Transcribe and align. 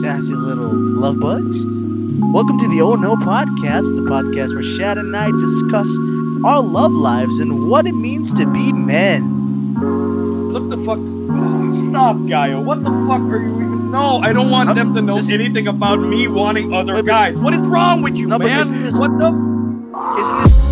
sassy 0.00 0.34
little 0.34 0.72
love 0.72 1.18
bugs. 1.20 1.66
Welcome 1.66 2.58
to 2.58 2.68
the 2.68 2.80
Oh 2.82 2.94
No 2.94 3.16
Podcast, 3.16 3.94
the 3.96 4.02
podcast 4.02 4.52
where 4.52 4.62
Shad 4.62 4.98
and 4.98 5.16
I 5.16 5.30
discuss 5.32 5.88
our 6.44 6.60
love 6.62 6.92
lives 6.92 7.38
and 7.40 7.68
what 7.68 7.86
it 7.86 7.94
means 7.94 8.32
to 8.34 8.46
be 8.46 8.72
men. 8.72 9.74
Look 10.52 10.68
the 10.70 10.76
fuck. 10.78 10.98
Stop, 11.90 12.16
Gaio. 12.28 12.62
What 12.62 12.84
the 12.84 12.90
fuck 13.08 13.20
are 13.22 13.42
you 13.42 13.54
even? 13.54 13.90
No, 13.90 14.18
I 14.20 14.32
don't 14.32 14.50
want 14.50 14.74
them 14.74 14.94
to 14.94 15.00
know 15.02 15.16
this- 15.16 15.32
anything 15.32 15.66
about 15.66 15.98
me 16.00 16.28
wanting 16.28 16.72
other 16.74 16.94
but- 16.94 17.06
guys. 17.06 17.38
What 17.38 17.54
is 17.54 17.60
wrong 17.62 18.02
with 18.02 18.16
you, 18.16 18.26
No, 18.28 18.38
man? 18.38 18.66
this- 18.84 18.98
What 18.98 19.18
the? 19.18 19.28
Isn't 19.28 20.42
this 20.44 20.67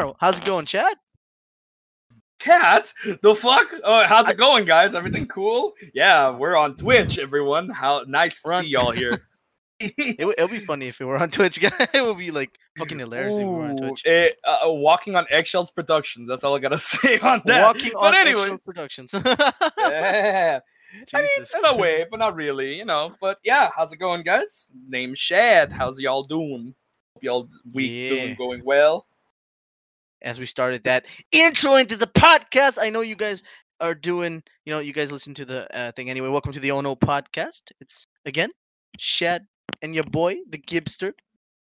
Pam? 0.00 0.06
Here 0.06 0.06
we 0.06 0.12
are. 0.12 0.16
How's 0.20 0.38
it 0.38 0.44
going, 0.44 0.66
Chad? 0.66 0.94
Cat? 2.38 2.92
The 3.22 3.34
fuck? 3.34 3.66
Oh, 3.84 4.04
how's 4.04 4.28
it 4.30 4.36
going, 4.38 4.64
guys? 4.64 4.94
Everything 4.94 5.26
cool? 5.26 5.74
Yeah, 5.92 6.30
we're 6.30 6.56
on 6.56 6.74
Twitch, 6.76 7.18
everyone. 7.18 7.68
How 7.68 8.02
nice 8.06 8.40
to 8.42 8.60
see 8.60 8.68
y'all 8.68 8.90
here. 8.90 9.22
It, 9.82 10.18
w- 10.18 10.34
it'll 10.36 10.46
be 10.48 10.58
funny 10.58 10.88
if 10.88 11.00
we 11.00 11.06
were 11.06 11.16
on 11.16 11.30
Twitch, 11.30 11.58
guys. 11.62 11.72
it 11.94 12.04
would 12.04 12.18
be 12.18 12.30
like 12.30 12.50
fucking 12.76 12.98
hilarious 12.98 13.36
if 13.36 13.40
we 13.40 13.48
were 13.48 13.62
on 13.62 13.78
Twitch. 13.78 14.02
eh, 14.04 14.28
uh, 14.46 14.58
walking 14.70 15.16
on 15.16 15.24
eggshells 15.30 15.70
productions. 15.70 16.28
That's 16.28 16.44
all 16.44 16.54
I 16.54 16.58
gotta 16.58 16.76
say 16.78 17.18
on 17.20 17.40
that. 17.46 17.62
Walking 17.62 17.92
but 17.94 18.08
on 18.08 18.14
anyway, 18.14 18.42
Eggshell 18.42 18.58
Productions. 18.58 19.14
yeah. 19.14 20.60
I 21.14 21.20
mean, 21.22 21.46
in 21.56 21.64
a 21.64 21.74
way, 21.78 22.04
but 22.10 22.18
not 22.18 22.34
really, 22.34 22.76
you 22.76 22.84
know. 22.84 23.14
But 23.22 23.38
yeah, 23.42 23.70
how's 23.74 23.90
it 23.90 23.96
going, 23.96 24.22
guys? 24.22 24.68
Name 24.86 25.14
Shad. 25.14 25.72
How's 25.72 25.98
y'all 25.98 26.24
doing? 26.24 26.74
Hope 27.14 27.22
y'all 27.24 27.48
week 27.72 27.90
Yeah. 27.90 28.10
doing 28.10 28.34
going 28.34 28.62
well. 28.62 29.06
As 30.22 30.38
we 30.38 30.46
started 30.46 30.84
that 30.84 31.06
intro 31.32 31.76
into 31.76 31.96
the 31.96 32.06
podcast. 32.06 32.78
I 32.80 32.90
know 32.90 33.00
you 33.00 33.16
guys 33.16 33.42
are 33.80 33.94
doing, 33.94 34.42
you 34.64 34.72
know, 34.72 34.78
you 34.80 34.92
guys 34.92 35.10
listen 35.12 35.34
to 35.34 35.44
the 35.44 35.76
uh, 35.76 35.92
thing 35.92 36.10
anyway. 36.10 36.28
Welcome 36.28 36.52
to 36.52 36.60
the 36.60 36.70
Ono 36.72 36.94
podcast. 36.94 37.72
It's 37.80 38.06
again 38.26 38.50
Shad 38.98 39.46
and 39.82 39.94
your 39.94 40.04
boy, 40.04 40.36
the 40.48 40.58
Gibster, 40.58 41.12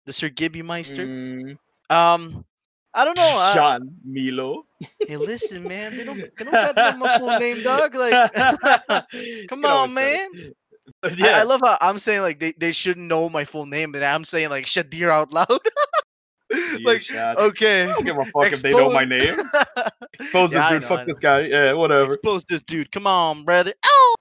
the 0.05 0.13
Sir 0.13 0.29
Gibby 0.29 0.61
Meister. 0.61 1.05
Mm, 1.05 1.57
Um, 1.89 2.45
I 2.93 3.05
don't 3.05 3.17
know. 3.17 3.35
Uh, 3.37 3.53
Sean 3.53 3.95
Milo. 4.05 4.65
hey, 5.07 5.17
listen, 5.17 5.67
man, 5.67 5.97
they 5.97 6.03
don't, 6.03 6.19
they 6.19 6.45
don't 6.45 6.75
got 6.75 6.97
my 6.99 7.17
full 7.17 7.39
name, 7.39 7.63
dog. 7.63 7.95
Like, 7.95 8.33
come 9.49 9.65
on, 9.65 9.93
man. 9.93 10.29
But 11.01 11.19
I, 11.21 11.41
I 11.41 11.43
love 11.43 11.61
how 11.63 11.77
I'm 11.81 11.97
saying 11.97 12.21
like 12.21 12.39
they, 12.39 12.53
they 12.57 12.71
shouldn't 12.71 13.07
know 13.07 13.29
my 13.29 13.45
full 13.45 13.65
name, 13.65 13.91
but 13.91 14.03
I'm 14.03 14.23
saying 14.25 14.49
like 14.49 14.65
Shadir 14.65 15.09
out 15.09 15.31
loud. 15.33 15.47
Like, 16.85 17.03
okay. 17.11 17.83
I 17.83 17.85
don't 17.93 18.05
give 18.05 18.17
a 18.17 18.25
fuck 18.25 18.51
if 18.51 18.61
they 18.61 18.69
know 18.71 18.89
my 18.89 19.03
name. 19.05 19.37
Expose 20.19 20.51
this 20.53 20.67
dude. 20.69 20.81
know, 20.81 20.87
fuck 20.87 21.05
this 21.07 21.19
guy. 21.19 21.41
Yeah, 21.41 21.73
whatever. 21.73 22.13
expose 22.13 22.43
this 22.45 22.61
dude. 22.61 22.91
Come 22.91 23.07
on, 23.07 23.43
brother. 23.43 23.73
Ow! 23.85 24.15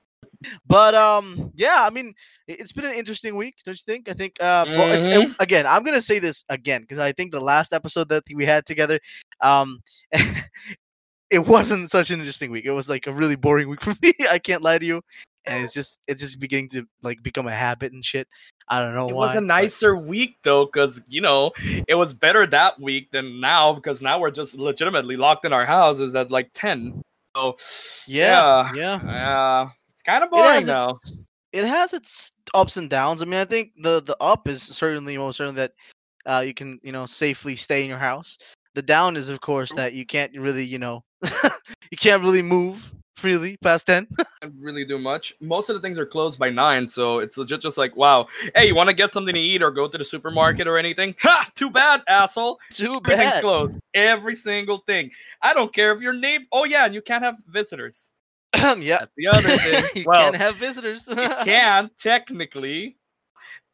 But 0.67 0.95
um, 0.95 1.53
yeah, 1.55 1.77
I 1.81 1.91
mean, 1.91 2.15
it- 2.49 2.59
it's 2.61 2.73
been 2.73 2.85
an 2.85 2.95
interesting 2.95 3.37
week. 3.37 3.57
Don't 3.65 3.75
you 3.75 3.83
think? 3.87 4.09
I 4.09 4.13
think. 4.13 4.37
Uh, 4.41 4.65
well, 4.69 4.91
it's 4.93 5.05
it- 5.07 5.31
again. 5.39 5.67
I'm 5.67 5.83
gonna 5.85 6.01
say 6.03 6.19
this 6.19 6.45
again 6.49 6.81
because 6.83 6.99
I 6.99 7.13
think 7.13 7.31
the 7.33 7.41
last 7.41 7.73
episode 7.73 8.09
that 8.09 8.25
we 8.35 8.45
had 8.45 8.67
together, 8.67 8.99
um, 9.41 9.81
it 11.31 11.47
wasn't 11.47 11.91
such 11.91 12.11
an 12.11 12.19
interesting 12.19 12.51
week. 12.51 12.65
It 12.65 12.73
was 12.73 12.89
like 12.89 13.07
a 13.07 13.13
really 13.13 13.37
boring 13.37 13.69
week 13.69 13.81
for 13.87 13.95
me. 14.03 14.13
I 14.31 14.39
can't 14.39 14.63
lie 14.63 14.79
to 14.79 14.85
you, 14.85 15.01
and 15.47 15.63
it's 15.65 15.75
just 15.75 15.99
it's 16.07 16.23
just 16.23 16.41
beginning 16.41 16.69
to 16.71 16.87
like 17.03 17.23
become 17.23 17.47
a 17.47 17.53
habit 17.53 17.93
and 17.93 18.05
shit. 18.05 18.29
I 18.69 18.79
don't 18.81 18.95
know 18.95 19.09
It 19.09 19.15
why. 19.15 19.27
was 19.27 19.33
a 19.33 19.41
but- 19.41 19.45
nicer 19.45 19.97
week 19.97 20.37
though, 20.45 20.67
because 20.67 21.01
you 21.09 21.21
know 21.21 21.53
it 21.89 21.95
was 21.95 22.13
better 22.15 22.47
that 22.47 22.81
week 22.81 23.11
than 23.11 23.41
now 23.41 23.73
because 23.73 24.03
now 24.03 24.19
we're 24.19 24.31
just 24.31 24.57
legitimately 24.57 25.17
locked 25.17 25.45
in 25.45 25.53
our 25.53 25.67
houses 25.67 26.15
at 26.17 26.31
like 26.31 26.51
ten. 26.55 27.03
So 27.37 27.55
Yeah, 28.07 28.71
yeah. 28.75 29.01
yeah, 29.05 29.69
it's 29.93 30.03
kind 30.03 30.23
of 30.23 30.31
boring 30.31 30.47
has 30.51 30.67
now. 30.67 30.91
its, 30.91 31.13
it 31.53 31.65
has 31.65 31.93
its 31.93 32.33
ups 32.55 32.77
and 32.77 32.89
downs. 32.91 33.23
I 33.23 33.25
mean, 33.25 33.41
I 33.41 33.45
think 33.45 33.73
the 33.83 34.01
the 34.03 34.17
up 34.21 34.47
is 34.49 34.63
certainly 34.63 35.17
most 35.19 35.37
certainly 35.39 35.57
that 35.61 35.73
uh, 36.27 36.41
you 36.47 36.55
can 36.55 36.79
you 36.83 36.93
know 36.93 37.07
safely 37.07 37.57
stay 37.57 37.83
in 37.83 37.89
your 37.89 37.99
house. 37.99 38.39
The 38.75 38.83
down 38.83 39.17
is 39.17 39.29
of 39.29 39.41
course 39.41 39.75
that 39.75 39.93
you 39.93 40.07
can't 40.07 40.33
really 40.39 40.65
you 40.65 40.79
know 40.79 41.05
you 41.91 41.97
can't 41.99 42.23
really 42.23 42.43
move 42.43 42.95
freely 43.17 43.57
past 43.63 43.87
ten. 43.87 44.07
Can't 44.43 44.55
really 44.59 44.85
do 44.85 44.99
much. 44.99 45.35
Most 45.41 45.69
of 45.69 45.75
the 45.75 45.81
things 45.81 45.99
are 45.99 46.07
closed 46.07 46.39
by 46.39 46.51
nine, 46.51 46.87
so 46.87 47.19
it's 47.19 47.37
legit 47.39 47.61
just 47.61 47.79
like, 47.79 47.97
wow. 47.97 48.27
Hey, 48.55 48.67
you 48.67 48.75
want 48.75 48.89
to 48.89 48.95
get 48.95 49.13
something 49.13 49.35
to 49.35 49.41
eat 49.41 49.63
or 49.63 49.71
go 49.71 49.89
to 49.89 49.99
the 49.99 50.05
supermarket 50.05 50.67
or 50.67 50.79
anything? 50.79 51.15
Ha! 51.23 51.51
Too 51.55 51.71
bad, 51.71 52.03
asshole. 52.09 52.59
Too 52.71 53.01
Everything's 53.05 53.31
bad. 53.33 53.41
closed. 53.43 53.77
Every 53.95 54.35
single 54.35 54.79
thing. 54.87 55.11
I 55.41 55.55
don't 55.55 55.73
care 55.73 55.93
if 55.93 56.01
your 56.01 56.13
name. 56.13 56.47
Oh 56.53 56.65
yeah, 56.65 56.85
and 56.87 56.95
you 56.95 57.03
can't 57.03 57.23
have 57.25 57.37
visitors. 57.47 58.13
yeah, 58.57 58.99
That's 58.99 59.13
the 59.17 59.29
other 59.29 59.57
thing. 59.59 59.85
you 59.95 60.05
well, 60.07 60.21
can't 60.21 60.37
have 60.37 60.57
visitors. 60.57 61.07
you 61.09 61.15
can 61.45 61.91
technically. 61.99 62.97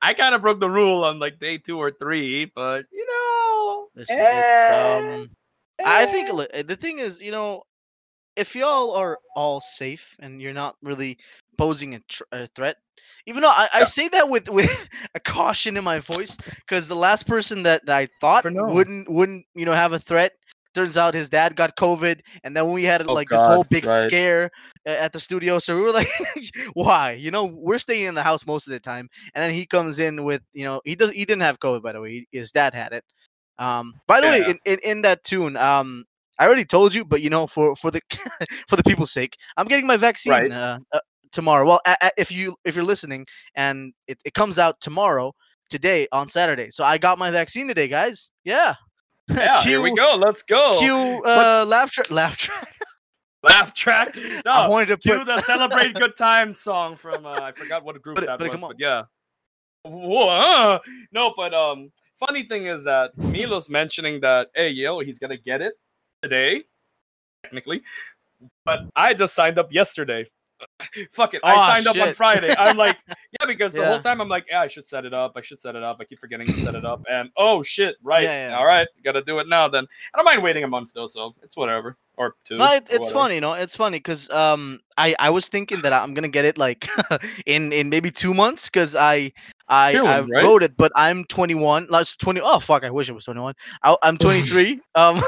I 0.01 0.15
kind 0.15 0.35
of 0.35 0.43
broke 0.43 0.61
the 0.61 0.71
rule 0.71 1.03
on 1.05 1.19
like 1.19 1.41
day 1.41 1.59
two 1.59 1.79
or 1.79 1.91
three, 1.91 2.45
but 2.55 2.87
you 2.93 3.05
know, 3.05 3.89
Listen, 3.97 4.17
eh, 4.21 5.15
um, 5.23 5.31
I 5.85 6.07
think 6.07 6.29
eh. 6.53 6.63
the 6.63 6.77
thing 6.77 6.99
is, 7.01 7.21
you 7.21 7.33
know, 7.33 7.65
if 8.39 8.55
y'all 8.57 8.93
are 8.97 9.19
all 9.35 9.61
safe 9.61 10.17
and 10.21 10.41
you're 10.41 10.55
not 10.55 10.77
really 10.83 11.19
posing 11.59 11.95
a, 11.97 12.01
tr- 12.09 12.23
a 12.33 12.47
threat, 12.49 12.77
even 13.27 13.43
though 13.43 13.51
I, 13.51 13.69
I 13.75 13.85
say 13.85 14.09
that 14.09 14.29
with 14.29 14.49
with 14.51 14.89
a 15.15 15.21
caution 15.21 15.77
in 15.77 15.85
my 15.85 16.01
voice, 16.01 16.39
because 16.67 16.89
the 16.89 16.97
last 16.97 17.27
person 17.27 17.65
that, 17.65 17.87
that 17.87 17.97
I 17.97 18.07
thought 18.21 18.47
know. 18.51 18.67
wouldn't 18.67 19.11
wouldn't 19.11 19.47
you 19.55 19.67
know 19.67 19.73
have 19.73 19.93
a 19.93 19.99
threat, 19.99 20.33
turns 20.75 20.97
out 20.97 21.15
his 21.15 21.31
dad 21.31 21.57
got 21.57 21.77
COVID, 21.77 22.21
and 22.45 22.57
then 22.57 22.73
we 22.73 22.85
had 22.85 23.07
Oh, 23.09 23.19
like 23.19 23.31
this 23.31 23.45
whole 23.47 23.65
big 23.65 23.87
right. 23.87 24.13
scare 24.13 24.51
at 24.87 25.13
the 25.13 25.21
studio. 25.21 25.59
So 25.59 25.77
we 25.77 25.83
were 25.83 25.93
like, 25.93 26.09
why? 26.75 27.13
You 27.13 27.31
know, 27.31 27.45
we're 27.47 27.79
staying 27.79 28.07
in 28.07 28.15
the 28.15 28.23
house 28.23 28.47
most 28.47 28.67
of 28.67 28.73
the 28.73 28.81
time, 28.81 29.09
and 29.35 29.43
then 29.43 29.53
he 29.55 29.67
comes 29.67 29.99
in 29.99 30.25
with 30.25 30.43
you 30.53 30.65
know 30.65 30.81
he 30.85 30.95
does 30.97 31.11
he 31.13 31.25
didn't 31.25 31.43
have 31.43 31.61
COVID 31.61 31.83
by 31.83 31.93
the 31.93 32.01
way, 32.01 32.11
he, 32.11 32.27
his 32.33 32.53
dad 32.53 32.75
had 32.75 32.93
it. 32.93 33.05
Um, 33.59 33.95
by 34.07 34.21
the 34.21 34.29
way, 34.29 34.43
in, 34.43 34.59
in, 34.65 34.79
in 34.85 35.03
that 35.03 35.25
tune, 35.25 35.57
um, 35.57 36.05
I 36.39 36.47
already 36.47 36.65
told 36.65 36.95
you, 36.95 37.05
but 37.05 37.21
you 37.23 37.31
know, 37.31 37.47
for 37.47 37.75
for 37.77 37.91
the 37.91 38.01
for 38.69 38.77
the 38.77 38.83
people's 38.85 39.13
sake, 39.13 39.37
I'm 39.57 39.67
getting 39.67 39.87
my 39.87 39.97
vaccine 39.97 40.33
Right. 40.33 40.53
uh, 40.53 40.79
uh, 40.93 41.01
tomorrow. 41.33 41.67
Well, 41.67 41.81
a, 41.87 41.97
a- 42.03 42.11
if 42.17 42.31
you 42.31 42.57
if 42.65 42.75
you're 42.75 42.85
listening 42.85 43.27
and 43.55 43.93
it, 44.07 44.19
it 44.25 44.35
comes 44.35 44.59
out 44.59 44.81
tomorrow, 44.81 45.33
today 45.69 46.07
on 46.13 46.29
Saturday, 46.29 46.71
so 46.71 46.85
I 46.85 46.99
got 46.99 47.19
my 47.19 47.31
vaccine 47.31 47.67
today, 47.69 47.89
guys. 47.89 48.31
Yeah. 48.45 48.75
Yeah, 49.31 49.61
here 49.61 49.83
we 49.83 49.95
go. 49.95 50.17
Let's 50.17 50.41
go. 50.43 50.79
Cue 50.79 51.23
uh, 51.27 51.63
laugh 51.69 51.91
track. 51.91 52.11
Laugh 52.11 52.39
track. 52.39 52.75
Laugh 53.43 53.75
track. 53.75 54.17
No, 54.17 54.53
I 54.53 54.69
wanted 54.69 54.89
to 54.89 54.97
cue 54.97 55.19
put. 55.19 55.27
the 55.27 55.43
"Celebrate 55.43 55.93
Good 55.95 56.17
Times" 56.17 56.59
song 56.59 56.97
from 56.97 57.27
uh, 57.27 57.35
I 57.43 57.53
forgot 57.53 57.85
what 57.85 58.01
group 58.01 58.15
But 58.17 58.25
that 58.27 58.39
but 58.39 58.49
was, 58.49 58.55
come 58.57 58.65
on. 58.65 58.71
but 58.71 58.81
yeah. 58.81 59.03
Whoa, 59.85 60.29
uh, 60.29 60.79
no, 61.13 61.35
but 61.37 61.53
um, 61.53 61.93
funny 62.19 62.45
thing 62.45 62.67
is 62.67 62.85
that 62.85 63.11
Milo's 63.19 63.69
mentioning 63.69 64.21
that 64.23 64.49
hey 64.55 64.71
yo, 64.71 65.01
he's 65.01 65.19
gonna 65.19 65.37
get 65.37 65.61
it 65.61 65.75
today, 66.23 66.63
technically, 67.43 67.83
but 68.65 68.81
I 68.95 69.15
just 69.15 69.35
signed 69.35 69.59
up 69.59 69.73
yesterday. 69.73 70.31
Fuck 71.13 71.35
it, 71.35 71.41
Aw, 71.43 71.49
I 71.49 71.75
signed 71.75 71.87
up 71.87 71.97
on. 72.09 72.15
Friday. 72.15 72.55
I'm 72.57 72.77
like, 72.77 72.97
yeah, 73.41 73.47
because 73.47 73.73
the 73.75 73.81
Yeah. 73.81 73.89
whole 73.89 74.01
time 74.01 74.21
I'm 74.21 74.29
like, 74.29 74.47
yeah, 74.49 74.61
I 74.61 74.67
should 74.69 74.85
set 74.85 75.05
it 75.05 75.15
up. 75.15 75.33
I 75.37 75.41
should 75.41 75.59
set 75.59 75.77
it 75.77 75.83
up. 75.83 75.99
I 76.01 76.05
keep 76.05 76.19
forgetting 76.19 76.47
to 76.47 76.57
set 76.63 76.75
it 76.75 76.85
up, 76.85 77.03
and 77.11 77.31
oh 77.37 77.63
shit, 77.63 77.97
right, 78.03 78.23
Yeah, 78.23 78.51
yeah. 78.51 78.57
all 78.59 78.67
right, 78.67 78.87
gotta 79.05 79.23
do 79.23 79.39
it 79.39 79.49
now. 79.49 79.69
Then 79.69 79.87
I 80.15 80.19
don't 80.19 80.25
mind 80.25 80.43
waiting 80.43 80.65
a 80.65 80.69
month 80.69 80.93
though, 80.95 81.07
so 81.07 81.35
it's 81.43 81.57
whatever 81.57 81.97
or 82.17 82.35
two. 82.45 82.57
No, 82.59 82.65
it, 82.73 82.83
or 82.83 82.97
it's 82.97 82.99
whatever. 82.99 83.13
funny, 83.15 83.35
you 83.37 83.41
know. 83.41 83.55
It's 83.55 83.77
funny 83.77 83.99
because 83.99 84.31
um, 84.31 84.81
I 84.97 85.15
I 85.19 85.31
was 85.31 85.49
thinking 85.49 85.83
that 85.83 85.93
I'm 85.93 86.15
gonna 86.15 86.29
get 86.29 86.45
it 86.45 86.59
like 86.59 86.89
in 87.47 87.73
in 87.73 87.89
maybe 87.89 88.11
two 88.11 88.35
months 88.35 88.69
because 88.69 88.95
I 88.97 89.33
I, 89.69 89.99
right? 90.01 90.29
wrote 90.45 90.63
it, 90.63 90.77
but 90.77 90.91
I'm 90.97 91.25
21. 91.27 91.89
Last 91.91 92.21
20. 92.21 92.41
Oh 92.43 92.59
fuck! 92.59 92.85
I 92.85 92.91
wish 92.91 93.11
I 93.11 93.13
was 93.13 93.25
21. 93.25 93.55
I, 93.83 93.97
I'm 94.03 94.17
23. 94.17 94.81
um, 94.95 95.21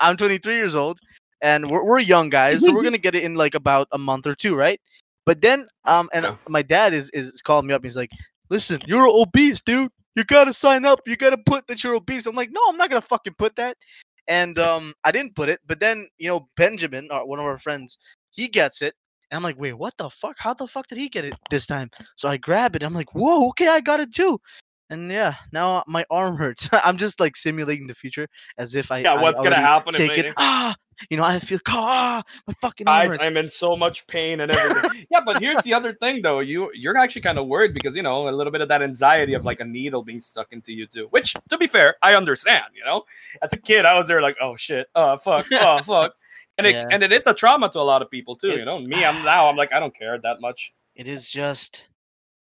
I'm 0.00 0.16
23 0.16 0.54
years 0.54 0.74
old, 0.74 0.98
and 1.42 1.70
we're 1.70 1.84
we're 1.84 1.98
young 2.00 2.28
guys, 2.30 2.64
so 2.64 2.72
we're 2.72 2.82
gonna 2.84 2.98
get 2.98 3.14
it 3.14 3.22
in 3.24 3.34
like 3.34 3.54
about 3.54 3.88
a 3.92 3.98
month 3.98 4.26
or 4.26 4.34
two, 4.34 4.54
right? 4.56 4.80
But 5.26 5.42
then 5.42 5.66
um, 5.84 6.08
and 6.12 6.24
Yeah. 6.24 6.36
my 6.48 6.62
dad 6.62 6.94
is 6.94 7.10
is 7.12 7.40
calling 7.42 7.66
me 7.66 7.74
up. 7.74 7.82
He's 7.84 7.96
like, 7.96 8.10
"Listen, 8.50 8.80
you're 8.86 9.08
obese, 9.08 9.60
dude. 9.60 9.90
You 10.16 10.24
gotta 10.24 10.52
sign 10.52 10.84
up. 10.84 11.00
You 11.06 11.16
gotta 11.16 11.38
put 11.46 11.66
that 11.68 11.82
you're 11.84 11.94
obese." 11.94 12.26
I'm 12.26 12.34
like, 12.36 12.50
"No, 12.52 12.60
I'm 12.68 12.76
not 12.76 12.90
gonna 12.90 13.02
fucking 13.02 13.34
put 13.38 13.56
that." 13.56 13.76
And 14.28 14.58
um, 14.58 14.94
I 15.04 15.12
didn't 15.12 15.34
put 15.36 15.48
it, 15.48 15.60
but 15.66 15.80
then 15.80 16.06
you 16.18 16.28
know 16.28 16.48
Benjamin, 16.56 17.08
one 17.10 17.38
of 17.40 17.46
our 17.46 17.58
friends, 17.58 17.98
he 18.32 18.48
gets 18.48 18.82
it, 18.82 18.94
And 19.30 19.36
I'm 19.36 19.42
like, 19.42 19.58
wait, 19.58 19.74
what 19.74 19.94
the 19.98 20.10
fuck? 20.10 20.36
How 20.38 20.54
the 20.54 20.66
fuck 20.66 20.86
did 20.88 20.98
he 20.98 21.08
get 21.08 21.24
it 21.24 21.34
this 21.50 21.66
time? 21.66 21.90
So 22.16 22.28
I 22.28 22.36
grab 22.38 22.76
it. 22.76 22.82
I'm 22.82 22.94
like, 22.94 23.14
whoa, 23.14 23.48
okay, 23.50 23.68
I 23.68 23.80
got 23.80 24.00
it 24.00 24.12
too. 24.14 24.40
And 24.90 25.10
yeah, 25.10 25.34
now 25.52 25.84
my 25.86 26.04
arm 26.10 26.36
hurts. 26.36 26.68
I'm 26.84 26.96
just 26.96 27.20
like 27.20 27.36
simulating 27.36 27.86
the 27.86 27.94
future 27.94 28.26
as 28.56 28.74
if 28.74 28.90
I 28.90 28.98
Yeah, 28.98 29.14
I 29.14 29.22
what's 29.22 29.40
gonna 29.40 29.60
happen 29.60 29.92
Take 29.92 30.16
it. 30.16 30.32
Ah, 30.36 30.74
you 31.10 31.16
know, 31.16 31.24
I 31.24 31.38
feel 31.38 31.58
ah, 31.68 32.22
my 32.46 32.54
fucking 32.60 32.86
Guys. 32.86 33.16
I'm 33.20 33.36
in 33.36 33.48
so 33.48 33.76
much 33.76 34.06
pain 34.06 34.40
and 34.40 34.50
everything. 34.50 35.06
yeah, 35.10 35.20
but 35.24 35.40
here's 35.40 35.62
the 35.62 35.74
other 35.74 35.92
thing 35.92 36.22
though. 36.22 36.40
You 36.40 36.70
you're 36.74 36.96
actually 36.96 37.22
kind 37.22 37.38
of 37.38 37.46
worried 37.46 37.74
because 37.74 37.94
you 37.96 38.02
know 38.02 38.28
a 38.28 38.30
little 38.30 38.50
bit 38.50 38.62
of 38.62 38.68
that 38.68 38.82
anxiety 38.82 39.34
of 39.34 39.44
like 39.44 39.60
a 39.60 39.64
needle 39.64 40.02
being 40.02 40.20
stuck 40.20 40.52
into 40.52 40.72
you 40.72 40.86
too. 40.86 41.06
Which, 41.10 41.36
to 41.50 41.58
be 41.58 41.66
fair, 41.66 41.96
I 42.02 42.14
understand. 42.14 42.64
You 42.74 42.84
know, 42.84 43.04
as 43.42 43.52
a 43.52 43.58
kid, 43.58 43.84
I 43.84 43.96
was 43.96 44.08
there 44.08 44.22
like, 44.22 44.36
oh 44.40 44.56
shit, 44.56 44.88
oh 44.94 45.18
fuck, 45.18 45.46
oh 45.52 45.78
fuck, 45.84 46.14
and 46.56 46.66
it 46.66 46.74
Yeah. 46.74 46.88
and 46.90 47.02
it 47.02 47.12
is 47.12 47.26
a 47.26 47.34
trauma 47.34 47.68
to 47.70 47.78
a 47.78 47.82
lot 47.82 48.00
of 48.00 48.10
people 48.10 48.36
too. 48.36 48.48
you 48.48 48.64
know, 48.64 48.78
me, 48.78 49.04
I'm 49.04 49.24
now 49.24 49.48
I'm 49.48 49.56
like 49.56 49.72
I 49.72 49.80
don't 49.80 49.94
care 49.94 50.18
that 50.18 50.40
much. 50.40 50.72
it 50.96 51.06
is 51.06 51.30
just 51.30 51.88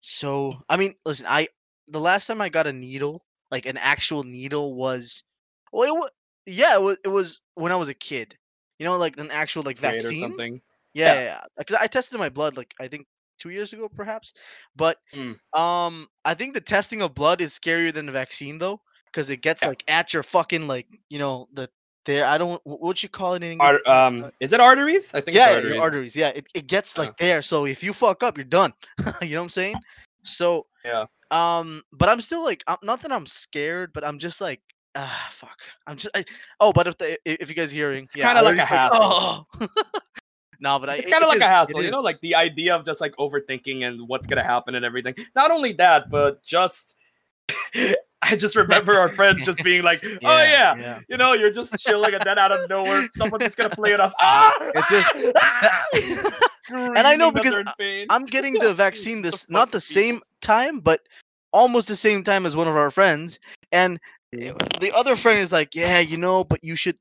so 0.01 0.53
i 0.69 0.77
mean 0.77 0.93
listen 1.03 1.25
i 1.27 1.47
the 1.87 1.99
last 1.99 2.27
time 2.27 2.41
i 2.41 2.49
got 2.49 2.67
a 2.67 2.73
needle 2.73 3.23
like 3.51 3.65
an 3.65 3.77
actual 3.77 4.23
needle 4.23 4.75
was 4.75 5.23
well 5.71 5.83
it 5.83 5.97
was 5.97 6.09
yeah 6.47 6.75
it 6.75 6.81
was, 6.81 6.97
it 7.03 7.09
was 7.09 7.41
when 7.55 7.71
i 7.71 7.75
was 7.75 7.89
a 7.89 7.93
kid 7.93 8.35
you 8.79 8.85
know 8.85 8.97
like 8.97 9.17
an 9.19 9.31
actual 9.31 9.63
like 9.63 9.77
or 9.77 9.81
vaccine 9.81 10.21
something. 10.21 10.61
yeah 10.93 11.13
yeah, 11.13 11.23
yeah. 11.23 11.41
Because 11.57 11.77
i 11.81 11.87
tested 11.87 12.19
my 12.19 12.29
blood 12.29 12.57
like 12.57 12.73
i 12.79 12.87
think 12.87 13.07
two 13.37 13.49
years 13.49 13.73
ago 13.73 13.89
perhaps 13.95 14.33
but 14.75 14.97
Mm. 15.13 15.37
um 15.53 16.07
i 16.25 16.33
think 16.33 16.53
the 16.53 16.61
testing 16.61 17.01
of 17.01 17.13
blood 17.13 17.41
is 17.41 17.57
scarier 17.57 17.91
than 17.93 18.05
the 18.05 18.11
vaccine 18.11 18.57
though 18.57 18.79
because 19.11 19.29
it 19.29 19.41
gets 19.41 19.61
Yeah. 19.61 19.69
like 19.69 19.83
at 19.87 20.13
your 20.13 20.23
fucking 20.23 20.67
like 20.67 20.87
you 21.09 21.19
know 21.19 21.47
the 21.53 21.69
there 22.05 22.25
i 22.25 22.37
don't 22.37 22.61
what 22.65 23.01
you 23.03 23.09
call 23.09 23.33
it 23.33 23.43
in 23.43 23.51
English? 23.53 23.79
Ar- 23.87 24.07
um, 24.07 24.31
is 24.39 24.53
it 24.53 24.59
arteries? 24.59 25.13
I 25.13 25.21
think 25.21 25.35
yeah, 25.35 25.49
it's 25.49 25.55
arteries. 25.57 25.81
arteries. 25.81 26.15
Yeah, 26.15 26.29
it, 26.29 26.47
it 26.53 26.67
gets 26.67 26.97
like 26.97 27.17
there. 27.17 27.41
So 27.41 27.65
if 27.65 27.83
you 27.83 27.93
fuck 27.93 28.23
up, 28.23 28.37
you're 28.37 28.45
done. 28.45 28.73
you 29.21 29.33
know 29.33 29.39
what 29.39 29.43
I'm 29.43 29.49
saying? 29.49 29.77
So 30.23 30.67
Yeah. 30.83 31.05
Um, 31.31 31.81
but 31.91 32.09
I'm 32.09 32.21
still 32.21 32.43
like, 32.43 32.63
I'm, 32.67 32.77
not 32.83 33.01
that 33.01 33.11
I'm 33.11 33.25
scared, 33.25 33.91
but 33.93 34.05
I'm 34.07 34.19
just 34.19 34.41
like, 34.41 34.61
ah, 34.95 35.27
fuck. 35.31 35.57
I'm 35.87 35.97
just. 35.97 36.15
I, 36.15 36.23
oh, 36.59 36.71
but 36.71 36.87
if 36.87 36.97
the 36.97 37.17
if 37.25 37.49
you 37.49 37.55
guys 37.55 37.71
hearing, 37.71 38.03
It's 38.05 38.15
yeah, 38.15 38.27
kinda 38.33 38.41
like 38.43 38.57
a 38.57 38.65
hassle. 38.65 38.99
Oh. 39.01 39.45
no, 40.59 40.79
but 40.79 40.89
I. 40.89 40.95
it's 40.95 41.09
kind 41.09 41.23
of 41.23 41.27
it 41.27 41.29
like 41.29 41.35
is- 41.37 41.41
a 41.41 41.47
hassle, 41.47 41.83
you 41.83 41.91
know, 41.91 42.01
like 42.01 42.19
the 42.21 42.35
idea 42.35 42.75
of 42.75 42.85
just 42.85 43.01
like 43.01 43.15
overthinking 43.17 43.83
and 43.83 44.07
what's 44.07 44.27
gonna 44.27 44.43
happen 44.43 44.75
and 44.75 44.85
everything. 44.85 45.15
Not 45.35 45.51
only 45.51 45.73
that, 45.73 46.09
but 46.09 46.43
just 46.43 46.95
I 48.21 48.35
just 48.35 48.55
remember 48.55 48.97
our 48.99 49.09
friends 49.09 49.45
just 49.45 49.63
being 49.63 49.83
like, 49.83 50.03
"Oh 50.03 50.17
yeah, 50.21 50.75
yeah. 50.77 50.99
you 51.09 51.17
know, 51.17 51.33
you're 51.33 51.51
just 51.51 51.77
chilling, 51.79 52.13
and 52.13 52.23
then 52.23 52.39
out 52.39 52.51
of 52.51 52.67
nowhere, 52.69 53.07
someone's 53.15 53.43
just 53.43 53.57
gonna 53.57 53.69
play 53.69 53.91
it 53.91 53.99
off. 53.99 54.13
Ah! 54.19 54.53
It 54.61 54.83
just- 54.89 55.33
Ah! 55.37 55.85
And 56.95 57.07
I 57.07 57.15
know 57.15 57.31
because. 57.31 57.59
I'm 58.09 58.27
getting 58.27 58.59
the 58.59 58.73
vaccine 58.75 59.21
The 59.29 59.37
this 59.37 59.49
not 59.49 59.71
the 59.71 59.81
people. 59.81 59.81
same 59.81 60.21
time, 60.41 60.79
but 60.79 60.99
almost 61.51 61.87
the 61.87 61.95
same 61.95 62.23
time 62.23 62.45
as 62.45 62.55
one 62.55 62.67
of 62.67 62.75
our 62.75 62.91
friends. 62.91 63.39
And 63.71 63.99
uh, 64.59 64.67
the 64.79 64.91
other 64.93 65.15
friend 65.15 65.39
is 65.39 65.51
like, 65.51 65.75
"Yeah, 65.75 65.99
you 65.99 66.17
know, 66.17 66.43
but 66.43 66.63
you 66.63 66.75
should 66.75 66.97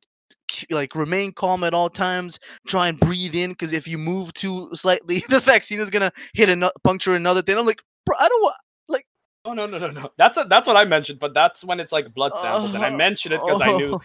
like 0.71 0.95
remain 0.95 1.33
calm 1.33 1.63
at 1.65 1.75
all 1.75 1.91
times. 1.91 2.39
Try 2.67 2.89
and 2.89 2.99
breathe 2.99 3.35
in, 3.35 3.51
because 3.51 3.73
if 3.73 3.87
you 3.87 3.99
move 3.99 4.33
too 4.35 4.69
slightly, 4.75 5.19
the 5.29 5.41
vaccine 5.41 5.81
is 5.81 5.91
gonna 5.91 6.13
hit 6.35 6.49
a 6.49 6.73
puncture 6.85 7.15
another 7.15 7.43
thing." 7.43 7.59
I'm 7.59 7.67
like, 7.67 7.83
"Bro, 8.07 8.17
I 8.19 8.29
don't 8.29 8.43
want." 8.43 8.57
Like, 8.89 9.07
oh 9.45 9.53
no 9.53 9.67
no 9.67 9.79
no 9.79 9.91
no. 9.91 10.11
That's 10.17 10.37
a, 10.39 10.45
that's 10.49 10.67
what 10.67 10.77
I 10.77 10.85
mentioned, 10.85 11.21
but 11.21 11.35
that's 11.35 11.65
when 11.65 11.81
it's 11.81 11.93
like 11.93 12.15
blood 12.15 12.37
samples, 12.37 12.75
and 12.75 12.85
I 12.85 12.89
Uh, 12.89 12.91
mentioned 12.91 13.35
it 13.35 13.43
because 13.45 13.61
I 13.61 13.73
knew 13.73 13.97
oh, 13.97 14.01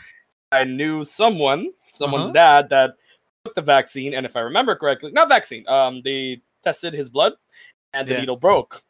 I 0.52 0.64
knew 0.64 1.04
someone, 1.04 1.72
someone's 1.94 2.32
Uh-huh. 2.32 2.34
dad 2.34 2.70
that 2.70 2.92
the 3.56 3.62
vaccine, 3.62 4.14
and 4.14 4.26
if 4.26 4.36
I 4.36 4.42
remember 4.42 4.76
correctly, 4.76 5.12
not 5.12 5.30
vaccine, 5.30 5.68
um, 5.68 6.02
they 6.04 6.42
tested 6.64 6.94
his 6.94 7.10
blood, 7.10 7.34
and 7.94 8.08
the 8.08 8.14
Yeah. 8.14 8.20
needle 8.22 8.36
broke, 8.38 8.84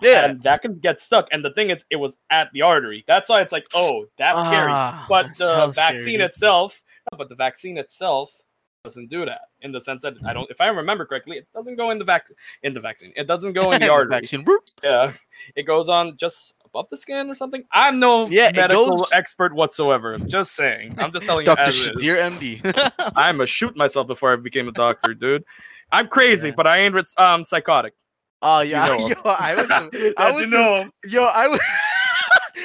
Yeah. 0.00 0.26
and 0.26 0.42
that 0.42 0.62
can 0.62 0.78
get 0.78 1.00
stuck. 1.00 1.28
And 1.32 1.44
the 1.44 1.52
thing 1.52 1.70
is, 1.70 1.84
it 1.90 1.96
was 1.96 2.16
at 2.30 2.50
the 2.52 2.62
artery. 2.62 3.04
That's 3.06 3.28
why 3.30 3.40
it's 3.40 3.52
like, 3.52 3.66
oh, 3.74 4.06
that's 4.18 4.44
scary. 4.46 4.72
Ah, 4.72 5.06
But 5.08 5.36
the 5.38 5.70
scary, 5.72 5.72
vaccine 5.72 6.18
dude. 6.18 6.26
itself, 6.28 6.82
but 7.16 7.28
the 7.28 7.34
vaccine 7.36 7.78
itself 7.78 8.40
doesn't 8.84 9.10
do 9.10 9.24
that 9.24 9.42
in 9.60 9.70
the 9.70 9.80
sense 9.80 10.02
that 10.02 10.14
I 10.26 10.32
don't. 10.32 10.50
If 10.50 10.60
I 10.60 10.66
remember 10.66 11.06
correctly, 11.06 11.36
it 11.38 11.46
doesn't 11.54 11.76
go 11.76 11.90
in 11.90 11.98
the 11.98 12.04
vac 12.04 12.26
in 12.64 12.74
the 12.74 12.80
vaccine. 12.80 13.12
It 13.14 13.28
doesn't 13.28 13.52
go 13.52 13.70
in 13.70 13.80
the 13.80 13.88
artery. 13.92 14.16
vaccine. 14.16 14.44
Yeah, 14.82 15.12
it 15.54 15.62
goes 15.62 15.88
on 15.88 16.16
just 16.16 16.54
above 16.74 16.88
the 16.88 16.96
skin 16.96 17.28
or 17.30 17.34
something. 17.34 17.64
I'm 17.72 17.98
no 18.00 18.26
Yeah, 18.28 18.50
medical 18.54 18.96
goes- 18.96 19.12
expert 19.12 19.54
whatsoever. 19.54 20.14
I'm 20.14 20.26
just 20.28 20.54
saying. 20.54 20.94
I'm 20.98 21.12
just 21.12 21.26
telling 21.26 21.46
you 21.46 21.54
as. 21.58 21.74
Shadir 21.88 22.18
MD. 22.20 23.12
I'm 23.16 23.40
a 23.40 23.46
shoot 23.46 23.76
myself 23.76 24.06
before 24.06 24.32
I 24.32 24.36
became 24.36 24.68
a 24.68 24.72
doctor, 24.72 25.12
dude. 25.14 25.44
I'm 25.90 26.08
crazy, 26.08 26.48
Yeah. 26.48 26.54
but 26.56 26.66
I 26.66 26.78
ain't 26.78 26.96
um 27.18 27.44
psychotic. 27.44 27.92
Oh 28.40 28.60
You 28.60 28.70
yeah, 28.70 28.86
know 28.96 29.08
yo, 29.08 29.14
I 29.24 29.54
was, 29.54 29.70
I 29.70 30.30
was 30.30 30.40
you 30.42 30.46
just- 30.46 30.50
know 30.50 30.76
him. 30.76 30.92
yo, 31.04 31.24
I 31.24 31.48
was, 31.48 31.60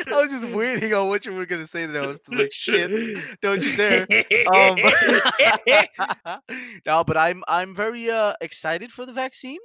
I 0.07 0.15
was 0.15 0.29
just 0.31 0.45
waiting 0.55 0.93
on 0.93 1.09
what 1.09 1.25
you 1.25 1.33
were 1.33 1.45
gonna 1.45 1.67
say. 1.67 1.85
That 1.85 2.03
I 2.03 2.07
was 2.07 2.19
like, 2.29 2.51
shit, 2.53 2.89
don't 3.41 3.61
you 3.63 3.75
dare. 3.75 4.07
Um, 4.53 4.77
no, 6.85 7.03
but 7.03 7.17
I'm 7.17 7.43
I'm 7.47 7.75
very 7.75 8.09
uh 8.09 8.33
excited 8.41 8.91
for 8.91 9.05
the 9.05 9.13
vaccine, 9.13 9.59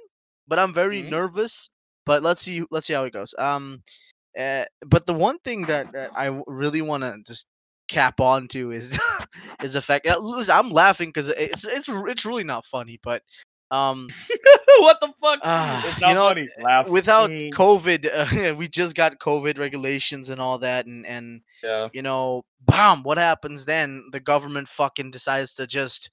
but 0.47 0.59
I'm 0.59 0.73
very 0.73 1.01
Mhm. 1.03 1.09
nervous. 1.11 1.69
But 2.05 2.21
let's 2.23 2.41
see 2.41 2.63
let's 2.71 2.87
see 2.87 2.93
how 2.93 3.05
it 3.05 3.13
goes. 3.13 3.33
Um, 3.39 3.81
uh, 4.37 4.65
but 4.87 5.05
the 5.05 5.13
one 5.13 5.39
thing 5.39 5.63
that 5.63 5.91
that 5.93 6.11
I 6.15 6.25
w- 6.25 6.43
really 6.47 6.81
want 6.81 7.03
to 7.03 7.17
just 7.25 7.47
cap 7.87 8.19
onto 8.19 8.71
is 8.71 8.99
is 9.63 9.73
the 9.73 9.81
fact. 9.81 10.07
uh, 10.07 10.17
Listen, 10.19 10.55
I'm 10.55 10.71
laughing 10.71 11.09
because 11.09 11.29
it's 11.29 11.65
it's 11.65 11.89
it's 11.89 12.25
really 12.25 12.43
not 12.43 12.65
funny, 12.65 12.99
but 13.03 13.21
um, 13.71 14.07
what 14.79 14.99
the 15.01 15.07
fuck? 15.21 15.39
Ah, 15.43 15.87
it's 15.87 15.99
you 15.99 16.07
not 16.07 16.13
know, 16.13 16.27
funny. 16.27 16.47
Laughs. 16.59 16.91
without 16.91 17.29
COVID, 17.29 18.51
uh, 18.51 18.55
we 18.55 18.67
just 18.67 18.95
got 18.95 19.19
COVID 19.19 19.57
regulations 19.57 20.29
and 20.29 20.39
all 20.39 20.59
that, 20.59 20.85
and 20.85 21.05
and 21.05 21.41
yeah. 21.63 21.89
you 21.91 22.01
know, 22.01 22.43
bam, 22.61 23.03
what 23.03 23.17
happens 23.17 23.65
then? 23.65 24.03
The 24.11 24.19
government 24.19 24.67
fucking 24.67 25.11
decides 25.11 25.55
to 25.55 25.65
just 25.65 26.11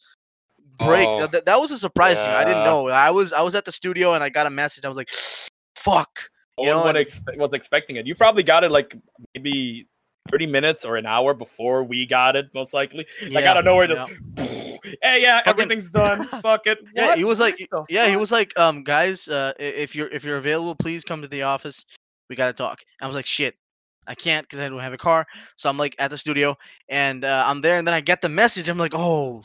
break. 0.78 1.06
Oh, 1.06 1.26
that, 1.26 1.44
that 1.44 1.60
was 1.60 1.70
a 1.70 1.78
surprise 1.78 2.22
to 2.22 2.28
me. 2.28 2.34
I 2.34 2.44
didn't 2.44 2.64
know. 2.64 2.88
I 2.88 3.10
was 3.10 3.32
I 3.32 3.42
was 3.42 3.54
at 3.54 3.64
the 3.64 3.72
studio 3.72 4.14
and 4.14 4.24
I 4.24 4.30
got 4.30 4.46
a 4.46 4.50
message. 4.50 4.84
I 4.84 4.88
was 4.88 4.96
like, 4.96 5.10
fuck. 5.74 6.20
No 6.60 6.68
you 6.68 6.70
know, 6.70 6.84
one 6.84 6.96
and- 6.96 7.40
was 7.40 7.52
expecting 7.52 7.96
it. 7.96 8.06
You 8.06 8.14
probably 8.14 8.42
got 8.42 8.64
it 8.64 8.70
like 8.70 8.96
maybe 9.34 9.86
30 10.30 10.46
minutes 10.46 10.84
or 10.84 10.96
an 10.96 11.06
hour 11.06 11.34
before 11.34 11.82
we 11.82 12.06
got 12.06 12.36
it, 12.36 12.46
most 12.54 12.72
likely. 12.74 13.06
Like 13.22 13.32
Yeah, 13.44 13.50
out 13.50 13.56
of 13.56 13.64
nowhere, 13.64 13.88
yeah. 13.90 14.06
just 14.36 14.50
hey, 15.02 15.22
yeah, 15.22 15.38
Fucking- 15.38 15.50
everything's 15.62 15.90
done. 15.90 16.24
Fuck 16.42 16.66
it. 16.66 16.78
Yeah, 16.94 17.16
he 17.16 17.24
was 17.24 17.40
like, 17.40 17.58
yeah, 17.88 18.06
he 18.08 18.16
was 18.16 18.30
like, 18.30 18.56
um, 18.58 18.82
guys, 18.84 19.28
uh, 19.28 19.52
if 19.58 19.94
you're 19.96 20.08
if 20.08 20.24
you're 20.24 20.36
available, 20.36 20.74
please 20.74 21.04
come 21.04 21.22
to 21.22 21.28
the 21.28 21.42
office. 21.42 21.84
We 22.28 22.36
gotta 22.36 22.52
talk. 22.52 22.80
I 23.00 23.06
was 23.06 23.16
like, 23.16 23.26
shit, 23.26 23.56
I 24.06 24.14
can't 24.14 24.46
because 24.46 24.60
I 24.60 24.68
don't 24.68 24.78
have 24.80 24.92
a 24.92 24.98
car. 24.98 25.26
So 25.56 25.68
I'm 25.68 25.76
like 25.76 25.94
at 25.98 26.10
the 26.10 26.18
studio, 26.18 26.56
and 26.88 27.24
uh, 27.24 27.44
I'm 27.46 27.60
there, 27.60 27.78
and 27.78 27.86
then 27.86 27.94
I 27.94 28.00
get 28.00 28.22
the 28.22 28.28
message. 28.28 28.68
I'm 28.68 28.78
like, 28.78 28.94
oh, 28.94 29.42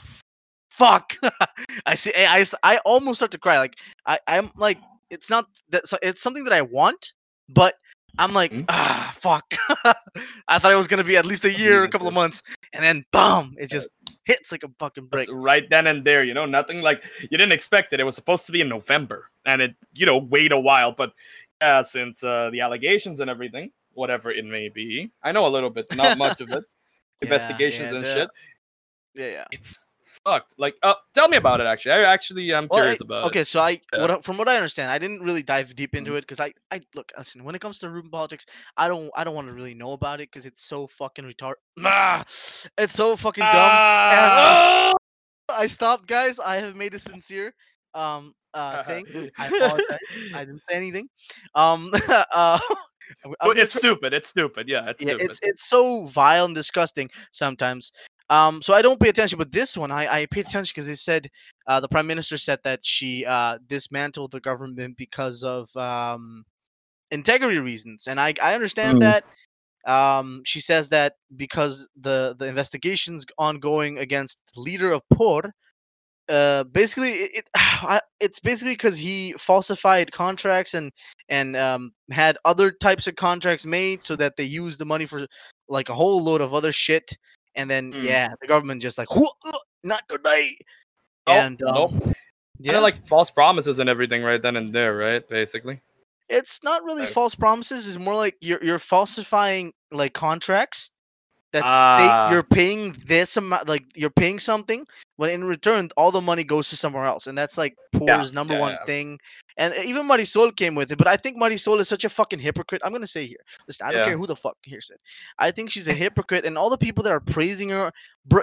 fuck. 0.70 1.16
I 1.86 1.96
see. 1.96 2.12
I 2.16 2.46
I 2.64 2.78
almost 2.86 3.18
start 3.20 3.32
to 3.32 3.40
cry. 3.40 3.58
Like 3.60 3.76
I 4.06 4.20
I'm 4.28 4.52
like, 4.56 4.78
it's 5.10 5.30
not 5.30 5.46
that. 5.70 5.88
So 5.88 5.98
it's 6.02 6.22
something 6.22 6.44
that 6.46 6.54
I 6.54 6.62
want, 6.62 7.14
but 7.50 7.76
I'm 8.18 8.34
like, 8.34 8.52
Mhm. 8.52 8.66
ah, 8.70 9.14
fuck. 9.18 9.46
I 10.48 10.60
thought 10.60 10.72
it 10.72 10.78
was 10.78 10.88
gonna 10.88 11.04
be 11.04 11.18
at 11.18 11.26
least 11.26 11.46
a 11.46 11.52
year, 11.52 11.84
a 11.84 11.90
couple 11.90 12.08
of 12.08 12.14
months, 12.14 12.44
and 12.74 12.84
then 12.84 13.06
boom, 13.12 13.56
it 13.60 13.70
just 13.70 13.90
hits 14.26 14.52
like 14.52 14.64
a 14.64 14.70
fucking 14.80 15.08
brick. 15.08 15.28
Right 15.32 15.70
then 15.70 15.88
and 15.88 16.04
there, 16.04 16.24
you 16.24 16.34
know, 16.34 16.46
nothing 16.46 16.82
like 16.82 17.04
you 17.22 17.38
didn't 17.38 17.52
expect 17.52 17.94
it. 17.94 18.00
It 18.00 18.04
was 18.04 18.16
supposed 18.16 18.46
to 18.48 18.52
be 18.52 18.62
in 18.62 18.70
November, 18.70 19.30
and 19.46 19.62
it, 19.62 19.76
you 19.94 20.06
know, 20.06 20.18
wait 20.18 20.52
a 20.52 20.60
while. 20.60 20.92
But 20.92 21.14
yeah, 21.62 21.82
since 21.82 22.24
uh, 22.24 22.50
the 22.52 22.62
allegations 22.62 23.20
and 23.20 23.30
everything, 23.30 23.72
whatever 23.94 24.32
it 24.32 24.46
may 24.46 24.70
be, 24.70 25.12
I 25.24 25.32
know 25.32 25.46
a 25.46 25.50
little 25.50 25.70
bit, 25.70 25.94
not 25.96 26.18
much 26.18 26.42
of 26.42 26.50
it, 26.52 26.64
investigations 27.22 27.90
yeah, 27.92 27.96
and 27.96 28.04
the- 28.04 28.14
shit. 28.14 28.30
Yeah, 29.16 29.28
yeah. 29.32 29.46
It's 29.52 29.85
fucked. 30.26 30.56
Like, 30.58 30.76
uh, 30.84 30.96
tell 31.14 31.28
me 31.30 31.38
about 31.38 31.62
it. 31.62 31.68
Actually, 31.68 31.94
I 31.94 32.14
actually 32.14 32.52
am 32.54 32.68
Well, 32.70 32.82
curious 32.82 33.02
I- 33.02 33.06
about 33.06 33.24
it. 33.24 33.28
okay, 33.28 33.44
so 33.44 33.60
I 33.62 33.80
Yeah. 33.94 34.02
what, 34.02 34.24
from 34.26 34.38
what 34.38 34.48
I 34.50 34.56
understand, 34.58 34.90
I 34.92 34.98
didn't 34.98 35.22
really 35.22 35.44
dive 35.44 35.76
deep 35.76 35.96
into 35.96 36.12
Mhm. 36.12 36.18
it 36.18 36.22
because 36.22 36.40
I 36.40 36.54
I 36.72 36.82
look 36.96 37.12
listen 37.18 37.44
when 37.44 37.56
it 37.56 37.62
comes 37.62 37.80
to 37.80 37.88
Aruban 37.88 38.12
politics, 38.12 38.46
I 38.78 38.88
don't 38.88 39.10
I 39.16 39.24
don't 39.24 39.36
want 39.36 39.48
to 39.48 39.54
really 39.54 39.74
know 39.76 39.92
about 39.94 40.20
it 40.20 40.30
because 40.32 40.46
it's 40.46 40.64
so 40.64 40.88
fucking 40.88 41.26
retarded. 41.26 41.56
Ah, 41.84 42.24
it's 42.78 42.94
so 42.94 43.16
fucking 43.16 43.44
dumb. 43.44 43.54
Ah! 43.56 44.90
And- 44.92 44.98
I 45.50 45.68
stopped, 45.68 46.08
guys. 46.08 46.40
I 46.40 46.56
have 46.58 46.76
made 46.76 46.94
a 46.96 47.00
sincere 47.00 47.54
um 47.94 48.34
uh 48.54 48.84
thing. 48.90 49.06
I 49.38 49.48
apologize. 49.48 50.00
I 50.34 50.40
didn't 50.46 50.62
say 50.68 50.76
anything. 50.76 51.08
Um, 51.54 51.92
uh, 52.10 52.60
I'm 53.24 53.36
Well, 53.42 53.52
it's 53.58 53.74
try- 53.74 53.80
stupid. 53.80 54.14
It's 54.14 54.30
stupid. 54.30 54.68
Yeah, 54.68 54.90
it's 54.90 55.04
yeah, 55.04 55.10
stupid. 55.10 55.26
it's 55.26 55.40
it's 55.44 55.70
so 55.70 56.06
vile 56.06 56.46
and 56.46 56.56
disgusting 56.56 57.10
sometimes. 57.32 57.92
Um, 58.30 58.62
so 58.62 58.74
I 58.74 58.82
don't 58.82 59.00
pay 59.00 59.10
attention, 59.10 59.38
but 59.38 59.52
this 59.52 59.78
one 59.78 59.92
I, 59.92 60.22
I 60.22 60.26
paid 60.26 60.48
attention 60.48 60.74
because 60.76 60.88
they 60.88 60.96
said 60.96 61.30
uh, 61.68 61.80
the 61.80 61.88
prime 61.88 62.08
minister 62.08 62.38
said 62.38 62.60
that 62.64 62.84
she 62.84 63.26
uh, 63.26 63.60
dismantled 63.68 64.32
the 64.32 64.40
government 64.40 64.98
because 64.98 65.44
of 65.44 65.76
um, 65.78 66.44
integrity 67.12 67.60
reasons, 67.60 68.08
and 68.08 68.20
I 68.20 68.34
I 68.42 68.56
understand 68.56 68.98
Mm. 68.98 69.02
that. 69.02 69.26
Um, 69.88 70.42
she 70.46 70.62
says 70.62 70.90
that 70.90 71.14
because 71.38 71.90
the 71.96 72.36
the 72.40 72.48
investigations 72.48 73.26
ongoing 73.38 74.00
against 74.00 74.42
the 74.56 74.62
leader 74.62 74.92
of 74.92 75.02
POR, 75.14 75.54
uh 76.30 76.64
basically 76.66 77.12
it, 77.12 77.44
it 77.56 78.02
it's 78.20 78.40
basically 78.40 78.74
because 78.74 78.98
he 78.98 79.34
falsified 79.38 80.12
contracts 80.12 80.74
and 80.74 80.92
and 81.30 81.56
um 81.56 81.92
had 82.12 82.38
other 82.46 82.72
types 82.72 83.08
of 83.08 83.16
contracts 83.16 83.66
made 83.66 84.04
so 84.04 84.16
that 84.16 84.36
they 84.38 84.44
used 84.44 84.80
the 84.80 84.86
money 84.86 85.06
for 85.06 85.28
like 85.70 85.90
a 85.90 85.94
whole 85.96 86.24
load 86.24 86.42
of 86.42 86.54
other 86.54 86.72
shit 86.72 87.18
and 87.56 87.70
then 87.70 87.94
Mm. 87.94 88.04
yeah 88.04 88.30
the 88.42 88.48
government 88.48 88.82
just 88.82 88.98
like 88.98 89.10
"Whoa, 89.16 89.28
uh, 89.48 89.58
not 89.84 90.02
today 90.10 90.58
Oh, 91.28 91.34
and 91.34 91.62
um, 91.64 91.74
nope. 91.76 91.92
yeah 92.60 92.74
Kind 92.74 92.78
of 92.78 92.84
like 92.84 93.08
false 93.08 93.32
promises 93.32 93.80
and 93.80 93.90
everything 93.90 94.22
right 94.24 94.42
then 94.42 94.56
and 94.56 94.74
there, 94.74 94.96
right? 94.96 95.28
Basically. 95.28 95.82
it's 96.30 96.64
not 96.64 96.84
really 96.84 97.02
Right. 97.04 97.10
false 97.10 97.36
promises 97.36 97.88
it's 97.88 98.00
more 98.04 98.16
like 98.16 98.36
you're 98.42 98.64
you're 98.64 98.80
falsifying 98.80 99.74
like 99.92 100.14
contracts 100.14 100.92
that 101.56 101.64
Ah. 101.66 101.86
state 101.98 102.34
you're 102.34 102.44
paying 102.60 102.82
this 103.08 103.38
amount 103.38 103.68
like 103.68 103.86
you're 103.96 104.10
paying 104.24 104.40
something 104.40 104.86
but 105.18 105.30
in 105.32 105.44
return 105.46 105.90
all 105.98 106.12
the 106.12 106.22
money 106.32 106.44
goes 106.44 106.70
to 106.70 106.76
somewhere 106.76 107.06
else 107.06 107.28
and 107.28 107.38
that's 107.38 107.58
like 107.58 107.74
POR's 107.94 108.34
number 108.34 108.54
yeah, 108.54 108.60
one 108.68 108.72
yeah. 108.80 108.86
thing 108.86 109.08
and 109.58 109.74
even 109.86 110.04
marisol 110.08 110.54
came 110.56 110.76
with 110.76 110.92
it 110.92 110.98
but 110.98 111.08
i 111.08 111.16
think 111.16 111.38
marisol 111.38 111.80
is 111.80 111.88
such 111.88 112.04
a 112.04 112.10
fucking 112.10 112.40
hypocrite 112.40 112.82
i'm 112.84 112.92
gonna 112.92 113.08
say 113.18 113.26
here 113.26 113.44
listen 113.68 113.88
i 113.88 113.92
don't 113.92 114.02
Yeah. 114.02 114.08
care 114.12 114.18
who 114.18 114.28
the 114.28 114.36
fuck 114.36 114.58
hears 114.64 114.90
it 114.94 115.00
i 115.40 115.50
think 115.52 115.72
she's 115.72 115.88
a 115.88 115.94
hypocrite 115.94 116.46
and 116.46 116.58
all 116.58 116.70
the 116.70 116.78
people 116.86 117.04
that 117.04 117.12
are 117.18 117.22
praising 117.38 117.70
her 117.70 117.92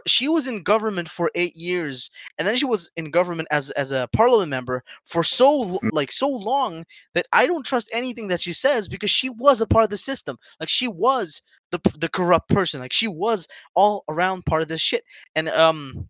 she 0.07 0.28
was 0.28 0.47
in 0.47 0.62
government 0.62 1.09
for 1.09 1.31
eight 1.35 1.54
years 1.57 2.11
and 2.38 2.49
then 2.49 2.57
she 2.57 2.64
was 2.64 2.90
in 2.97 3.11
government 3.11 3.49
as 3.50 3.71
as 3.73 3.92
a 3.92 4.09
parliament 4.12 4.49
member 4.50 4.83
for 5.07 5.23
so 5.23 5.50
Mm. 5.62 5.90
like 5.92 6.11
so 6.12 6.28
long 6.28 6.85
that 7.14 7.26
i 7.33 7.47
don't 7.47 7.66
trust 7.66 7.88
anything 7.92 8.28
that 8.28 8.40
she 8.40 8.52
says 8.52 8.88
because 8.88 9.11
she 9.11 9.28
was 9.28 9.61
a 9.61 9.66
part 9.66 9.85
of 9.85 9.90
the 9.90 9.97
system 10.11 10.37
like 10.61 10.69
she 10.69 10.88
was 10.88 11.42
the 11.73 11.81
the 11.99 12.09
corrupt 12.09 12.49
person 12.49 12.79
like 12.81 12.93
she 12.93 13.09
was 13.09 13.49
all 13.75 14.05
around 14.09 14.45
part 14.47 14.62
of 14.62 14.69
this 14.69 14.81
shit 14.81 15.02
and 15.35 15.49
um 15.49 16.09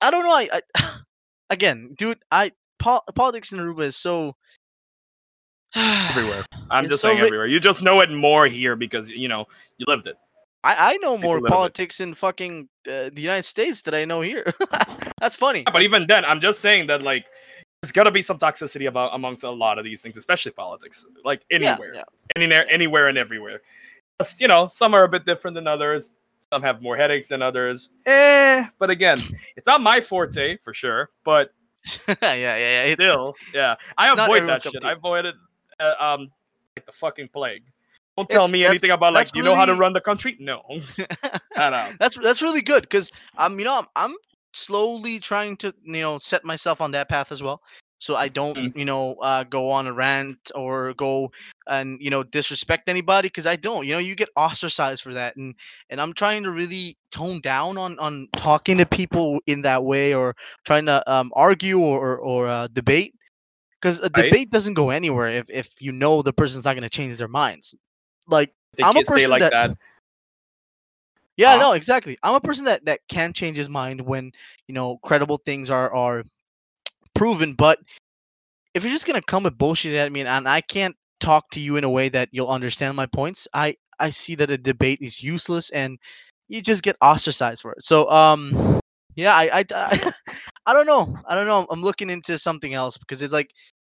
i 0.00 0.10
don't 0.10 0.24
know 0.24 0.30
i, 0.30 0.48
I 0.76 0.90
again 1.50 1.94
dude 1.98 2.18
i 2.30 2.50
pol- 2.78 3.04
politics 3.14 3.52
in 3.52 3.58
aruba 3.58 3.82
is 3.82 3.96
so 3.96 4.34
Everywhere. 5.74 6.44
I'm 6.70 6.84
It's 6.84 6.90
just 6.92 7.02
so 7.02 7.08
saying 7.08 7.20
ri- 7.20 7.26
everywhere. 7.26 7.46
You 7.46 7.60
just 7.60 7.82
know 7.82 8.00
it 8.00 8.10
more 8.10 8.46
here 8.46 8.76
because 8.76 9.10
you 9.10 9.28
know 9.28 9.46
you 9.78 9.86
lived 9.88 10.06
it. 10.06 10.16
I, 10.64 10.92
I 10.92 10.96
know 10.98 11.18
more 11.18 11.34
little 11.36 11.42
bit. 11.42 11.50
politics 11.50 12.00
in 12.00 12.14
fucking 12.14 12.68
uh, 12.86 13.10
the 13.12 13.20
United 13.20 13.42
States 13.42 13.82
than 13.82 13.94
I 13.94 14.04
know 14.04 14.20
here. 14.20 14.52
That's 15.20 15.34
funny. 15.34 15.60
Yeah, 15.60 15.72
but 15.72 15.82
even 15.82 16.06
then, 16.06 16.24
I'm 16.24 16.40
just 16.40 16.60
saying 16.60 16.86
that 16.86 17.02
like 17.02 17.26
there's 17.82 17.92
got 17.92 18.04
to 18.04 18.10
be 18.10 18.22
some 18.22 18.38
toxicity 18.38 18.86
about 18.86 19.14
amongst 19.14 19.42
a 19.44 19.50
lot 19.50 19.78
of 19.78 19.84
these 19.84 20.02
things, 20.02 20.16
especially 20.16 20.52
politics. 20.52 21.06
Like 21.24 21.42
Yeah, 21.50 21.72
anywhere, 21.72 21.94
yeah. 21.94 22.02
anywhere, 22.36 22.70
anywhere, 22.70 23.08
and 23.08 23.18
everywhere. 23.18 23.62
Just, 24.20 24.40
You 24.40 24.48
know, 24.48 24.68
some 24.68 24.94
are 24.94 25.04
a 25.04 25.08
bit 25.08 25.24
different 25.24 25.54
than 25.54 25.66
others. 25.66 26.12
Some 26.52 26.62
have 26.62 26.82
more 26.82 26.96
headaches 26.96 27.28
than 27.28 27.40
others. 27.42 27.88
Eh, 28.06 28.66
but 28.78 28.90
again, 28.90 29.18
it's 29.56 29.66
not 29.66 29.80
my 29.80 30.00
forte 30.00 30.58
for 30.62 30.74
sure. 30.74 31.08
But 31.24 31.50
yeah, 32.08 32.14
yeah, 32.20 32.56
yeah. 32.56 32.82
It's, 32.84 33.02
still, 33.02 33.34
yeah, 33.54 33.74
I 33.96 34.12
avoid 34.12 34.46
that 34.48 34.62
shit. 34.62 34.84
I 34.84 34.92
avoid 34.92 35.24
it, 35.24 35.34
uh, 35.80 35.94
um, 35.98 36.30
like 36.76 36.84
the 36.86 36.92
fucking 36.92 37.28
plague. 37.32 37.62
Don't 38.18 38.28
tell 38.28 38.40
It's- 38.42 38.52
me 38.52 38.66
anything 38.66 38.90
about 38.90 39.14
like 39.14 39.34
you 39.34 39.42
know 39.42 39.54
how 39.56 39.64
to 39.64 39.74
run 39.74 39.94
the 39.94 40.00
country. 40.00 40.36
No, 40.38 40.62
that's 41.56 42.18
that's 42.18 42.42
really 42.42 42.60
good 42.60 42.82
because 42.82 43.10
um 43.38 43.58
you 43.58 43.64
know 43.64 43.78
I'm, 43.78 43.86
I'm 43.96 44.14
slowly 44.52 45.18
trying 45.18 45.56
to 45.58 45.74
you 45.82 46.02
know 46.02 46.18
set 46.18 46.44
myself 46.44 46.80
on 46.82 46.90
that 46.90 47.08
path 47.08 47.32
as 47.32 47.42
well 47.42 47.62
so 47.98 48.16
i 48.16 48.28
don't 48.28 48.54
Mm. 48.58 48.76
you 48.76 48.84
know 48.84 49.14
uh, 49.22 49.44
go 49.44 49.70
on 49.70 49.86
a 49.86 49.92
rant 49.94 50.50
or 50.54 50.92
go 50.94 51.32
and 51.68 51.98
you 52.00 52.10
know 52.10 52.22
disrespect 52.22 52.88
anybody 52.88 53.28
because 53.28 53.46
i 53.46 53.56
don't 53.56 53.86
you 53.86 53.92
know 53.92 53.98
you 53.98 54.14
get 54.14 54.28
ostracized 54.36 55.02
for 55.02 55.14
that 55.14 55.36
and 55.36 55.54
and 55.90 56.00
i'm 56.00 56.12
trying 56.12 56.42
to 56.42 56.50
really 56.50 56.96
tone 57.10 57.40
down 57.40 57.78
on 57.78 57.98
on 57.98 58.28
talking 58.36 58.78
to 58.78 58.86
people 58.86 59.40
in 59.46 59.62
that 59.62 59.84
way 59.84 60.14
or 60.14 60.34
trying 60.64 60.86
to 60.86 61.02
um 61.12 61.30
argue 61.34 61.78
or 61.78 61.98
or, 62.00 62.18
or 62.18 62.48
uh, 62.48 62.66
debate 62.72 63.14
because 63.80 63.98
a 64.00 64.10
Right. 64.16 64.24
debate 64.24 64.50
doesn't 64.50 64.74
go 64.74 64.90
anywhere 64.90 65.28
if 65.28 65.50
if 65.50 65.80
you 65.80 65.92
know 65.92 66.22
the 66.22 66.32
person's 66.32 66.64
not 66.64 66.74
going 66.74 66.82
to 66.82 66.90
change 66.90 67.16
their 67.16 67.28
minds 67.28 67.74
like 68.28 68.52
They 68.76 68.82
I'm 68.84 68.96
a 68.96 69.02
person 69.02 69.30
like 69.30 69.40
that- 69.40 69.52
that. 69.52 69.76
yeah, 71.36 71.54
Huh? 71.54 71.58
no, 71.58 71.72
exactly. 71.72 72.16
I'm 72.22 72.34
a 72.34 72.40
person 72.40 72.64
that 72.66 72.84
that 72.86 73.00
can 73.08 73.32
change 73.32 73.56
his 73.56 73.68
mind 73.68 74.00
when 74.00 74.32
you 74.68 74.74
know 74.74 74.98
credible 74.98 75.38
things 75.38 75.70
are 75.70 75.92
are 75.94 76.24
proven. 77.14 77.54
But 77.54 77.78
if 78.74 78.84
you're 78.84 78.92
just 78.92 79.06
gonna 79.06 79.22
come 79.22 79.44
with 79.44 79.58
bullshit 79.58 79.94
at 79.94 80.12
me 80.12 80.20
and 80.22 80.48
I 80.48 80.60
can't 80.60 80.96
talk 81.22 81.48
to 81.50 81.60
you 81.60 81.76
in 81.76 81.84
a 81.84 81.90
way 81.90 82.08
that 82.10 82.28
you'll 82.32 82.48
understand 82.48 82.96
my 82.96 83.06
points, 83.06 83.48
I 83.54 83.76
I 83.98 84.10
see 84.10 84.34
that 84.34 84.50
a 84.50 84.58
debate 84.58 84.98
is 85.00 85.22
useless 85.22 85.70
and 85.70 85.98
you 86.48 86.60
just 86.60 86.82
get 86.82 86.96
ostracized 87.00 87.62
for 87.62 87.72
it. 87.72 87.84
So 87.84 88.10
um, 88.10 88.80
yeah, 89.14 89.34
I 89.34 89.60
I 89.60 89.64
I, 89.74 90.12
I 90.66 90.72
don't 90.74 90.86
know. 90.86 91.16
I 91.26 91.34
don't 91.34 91.46
know. 91.46 91.66
I'm 91.70 91.82
looking 91.82 92.10
into 92.10 92.36
something 92.36 92.74
else 92.74 92.98
because 92.98 93.22
it's 93.22 93.32
like 93.32 93.50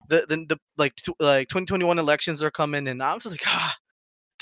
the 0.10 0.25
the, 0.29 0.46
the 0.48 0.57
like 0.77 0.96
tw- 0.96 1.19
like 1.19 1.50
2021 1.50 2.00
elections 2.00 2.41
are 2.41 2.51
coming 2.51 2.88
and 2.88 3.03
I'm 3.03 3.19
just 3.19 3.34
like 3.34 3.46
ah, 3.46 3.75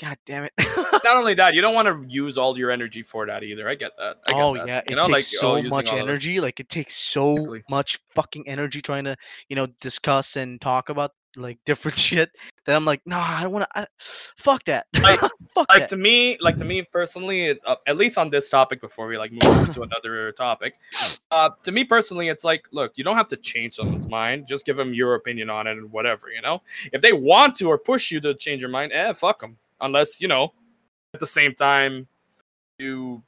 god 0.00 0.16
damn 0.26 0.44
it. 0.44 0.52
Not 1.04 1.16
only 1.16 1.34
that, 1.34 1.54
you 1.54 1.62
don't 1.62 1.74
want 1.74 1.88
to 1.88 2.04
use 2.08 2.38
all 2.38 2.56
your 2.58 2.70
energy 2.70 3.02
for 3.02 3.26
that 3.26 3.42
either. 3.42 3.68
I 3.68 3.74
get 3.74 3.92
that. 3.98 4.16
I 4.26 4.32
get 4.32 4.38
oh 4.38 4.54
that. 4.54 4.68
yeah, 4.68 4.82
it 4.86 4.94
know, 4.94 5.00
takes 5.02 5.10
like, 5.10 5.22
so 5.22 5.62
much 5.68 5.92
all 5.92 5.98
of 5.98 6.06
it. 6.06 6.10
energy. 6.10 6.40
Like 6.40 6.60
it 6.60 6.68
takes 6.68 6.94
so 6.94 7.32
Exactly. 7.32 7.62
much 7.70 7.98
fucking 8.14 8.44
energy 8.46 8.80
trying 8.80 9.04
to, 9.04 9.16
you 9.48 9.56
know, 9.56 9.66
discuss 9.80 10.36
and 10.36 10.60
talk 10.60 10.88
about 10.88 11.10
like 11.36 11.58
different 11.64 11.96
shit. 12.06 12.30
That 12.64 12.74
I'm 12.76 12.84
like, 12.84 13.02
nah, 13.06 13.20
I 13.22 13.42
don't 13.42 13.52
want 13.52 13.66
to. 13.74 13.86
Fuck 14.36 14.64
that. 14.64 14.86
Like- 15.00 15.20
fuck 15.54 15.66
like 15.70 15.80
that. 15.80 15.88
to 15.88 15.96
me 15.96 16.36
like 16.40 16.58
to 16.58 16.66
me 16.66 16.82
personally 16.82 17.46
it, 17.46 17.60
uh, 17.64 17.76
at 17.86 17.96
least 17.96 18.18
on 18.18 18.28
this 18.28 18.50
topic 18.50 18.78
before 18.78 19.06
we 19.06 19.16
like 19.16 19.32
move 19.32 19.42
on 19.44 19.72
to 19.72 19.80
another 19.80 20.30
topic 20.32 20.74
uh 21.30 21.48
to 21.64 21.72
me 21.72 21.82
personally 21.82 22.28
it's 22.28 22.44
like 22.44 22.64
look 22.72 22.92
you 22.96 23.02
don't 23.02 23.16
have 23.16 23.28
to 23.28 23.36
change 23.38 23.72
someone's 23.74 24.06
mind 24.06 24.46
just 24.46 24.66
give 24.66 24.76
them 24.76 24.92
your 24.92 25.14
opinion 25.14 25.48
on 25.48 25.66
it 25.66 25.70
and 25.78 25.90
whatever 25.90 26.28
you 26.28 26.42
know 26.42 26.60
if 26.92 27.00
they 27.00 27.14
want 27.14 27.54
to 27.54 27.68
or 27.68 27.78
push 27.78 28.10
you 28.10 28.20
to 28.20 28.34
change 28.34 28.60
your 28.60 28.68
mind 28.68 28.92
eh 28.92 29.14
fuck 29.14 29.40
them 29.40 29.56
unless 29.80 30.20
you 30.20 30.28
know 30.28 30.52
at 31.14 31.20
the 31.20 31.26
same 31.26 31.54
time 31.54 32.06
you 32.78 33.22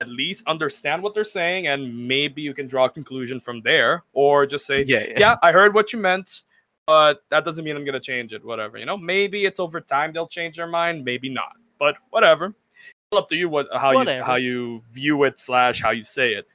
at 0.00 0.06
least 0.08 0.46
understand 0.46 1.02
what 1.02 1.12
they're 1.12 1.24
saying 1.24 1.66
and 1.66 2.06
maybe 2.06 2.40
you 2.40 2.54
can 2.54 2.68
draw 2.68 2.84
a 2.84 2.90
conclusion 2.90 3.40
from 3.40 3.62
there 3.62 4.04
or 4.12 4.46
just 4.46 4.64
say 4.64 4.82
Yeah, 4.86 5.04
yeah. 5.08 5.18
yeah, 5.18 5.36
I 5.42 5.50
heard 5.50 5.74
what 5.74 5.92
you 5.92 5.98
meant, 5.98 6.42
but 6.86 7.22
that 7.30 7.44
doesn't 7.44 7.64
mean 7.64 7.76
I'm 7.76 7.84
gonna 7.84 8.00
change 8.00 8.32
it. 8.32 8.44
Whatever, 8.44 8.78
you 8.78 8.86
know. 8.86 8.96
Maybe 8.96 9.44
it's 9.44 9.58
over 9.60 9.80
time 9.80 10.12
they'll 10.12 10.26
change 10.28 10.56
their 10.56 10.66
mind, 10.66 11.04
maybe 11.04 11.28
not. 11.28 11.52
But 11.78 11.96
whatever. 12.10 12.46
It's 12.46 13.18
up 13.18 13.28
to 13.28 13.36
you 13.36 13.48
what 13.48 13.66
how 13.72 13.92
you 13.92 14.22
how 14.22 14.36
you 14.36 14.82
view 14.92 15.24
it 15.24 15.38
slash 15.38 15.80
how 15.82 15.90
you 15.90 16.04
say 16.04 16.34
it. 16.34 16.46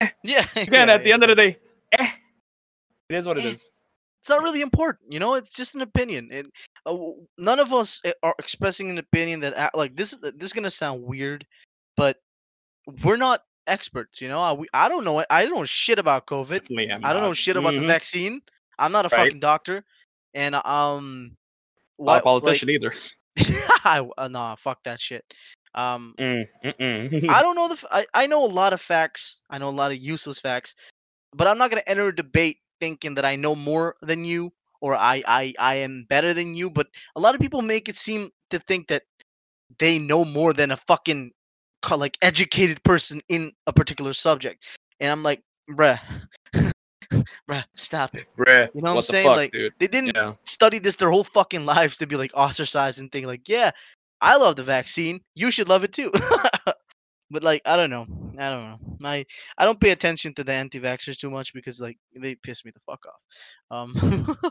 yeah. 0.22 0.46
Again, 0.56 0.88
yeah, 0.88 0.94
at 0.94 1.04
the 1.04 1.12
end 1.12 1.22
of 1.22 1.28
the 1.28 1.34
day, 1.34 1.58
eh, 1.92 2.10
it 3.08 3.16
is 3.16 3.26
what 3.26 3.38
it 3.38 3.44
Eh. 3.44 3.50
is. 3.50 3.66
it's 4.20 4.28
not 4.28 4.42
really 4.42 4.60
important 4.60 5.10
you 5.12 5.18
know 5.20 5.34
it's 5.34 5.52
just 5.54 5.74
an 5.76 5.82
opinion 5.82 6.28
and 6.32 6.50
uh, 6.84 6.96
none 7.38 7.60
of 7.60 7.72
us 7.72 8.02
uh, 8.04 8.10
are 8.24 8.34
expressing 8.40 8.90
an 8.90 8.98
opinion 8.98 9.38
that 9.40 9.56
uh, 9.56 9.70
like 9.74 9.94
this 9.96 10.12
is 10.12 10.20
this 10.20 10.46
is 10.48 10.52
gonna 10.52 10.68
sound 10.70 11.00
weird 11.02 11.46
but 11.96 12.20
we're 13.04 13.16
not 13.16 13.44
experts 13.68 14.20
you 14.20 14.28
know 14.28 14.40
I, 14.40 14.52
we, 14.52 14.66
I 14.74 14.88
don't 14.88 15.04
know 15.04 15.24
i 15.30 15.44
don't 15.44 15.54
know 15.54 15.64
shit 15.64 15.98
about 16.00 16.26
covid 16.26 16.66
i 17.04 17.12
don't 17.12 17.22
know 17.22 17.32
shit 17.32 17.56
about 17.56 17.76
the 17.76 17.82
Mhm. 17.82 17.86
vaccine 17.86 18.40
i'm 18.78 18.92
not 18.92 19.06
a 19.06 19.08
Right. 19.08 19.24
fucking 19.24 19.40
doctor 19.40 19.84
and 20.34 20.54
um 20.54 21.36
Not 21.98 22.18
a 22.18 22.22
politician 22.22 22.70
either. 22.70 22.92
I, 23.84 24.06
uh, 24.18 24.28
nah 24.28 24.54
fuck 24.56 24.82
that 24.84 25.00
shit 25.00 25.24
um 25.74 26.14
Mm. 26.18 26.46
I 27.28 27.42
don't 27.42 27.54
know 27.56 27.68
the. 27.68 27.74
F- 27.74 27.84
I, 27.90 28.06
I 28.14 28.26
know 28.26 28.44
a 28.44 28.46
lot 28.46 28.72
of 28.72 28.80
facts. 28.80 29.40
I 29.50 29.58
know 29.58 29.68
a 29.68 29.70
lot 29.70 29.90
of 29.90 29.98
useless 29.98 30.40
facts, 30.40 30.74
but 31.34 31.46
I'm 31.46 31.58
not 31.58 31.70
gonna 31.70 31.82
enter 31.86 32.08
a 32.08 32.14
debate 32.14 32.58
thinking 32.80 33.14
that 33.14 33.24
I 33.24 33.36
know 33.36 33.54
more 33.54 33.96
than 34.02 34.24
you 34.24 34.52
or 34.80 34.96
I 34.96 35.22
I 35.26 35.54
I 35.58 35.74
am 35.76 36.06
better 36.08 36.32
than 36.34 36.56
you. 36.56 36.70
But 36.70 36.88
a 37.14 37.20
lot 37.20 37.34
of 37.34 37.40
people 37.40 37.62
make 37.62 37.88
it 37.88 37.96
seem 37.96 38.30
to 38.50 38.58
think 38.58 38.88
that 38.88 39.02
they 39.78 39.98
know 39.98 40.24
more 40.24 40.52
than 40.52 40.70
a 40.70 40.76
fucking 40.76 41.32
like 41.96 42.18
educated 42.22 42.82
person 42.82 43.20
in 43.28 43.52
a 43.66 43.72
particular 43.72 44.12
subject, 44.12 44.64
and 45.00 45.12
I'm 45.12 45.22
like, 45.22 45.42
bruh, 45.70 46.00
bruh, 47.48 47.64
stop 47.74 48.14
it. 48.14 48.26
Bruh, 48.36 48.68
You 48.74 48.82
know 48.82 48.90
what 48.92 48.96
I'm 48.96 49.02
saying? 49.02 49.26
fuck, 49.26 49.36
Like, 49.36 49.52
dude? 49.52 49.72
They 49.78 49.86
didn't 49.86 50.14
Yeah. 50.14 50.32
study 50.44 50.78
this 50.78 50.96
their 50.96 51.10
whole 51.10 51.24
fucking 51.24 51.64
lives 51.64 51.96
to 51.98 52.06
be 52.06 52.16
like 52.16 52.30
ostracized 52.34 52.98
and 53.00 53.10
think 53.10 53.26
like, 53.26 53.48
yeah, 53.48 53.70
I 54.20 54.36
love 54.36 54.56
the 54.56 54.62
vaccine. 54.64 55.20
You 55.34 55.50
should 55.50 55.68
love 55.68 55.84
it 55.84 55.92
too. 55.92 56.10
but 57.30 57.42
like, 57.42 57.62
I 57.64 57.76
don't 57.76 57.90
know. 57.90 58.06
I 58.38 58.48
don't 58.50 58.64
know. 58.70 58.78
My 58.98 59.24
I 59.58 59.64
don't 59.64 59.80
pay 59.80 59.90
attention 59.90 60.34
to 60.34 60.44
the 60.44 60.52
anti-vaxxers 60.52 61.18
too 61.18 61.30
much 61.30 61.52
because 61.52 61.80
like 61.80 61.98
they 62.14 62.34
piss 62.36 62.64
me 62.64 62.70
the 62.72 62.80
fuck 62.80 63.04
off. 63.06 63.24
Um, 63.70 64.36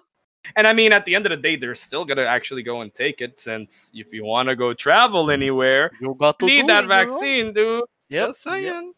And 0.55 0.67
I 0.67 0.73
mean, 0.73 0.93
at 0.93 1.05
the 1.05 1.15
end 1.15 1.25
of 1.25 1.31
the 1.31 1.37
day, 1.37 1.55
they're 1.55 1.73
still 1.73 2.05
gonna 2.05 2.21
actually 2.23 2.61
go 2.61 2.81
and 2.81 2.93
take 2.93 3.19
it 3.19 3.39
since 3.39 3.89
if 3.95 4.13
you 4.13 4.23
want 4.23 4.47
to 4.47 4.55
go 4.55 4.73
travel 4.73 5.31
anywhere, 5.31 5.91
you 5.99 6.15
got 6.19 6.37
to 6.39 6.45
you 6.45 6.61
need 6.61 6.69
that 6.69 6.83
it, 6.83 6.87
vaccine, 6.87 7.51
dude. 7.51 7.83
Yep. 8.09 8.29
Just 8.29 8.43
saying. 8.43 8.93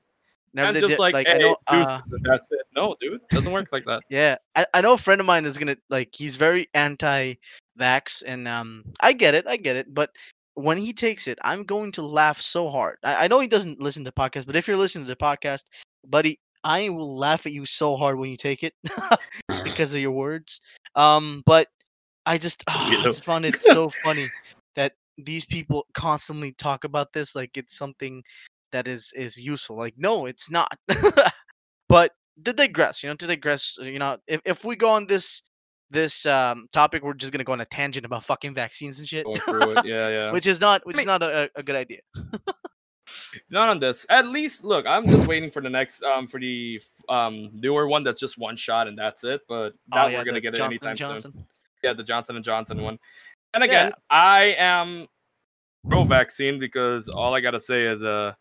Never 0.57 0.69
And 0.69 0.73
did 0.73 0.81
just 0.81 0.93
it- 0.93 0.99
like, 0.99 1.27
I 1.27 1.37
hey, 1.37 1.55
uh, 1.67 2.01
that's 2.23 2.51
it. 2.51 2.65
No, 2.75 2.95
dude, 2.99 3.21
doesn't 3.29 3.53
work 3.53 3.69
like 3.71 3.85
that. 3.85 4.01
Yeah, 4.09 4.37
I, 4.55 4.65
I 4.73 4.81
know 4.81 4.93
a 4.93 4.97
friend 4.97 5.21
of 5.21 5.27
mine 5.27 5.45
is 5.45 5.55
gonna 5.55 5.77
like 5.91 6.09
he's 6.15 6.35
very 6.35 6.67
anti-vax, 6.73 8.23
and 8.25 8.47
um, 8.47 8.83
I 8.99 9.13
get 9.13 9.35
it, 9.35 9.45
I 9.47 9.57
get 9.57 9.75
it. 9.75 9.93
But 9.93 10.09
when 10.55 10.77
he 10.79 10.93
takes 10.93 11.27
it, 11.27 11.37
I'm 11.43 11.61
going 11.61 11.91
to 11.91 12.01
laugh 12.01 12.41
so 12.41 12.69
hard. 12.69 12.97
I, 13.03 13.25
I 13.25 13.27
know 13.27 13.39
he 13.39 13.47
doesn't 13.47 13.79
listen 13.79 14.03
to 14.05 14.11
podcasts, 14.11 14.47
but 14.47 14.55
if 14.55 14.67
you're 14.67 14.77
listening 14.77 15.05
to 15.05 15.11
the 15.11 15.15
podcast, 15.15 15.65
buddy, 16.07 16.39
I 16.63 16.89
will 16.89 17.19
laugh 17.19 17.45
at 17.45 17.51
you 17.51 17.63
so 17.63 17.95
hard 17.95 18.17
when 18.17 18.31
you 18.31 18.37
take 18.37 18.63
it 18.63 18.73
because 19.63 19.93
of 19.93 19.99
your 19.99 20.09
words. 20.09 20.59
Um, 20.95 21.43
but 21.45 21.67
I 22.25 22.39
just, 22.39 22.63
ah, 22.67 22.99
I 22.99 23.03
just 23.03 23.23
found 23.23 23.45
it 23.45 23.61
so 23.61 23.89
funny 23.89 24.27
that 24.73 24.93
these 25.19 25.45
people 25.45 25.85
constantly 25.93 26.53
talk 26.53 26.83
about 26.83 27.13
this 27.13 27.35
like 27.35 27.57
it's 27.57 27.77
something 27.77 28.23
that 28.71 28.87
is 28.87 29.11
is 29.15 29.37
useful. 29.37 29.77
Like, 29.77 29.93
no, 29.97 30.25
it's 30.25 30.49
not. 30.49 30.77
but 31.89 32.11
to 32.43 32.53
digress, 32.53 33.03
you 33.03 33.09
know, 33.09 33.15
to 33.15 33.27
digress, 33.27 33.77
you 33.81 33.99
know, 33.99 34.17
if 34.27 34.41
if 34.45 34.65
we 34.65 34.75
go 34.75 34.89
on 34.89 35.07
this 35.07 35.41
this 35.89 36.25
um 36.25 36.67
topic, 36.71 37.03
we're 37.03 37.13
just 37.13 37.31
gonna 37.31 37.43
go 37.43 37.53
on 37.53 37.61
a 37.61 37.65
tangent 37.65 38.05
about 38.05 38.23
fucking 38.23 38.53
vaccines 38.53 38.99
and 38.99 39.07
shit, 39.07 39.25
it. 39.27 39.85
Yeah, 39.85 40.09
yeah. 40.09 40.31
which 40.31 40.47
is 40.47 40.59
not 40.59 40.85
which 40.85 40.97
mean- 40.97 41.03
is 41.03 41.07
not 41.07 41.23
a, 41.23 41.49
a 41.55 41.63
good 41.63 41.75
idea. 41.75 41.99
Not 43.49 43.69
on 43.69 43.79
this. 43.79 44.05
At 44.09 44.27
least, 44.27 44.63
look, 44.63 44.85
I'm 44.85 45.07
just 45.07 45.27
waiting 45.27 45.49
for 45.49 45.61
the 45.61 45.69
next, 45.69 46.03
um, 46.03 46.27
for 46.27 46.39
the 46.39 46.81
um 47.07 47.49
newer 47.53 47.87
one 47.87 48.03
that's 48.03 48.19
just 48.19 48.37
one 48.37 48.57
shot 48.57 48.87
and 48.87 48.97
that's 48.97 49.23
it. 49.23 49.41
But 49.47 49.73
that 49.89 50.05
oh 50.05 50.07
yeah, 50.07 50.17
we're 50.17 50.25
gonna 50.25 50.41
get 50.41 50.53
it 50.53 50.57
Johnson 50.57 50.87
anytime 50.87 51.11
and 51.11 51.21
soon. 51.21 51.45
Yeah, 51.83 51.93
the 51.93 52.03
Johnson 52.03 52.35
and 52.35 52.43
Johnson 52.43 52.81
one. 52.81 52.99
And 53.53 53.63
again, 53.63 53.93
I 54.09 54.55
am 54.57 55.07
pro 55.89 56.03
vaccine 56.03 56.59
because 56.59 57.09
all 57.09 57.33
I 57.33 57.39
gotta 57.39 57.59
say 57.59 57.85
is 57.85 58.03
uh 58.03 58.33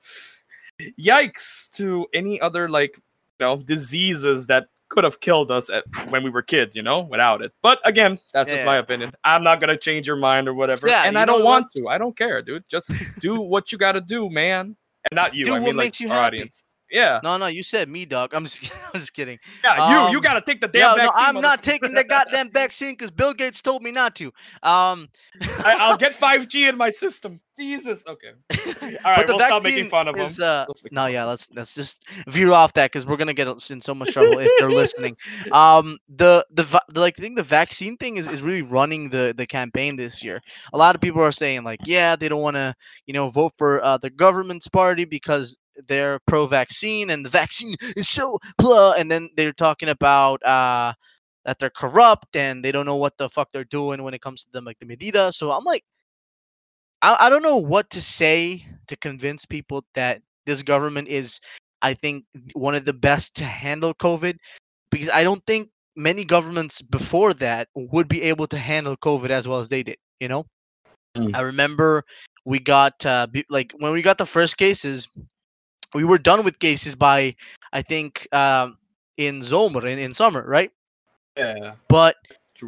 yikes 1.00 1.70
to 1.72 2.06
any 2.12 2.40
other 2.40 2.68
like 2.68 2.96
you 3.40 3.46
know 3.46 3.56
diseases 3.56 4.46
that 4.48 4.66
could 4.88 5.04
have 5.04 5.20
killed 5.20 5.50
us 5.50 5.68
at, 5.68 5.84
when 6.10 6.22
we 6.22 6.30
were 6.30 6.42
kids, 6.42 6.76
you 6.76 6.82
know, 6.82 7.00
without 7.00 7.42
it. 7.42 7.52
But 7.60 7.80
again, 7.84 8.20
that's 8.32 8.52
just 8.52 8.64
my 8.64 8.76
opinion. 8.76 9.12
I'm 9.24 9.42
not 9.42 9.60
gonna 9.60 9.76
change 9.76 10.06
your 10.06 10.16
mind 10.16 10.48
or 10.48 10.54
whatever. 10.54 10.88
Yeah, 10.88 11.04
and 11.04 11.18
I 11.18 11.24
don't 11.24 11.44
want 11.44 11.66
what? 11.74 11.82
to. 11.82 11.88
I 11.88 11.98
don't 11.98 12.16
care, 12.16 12.42
dude. 12.42 12.64
Just 12.68 12.92
do 13.20 13.40
what 13.40 13.72
you 13.72 13.78
gotta 13.78 14.00
do, 14.00 14.30
man. 14.30 14.76
And 15.10 15.16
not 15.16 15.34
you. 15.34 15.44
Do 15.44 15.54
I 15.54 15.58
what 15.58 15.66
mean 15.66 15.76
like 15.76 15.86
makes 15.86 16.00
you 16.00 16.08
happy. 16.08 16.38
audience. 16.38 16.64
Yeah. 16.90 17.20
No, 17.22 17.36
no, 17.36 17.46
you 17.46 17.62
said 17.62 17.88
me, 17.88 18.04
dog. 18.04 18.34
I'm 18.34 18.44
just, 18.44 18.70
I'm 18.94 19.00
just 19.00 19.14
kidding. 19.14 19.38
Yeah, 19.64 20.06
you 20.06 20.10
you 20.12 20.18
Um, 20.18 20.22
gotta 20.22 20.40
take 20.40 20.60
the 20.60 20.68
damn 20.68 20.80
Yeah, 20.80 21.04
no, 21.04 21.10
vaccine. 21.10 21.36
I'm 21.36 21.42
not 21.42 21.62
taking 21.62 21.92
the 21.92 22.04
goddamn 22.04 22.50
vaccine 22.50 22.92
because 22.92 23.10
Bill 23.10 23.32
Gates 23.34 23.60
told 23.60 23.82
me 23.82 23.90
not 23.90 24.14
to. 24.16 24.26
Um, 24.62 25.08
I, 25.64 25.76
I'll 25.78 25.96
get 25.96 26.12
5G 26.14 26.68
in 26.68 26.76
my 26.76 26.90
system. 26.90 27.40
Jesus. 27.58 28.04
Okay. 28.06 28.28
All 29.04 29.12
right, 29.12 29.26
but 29.26 29.26
the 29.26 29.36
we'll 29.36 29.46
stop 29.46 29.62
making 29.64 29.88
fun 29.88 30.08
of 30.08 30.16
is, 30.18 30.38
him. 30.38 30.44
uh, 30.44 30.66
no, 30.90 31.06
yeah, 31.06 31.24
let's 31.24 31.48
let's 31.54 31.74
just 31.74 32.06
veer 32.28 32.52
off 32.52 32.74
that 32.74 32.90
because 32.92 33.06
we're 33.06 33.16
gonna 33.16 33.32
get 33.32 33.48
in 33.70 33.80
so 33.80 33.94
much 33.94 34.12
trouble 34.12 34.38
if 34.38 34.50
they're 34.58 34.68
listening. 34.68 35.16
Um, 35.52 35.98
the 36.08 36.44
the, 36.50 36.64
the 36.88 37.00
like 37.00 37.18
I 37.18 37.22
think 37.22 37.36
the 37.36 37.42
vaccine 37.42 37.96
thing 37.96 38.16
is, 38.16 38.28
is 38.28 38.42
really 38.42 38.62
running 38.62 39.08
the 39.08 39.32
the 39.36 39.46
campaign 39.46 39.96
this 39.96 40.22
year. 40.22 40.40
A 40.72 40.78
lot 40.78 40.94
of 40.94 41.00
people 41.00 41.22
are 41.22 41.32
saying 41.32 41.64
like, 41.64 41.80
yeah, 41.86 42.16
they 42.16 42.28
don't 42.28 42.42
want 42.42 42.56
to 42.56 42.74
you 43.06 43.14
know 43.14 43.28
vote 43.28 43.52
for 43.56 43.82
uh, 43.82 43.96
the 43.96 44.10
government's 44.10 44.68
party 44.68 45.04
because 45.04 45.58
they're 45.88 46.18
pro-vaccine 46.26 47.10
and 47.10 47.24
the 47.24 47.30
vaccine 47.30 47.74
is 47.96 48.08
so 48.08 48.38
blah, 48.58 48.92
and 48.92 49.10
then 49.10 49.28
they're 49.36 49.52
talking 49.52 49.88
about 49.88 50.44
uh 50.44 50.92
that 51.44 51.58
they're 51.58 51.70
corrupt 51.70 52.34
and 52.36 52.64
they 52.64 52.72
don't 52.72 52.86
know 52.86 52.96
what 52.96 53.16
the 53.18 53.28
fuck 53.28 53.50
they're 53.52 53.64
doing 53.64 54.02
when 54.02 54.14
it 54.14 54.20
comes 54.20 54.44
to 54.44 54.50
them 54.52 54.64
like 54.64 54.78
the 54.78 54.86
medida. 54.86 55.32
So 55.32 55.52
I'm 55.52 55.64
like. 55.64 55.84
I, 57.02 57.16
I 57.20 57.30
don't 57.30 57.42
know 57.42 57.58
what 57.58 57.90
to 57.90 58.00
say 58.00 58.64
to 58.88 58.96
convince 58.96 59.44
people 59.44 59.84
that 59.94 60.22
this 60.46 60.62
government 60.62 61.08
is, 61.08 61.40
I 61.82 61.92
think, 61.92 62.24
one 62.54 62.74
of 62.74 62.86
the 62.86 62.94
best 62.94 63.36
to 63.36 63.44
handle 63.44 63.92
COVID 63.94 64.38
because 64.90 65.10
I 65.10 65.22
don't 65.22 65.44
think 65.46 65.68
many 65.94 66.24
governments 66.24 66.80
before 66.80 67.34
that 67.34 67.68
would 67.74 68.08
be 68.08 68.22
able 68.22 68.46
to 68.46 68.56
handle 68.56 68.96
COVID 68.96 69.28
as 69.28 69.46
well 69.46 69.60
as 69.60 69.68
they 69.68 69.82
did. 69.82 69.98
You 70.20 70.28
know, 70.28 70.46
Mm. 71.16 71.34
I 71.34 71.40
remember 71.40 72.04
we 72.44 72.58
got 72.58 73.04
uh, 73.06 73.26
like 73.48 73.72
when 73.78 73.92
we 73.92 74.02
got 74.02 74.18
the 74.18 74.26
first 74.26 74.58
cases, 74.58 75.08
we 75.94 76.04
were 76.04 76.18
done 76.18 76.44
with 76.44 76.58
cases 76.58 76.94
by 76.94 77.34
I 77.72 77.82
think 77.82 78.28
um, 78.32 78.78
in 79.16 79.40
Zomer 79.40 79.84
in, 79.84 79.98
in 79.98 80.14
summer, 80.14 80.44
right? 80.46 80.70
Yeah. 81.36 81.74
But 81.88 82.16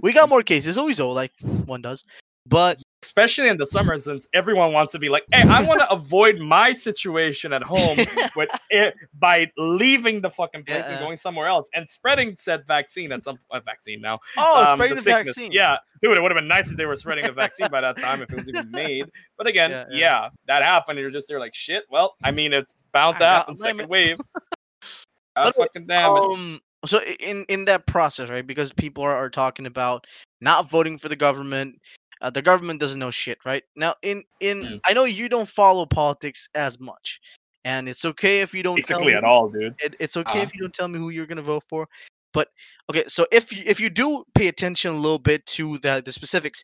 we 0.03 0.13
got 0.13 0.29
more 0.29 0.43
cases, 0.43 0.77
always 0.77 0.99
though, 0.99 1.13
like 1.13 1.33
one 1.67 1.83
does. 1.83 2.05
But 2.47 2.79
especially 3.03 3.49
in 3.49 3.57
the 3.57 3.67
summer 3.67 3.99
since 3.99 4.29
everyone 4.35 4.73
wants 4.73 4.93
to 4.93 4.99
be 4.99 5.09
like, 5.09 5.25
hey, 5.33 5.43
I 5.43 5.63
want 5.63 5.81
to 5.81 5.91
avoid 5.91 6.39
my 6.39 6.73
situation 6.73 7.53
at 7.53 7.63
home 7.63 7.97
with 8.37 8.51
it 8.71 8.95
by 9.19 9.51
leaving 9.57 10.21
the 10.21 10.31
fucking 10.31 10.65
place 10.65 10.85
and 10.87 10.99
going 10.99 11.17
somewhere 11.17 11.47
else 11.47 11.69
and 11.75 11.89
spreading 11.89 12.35
said 12.35 12.67
vaccine 12.67 13.13
at 13.13 13.23
some 13.23 13.39
uh, 13.51 13.61
vaccine 13.61 14.01
now. 14.01 14.19
oh, 14.37 14.67
um, 14.69 14.77
spreading 14.77 14.97
the, 14.97 15.03
sickness. 15.03 15.29
vaccine. 15.37 15.53
Yeah, 15.53 15.77
dude, 16.03 16.17
it 16.17 16.21
would 16.21 16.31
have 16.31 16.39
been 16.39 16.49
nice 16.49 16.71
if 16.71 16.77
they 16.77 16.87
were 16.87 16.97
spreading 16.97 17.25
the 17.25 17.33
vaccine 17.33 17.69
by 17.71 17.81
that 17.81 17.99
time 17.99 18.21
if 18.23 18.31
it 18.31 18.37
was 18.37 18.49
even 18.49 18.71
made. 18.73 19.07
But 19.37 19.47
again, 19.47 19.71
Yeah, 19.71 19.85
yeah, 19.91 19.99
yeah. 19.99 20.29
that 20.47 20.63
happened. 20.63 20.99
You're 20.99 21.11
just 21.11 21.29
there 21.29 21.41
like, 21.41 21.55
shit. 21.55 21.85
Well, 21.91 22.15
I 22.25 22.31
mean, 22.31 22.53
it's 22.53 22.75
bound 22.93 23.19
to 23.19 23.25
happen. 23.27 23.57
Second 23.57 23.89
wave. 23.89 24.19
God 25.37 25.55
fucking 25.55 25.87
damn 25.87 26.17
it. 26.17 26.19
um 26.19 26.61
so 26.85 27.01
in 27.21 27.45
in 27.49 27.65
that 27.67 27.87
process 27.87 28.29
right 28.29 28.47
because 28.47 28.73
people 28.73 29.05
are, 29.05 29.15
are 29.15 29.31
talking 29.31 29.67
about 29.67 30.05
not 30.41 30.69
voting 30.69 30.99
for 30.99 31.09
the 31.09 31.17
government 31.17 31.81
uh, 32.21 32.31
the 32.31 32.43
government 32.43 32.81
doesn't 32.81 32.99
know 33.01 33.11
shit 33.11 33.39
right 33.45 33.63
now 33.77 33.95
in 34.03 34.23
in 34.41 34.63
Mm. 34.63 34.81
i 34.87 34.93
know 34.93 35.05
you 35.05 35.29
don't 35.29 35.49
follow 35.49 35.87
politics 35.87 36.49
as 36.55 36.79
much 36.81 37.21
and 37.65 37.89
it's 37.89 38.05
okay 38.05 38.41
if 38.41 38.55
you 38.55 38.63
don't 38.63 38.83
tell 38.85 38.99
Basically 39.01 39.13
me, 39.13 39.19
at 39.19 39.25
all, 39.25 39.49
dude. 39.49 39.75
It, 39.83 39.95
it's 40.01 40.17
okay 40.17 40.41
Uh. 40.41 40.43
if 40.43 40.55
you 40.55 40.61
don't 40.63 40.73
tell 40.75 40.89
me 40.89 40.99
who 40.99 41.11
you're 41.11 41.27
gonna 41.27 41.43
vote 41.43 41.65
for 41.69 41.87
but 42.33 42.49
okay 42.91 43.05
so 43.09 43.27
if 43.33 43.53
you, 43.57 43.63
if 43.67 43.81
you 43.81 43.91
do 43.91 44.25
pay 44.35 44.49
attention 44.49 44.91
a 44.93 44.97
little 44.97 45.19
bit 45.19 45.45
to 45.47 45.79
the 45.79 46.03
the 46.05 46.13
specifics 46.13 46.63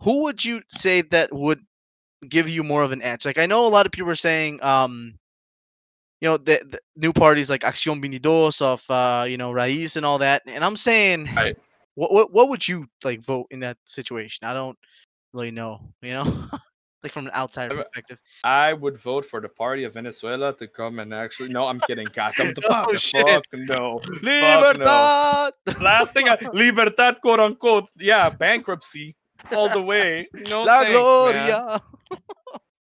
who 0.00 0.22
would 0.24 0.44
you 0.44 0.60
say 0.68 1.00
that 1.02 1.32
would 1.32 1.60
give 2.28 2.48
you 2.48 2.62
more 2.62 2.82
of 2.82 2.92
an 2.92 3.02
edge 3.02 3.24
like 3.24 3.38
i 3.38 3.46
know 3.46 3.66
a 3.66 3.68
lot 3.76 3.86
of 3.86 3.92
people 3.92 4.10
are 4.10 4.14
saying 4.14 4.62
um 4.62 5.14
you 6.20 6.28
know 6.28 6.36
the, 6.36 6.60
the 6.70 6.78
new 6.96 7.12
parties 7.12 7.50
like 7.50 7.62
Acción 7.62 8.00
Vinidos 8.00 8.62
of 8.62 8.88
uh, 8.88 9.24
you 9.26 9.36
know 9.36 9.52
Raiz 9.52 9.96
and 9.96 10.06
all 10.06 10.18
that, 10.18 10.42
and 10.46 10.64
I'm 10.64 10.76
saying, 10.76 11.28
Right. 11.34 11.56
What 11.94 12.12
what 12.12 12.32
what 12.32 12.48
would 12.48 12.66
you 12.66 12.86
like 13.04 13.20
vote 13.22 13.46
in 13.50 13.60
that 13.60 13.76
situation? 13.84 14.46
I 14.46 14.54
don't 14.54 14.78
really 15.32 15.50
know, 15.50 15.80
you 16.02 16.12
know, 16.12 16.24
like 17.02 17.12
from 17.12 17.26
an 17.26 17.32
outsider 17.34 17.76
perspective. 17.76 18.20
I 18.44 18.72
would 18.72 18.98
vote 18.98 19.24
for 19.26 19.40
the 19.40 19.48
party 19.48 19.84
of 19.84 19.94
Venezuela 19.94 20.56
to 20.56 20.66
come 20.68 20.98
and 20.98 21.12
actually. 21.12 21.50
No, 21.50 21.66
I'm 21.66 21.80
kidding. 21.80 22.06
God, 22.12 22.34
come 22.34 22.54
to 22.54 22.62
Oh. 22.68 22.96
Fuck 22.96 23.44
no. 23.54 24.00
Libertad. 24.22 25.52
Last 25.80 26.14
thing, 26.14 26.28
I, 26.28 26.38
libertad, 26.52 27.20
quote 27.20 27.40
unquote. 27.40 27.88
Yeah, 27.98 28.30
bankruptcy 28.30 29.16
all 29.54 29.68
the 29.68 29.82
way. 29.82 30.28
No 30.48 30.62
La 30.62 30.82
thanks, 30.82 30.94
man. 31.34 31.80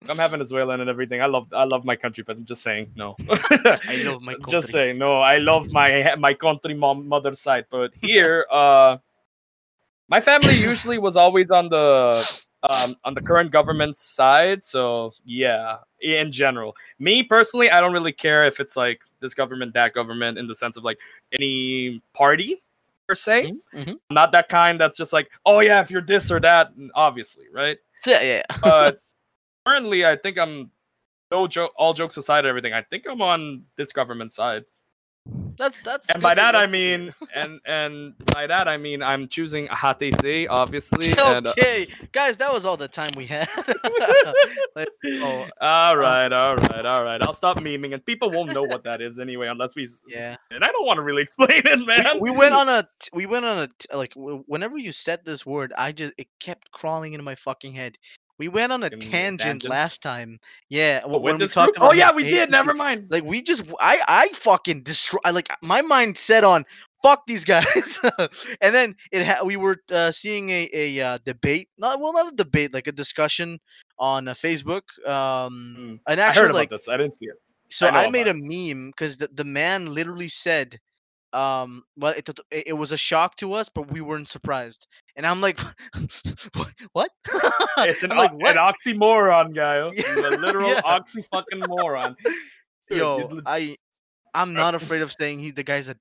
I'm 0.09 0.17
half 0.19 0.31
Venezuelan 0.31 0.81
and 0.81 0.91
everything. 0.91 1.21
I 1.23 1.27
love, 1.27 1.53
I 1.53 1.65
love 1.65 1.85
my 1.85 1.97
country, 1.97 2.25
but 2.27 2.37
I'm 2.37 2.45
just 2.45 2.63
saying 2.63 2.93
no. 2.97 3.17
I 3.31 4.03
love 4.05 4.23
my 4.23 4.35
country. 4.35 4.51
Just 4.51 4.71
saying 4.71 4.99
no. 4.99 5.21
I 5.21 5.39
love 5.39 5.73
my 5.73 6.15
my 6.17 6.35
country, 6.35 6.75
mom, 6.75 7.09
mother 7.09 7.35
side, 7.35 7.67
but 7.71 7.93
here, 8.01 8.47
uh, 8.53 8.99
my 10.09 10.21
family 10.21 10.55
usually 10.55 10.99
was 10.99 11.17
always 11.17 11.51
on 11.51 11.69
the 11.69 12.43
um, 12.69 12.97
on 13.05 13.15
the 13.15 13.21
current 13.21 13.51
government's 13.51 14.03
side. 14.03 14.65
So 14.65 15.13
yeah, 15.25 15.79
in 16.01 16.33
general, 16.33 16.77
me 16.99 17.23
personally, 17.23 17.71
I 17.71 17.81
don't 17.81 17.93
really 17.93 18.13
care 18.13 18.47
if 18.47 18.61
it's 18.61 18.77
like 18.77 19.01
this 19.21 19.35
government, 19.35 19.75
that 19.75 19.93
government, 19.93 20.39
in 20.39 20.47
the 20.47 20.55
sense 20.55 20.77
of 20.77 20.85
like 20.85 20.99
any 21.33 22.03
party 22.15 22.63
per 23.07 23.15
se. 23.15 23.53
Mhm. 23.75 23.99
Not 24.11 24.33
that 24.33 24.49
kind 24.49 24.81
that's 24.81 24.97
just 24.97 25.13
like, 25.13 25.31
oh 25.47 25.61
yeah, 25.61 25.81
if 25.81 25.91
you're 25.91 26.03
this 26.03 26.31
or 26.31 26.41
that, 26.41 26.73
obviously, 26.95 27.45
right? 27.53 27.79
Yeah. 28.07 28.23
yeah. 28.23 28.43
But 28.63 29.01
currently, 29.69 30.07
I 30.07 30.17
think 30.17 30.39
I'm 30.39 30.71
no 31.31 31.47
joke. 31.47 31.73
All 31.77 31.93
jokes 31.93 32.17
aside, 32.17 32.47
everything. 32.47 32.73
I 32.73 32.83
think 32.83 33.05
I'm 33.09 33.21
on 33.21 33.65
this 33.77 33.93
government 33.93 34.33
side. 34.33 34.65
That's 35.59 35.83
that's. 35.83 36.09
And 36.09 36.23
by 36.23 36.35
that 36.35 36.53
know. 36.53 36.61
I 36.61 36.67
mean, 36.67 37.13
and 37.35 37.61
and 37.67 38.15
by 38.33 38.47
that 38.47 38.67
I 38.67 38.79
mean 38.79 39.03
I'm 39.03 39.29
choosing 39.29 39.67
HTC, 39.69 40.47
obviously. 40.49 41.13
And, 41.19 41.47
uh, 41.47 41.51
okay, 41.51 41.87
guys, 42.13 42.39
that 42.39 42.51
was 42.51 42.65
all 42.65 42.77
the 42.79 42.89
time 42.89 43.13
we 43.17 43.27
had. 43.27 43.49
Let- 44.77 44.89
oh, 45.05 45.47
all 45.61 45.97
right, 45.97 46.33
all 46.33 46.57
right, 46.57 46.87
all 46.87 47.05
right. 47.05 47.21
I'll 47.21 47.35
stop 47.35 47.59
memeing, 47.59 47.93
and 47.93 48.07
people 48.07 48.31
won't 48.31 48.55
know 48.55 48.63
what 48.63 48.85
that 48.85 49.03
is 49.03 49.19
anyway, 49.19 49.49
unless 49.49 49.75
we. 49.77 49.87
yeah. 50.09 50.37
And 50.51 50.65
I 50.65 50.69
don't 50.69 50.87
want 50.87 50.97
to 50.99 51.03
really 51.03 51.23
explain 51.23 51.63
it, 51.65 51.87
man. 51.87 52.21
we, 52.21 52.31
we 52.31 52.37
went 52.37 52.55
on 52.55 52.69
a, 52.69 52.89
we 53.13 53.27
went 53.27 53.45
on 53.45 53.69
a, 53.69 53.97
like 53.97 54.13
whenever 54.15 54.79
you 54.79 54.93
said 54.93 55.21
this 55.25 55.45
word 55.45 55.73
i 55.77 55.93
just 55.93 56.13
it 56.19 56.29
kept 56.41 56.71
crawling 56.71 57.13
into 57.13 57.25
my 57.25 57.35
fucking 57.35 57.73
head 57.73 57.99
we 58.39 58.49
went 58.49 58.73
on 58.73 58.83
a 58.83 58.91
tangent 58.91 59.63
tangent. 59.63 59.65
last 59.65 60.03
time 60.03 60.39
yeah 60.69 61.03
Oh, 61.13 61.19
when 61.19 61.39
we 61.39 61.49
talked 61.49 61.77
group? 61.77 61.77
about 61.77 61.91
Oh 61.91 61.95
yeah, 61.95 62.13
we 62.13 62.25
did. 62.25 62.51
Never 62.51 62.75
mind. 62.75 63.11
like 63.11 63.25
we 63.25 63.43
just 63.43 63.65
i 63.81 63.99
i 64.09 64.29
fucking 64.35 64.83
destroy 64.83 65.19
like 65.33 65.49
my 65.63 65.83
mind 65.83 66.17
set 66.17 66.45
on 66.45 66.65
fuck 67.03 67.23
these 67.27 67.45
guys 67.45 67.99
and 68.61 68.75
then 68.75 68.95
it 69.13 69.27
ha- 69.27 69.45
we 69.45 69.57
were 69.57 69.77
uh, 69.93 70.11
seeing 70.11 70.51
a 70.51 70.69
a 70.73 71.01
uh, 71.01 71.19
debate 71.25 71.69
not 71.79 72.01
well 72.01 72.13
not 72.13 72.33
a 72.33 72.37
debate 72.37 72.73
like 72.75 72.87
a 72.89 72.93
discussion 72.93 73.59
on 73.99 74.29
uh, 74.29 74.35
facebook 74.35 74.83
um 75.07 75.79
Mm. 75.79 76.01
an 76.07 76.19
I 76.27 76.33
heard 76.33 76.51
about 76.51 76.55
like 76.55 76.71
this. 76.71 76.89
I 76.89 76.97
didn't 76.97 77.15
see 77.15 77.27
it. 77.27 77.37
so 77.71 77.89
I 77.89 78.07
I, 78.07 78.09
made 78.09 78.27
a 78.29 78.35
meme 78.35 78.91
because 78.91 79.19
the, 79.19 79.29
the 79.29 79.45
man 79.45 79.93
literally 79.95 80.29
said, 80.29 80.79
um, 81.33 81.85
well, 81.97 82.15
it, 82.17 82.29
it 82.51 82.73
was 82.73 82.93
a 82.93 82.97
shock 82.97 83.37
to 83.37 83.53
us, 83.53 83.69
but 83.69 83.91
we 83.91 84.01
weren't 84.01 84.29
surprised. 84.29 84.87
And 85.17 85.27
I'm 85.27 85.41
like, 85.41 85.61
what? 86.55 86.73
what? 86.93 87.11
It's 87.79 88.03
an, 88.03 88.11
like, 88.17 88.33
what? 88.33 88.57
an 88.57 88.57
oxymoron, 88.57 89.55
guy. 89.55 89.91
Yeah, 89.95 90.31
The 90.31 90.39
literal 90.41 90.71
yeah. 90.71 90.81
oxy 90.85 91.23
fucking 91.23 91.65
moron. 91.69 92.17
Dude, 92.89 92.99
Yo, 92.99 93.41
I 93.45 93.77
I'm 94.35 94.55
not 94.55 94.75
afraid 94.77 95.03
of 95.03 95.13
saying 95.13 95.41
he 95.41 95.51
the 95.51 95.65
guy's 95.65 95.89
a 95.89 95.97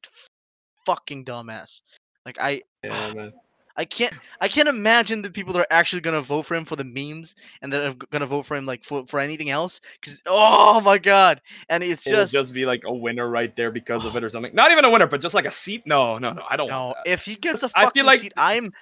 fucking 0.86 1.26
dumbass. 1.26 1.82
Like 2.26 2.38
I 2.40 2.62
Yeah, 2.84 3.14
man. 3.14 3.34
I 3.78 3.86
can't 3.86 4.14
I 4.42 4.48
can't 4.48 4.68
imagine 4.68 5.22
the 5.22 5.30
people 5.30 5.54
that 5.54 5.60
are 5.60 5.68
actually 5.70 6.02
gonna 6.02 6.22
vote 6.22 6.44
for 6.44 6.56
him 6.56 6.66
for 6.66 6.76
the 6.76 6.84
memes 6.84 7.36
and 7.62 7.72
that 7.72 7.82
are 7.82 7.94
gonna 8.12 8.26
vote 8.26 8.44
for 8.46 8.56
him 8.58 8.66
like 8.66 8.84
for, 8.84 9.06
for 9.06 9.20
anything 9.20 9.50
else. 9.50 9.82
Cause 10.04 10.22
oh 10.26 10.82
my 10.82 10.98
god. 10.98 11.42
And 11.70 11.84
it's 11.84 12.06
It'll 12.08 12.22
just, 12.22 12.34
just 12.34 12.54
be 12.54 12.66
like 12.66 12.82
a 12.86 12.94
winner 12.94 13.30
right 13.30 13.56
there 13.56 13.72
because 13.72 14.04
of 14.06 14.16
it 14.16 14.24
or 14.24 14.30
something. 14.30 14.54
Not 14.56 14.72
even 14.72 14.84
a 14.86 14.90
winner, 14.90 15.08
but 15.08 15.22
just 15.22 15.36
like 15.36 15.46
a 15.46 15.52
seat. 15.52 15.84
No, 15.86 16.18
no, 16.18 16.34
no. 16.34 16.42
I 16.50 16.56
don't 16.58 16.68
no, 16.70 16.96
if 17.06 17.24
he 17.24 17.36
gets 17.36 17.64
a 17.64 17.70
I 17.76 17.90
feel 17.92 18.06
like- 18.06 18.20
seat, 18.20 18.34
I'm 18.36 18.74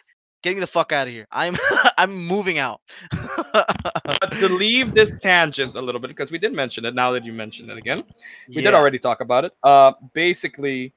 getting 0.44 0.60
the 0.60 0.68
fuck 0.68 0.92
out 0.92 1.08
of 1.08 1.14
here. 1.14 1.28
I'm 1.32 1.58
I'm 1.98 2.16
moving 2.16 2.58
out. 2.58 2.82
But 3.54 4.32
to 4.40 4.50
leave 4.50 4.94
this 4.94 5.12
tangent 5.20 5.76
a 5.76 5.82
little 5.82 6.00
bit, 6.00 6.08
because 6.10 6.32
we 6.32 6.38
did 6.38 6.54
mention 6.54 6.86
it 6.86 6.94
now 6.94 7.12
that 7.12 7.26
you 7.26 7.34
mentioned 7.34 7.70
it 7.70 7.78
again. 7.78 8.04
we 8.50 8.56
Yeah. 8.56 8.62
did 8.62 8.74
already 8.76 9.00
talk 9.00 9.20
about 9.22 9.46
it. 9.46 9.52
Uh, 9.64 9.94
basically, 10.14 10.94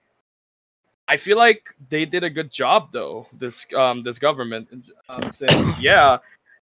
I 1.09 1.17
feel 1.17 1.37
like 1.39 1.75
they 1.89 2.05
did 2.05 2.23
a 2.23 2.31
good 2.31 2.51
job 2.51 2.91
though. 2.93 3.27
This 3.33 3.67
um 3.75 4.03
this 4.03 4.19
government 4.19 4.69
um, 5.09 5.31
since 5.31 5.79
yeah, 5.81 6.19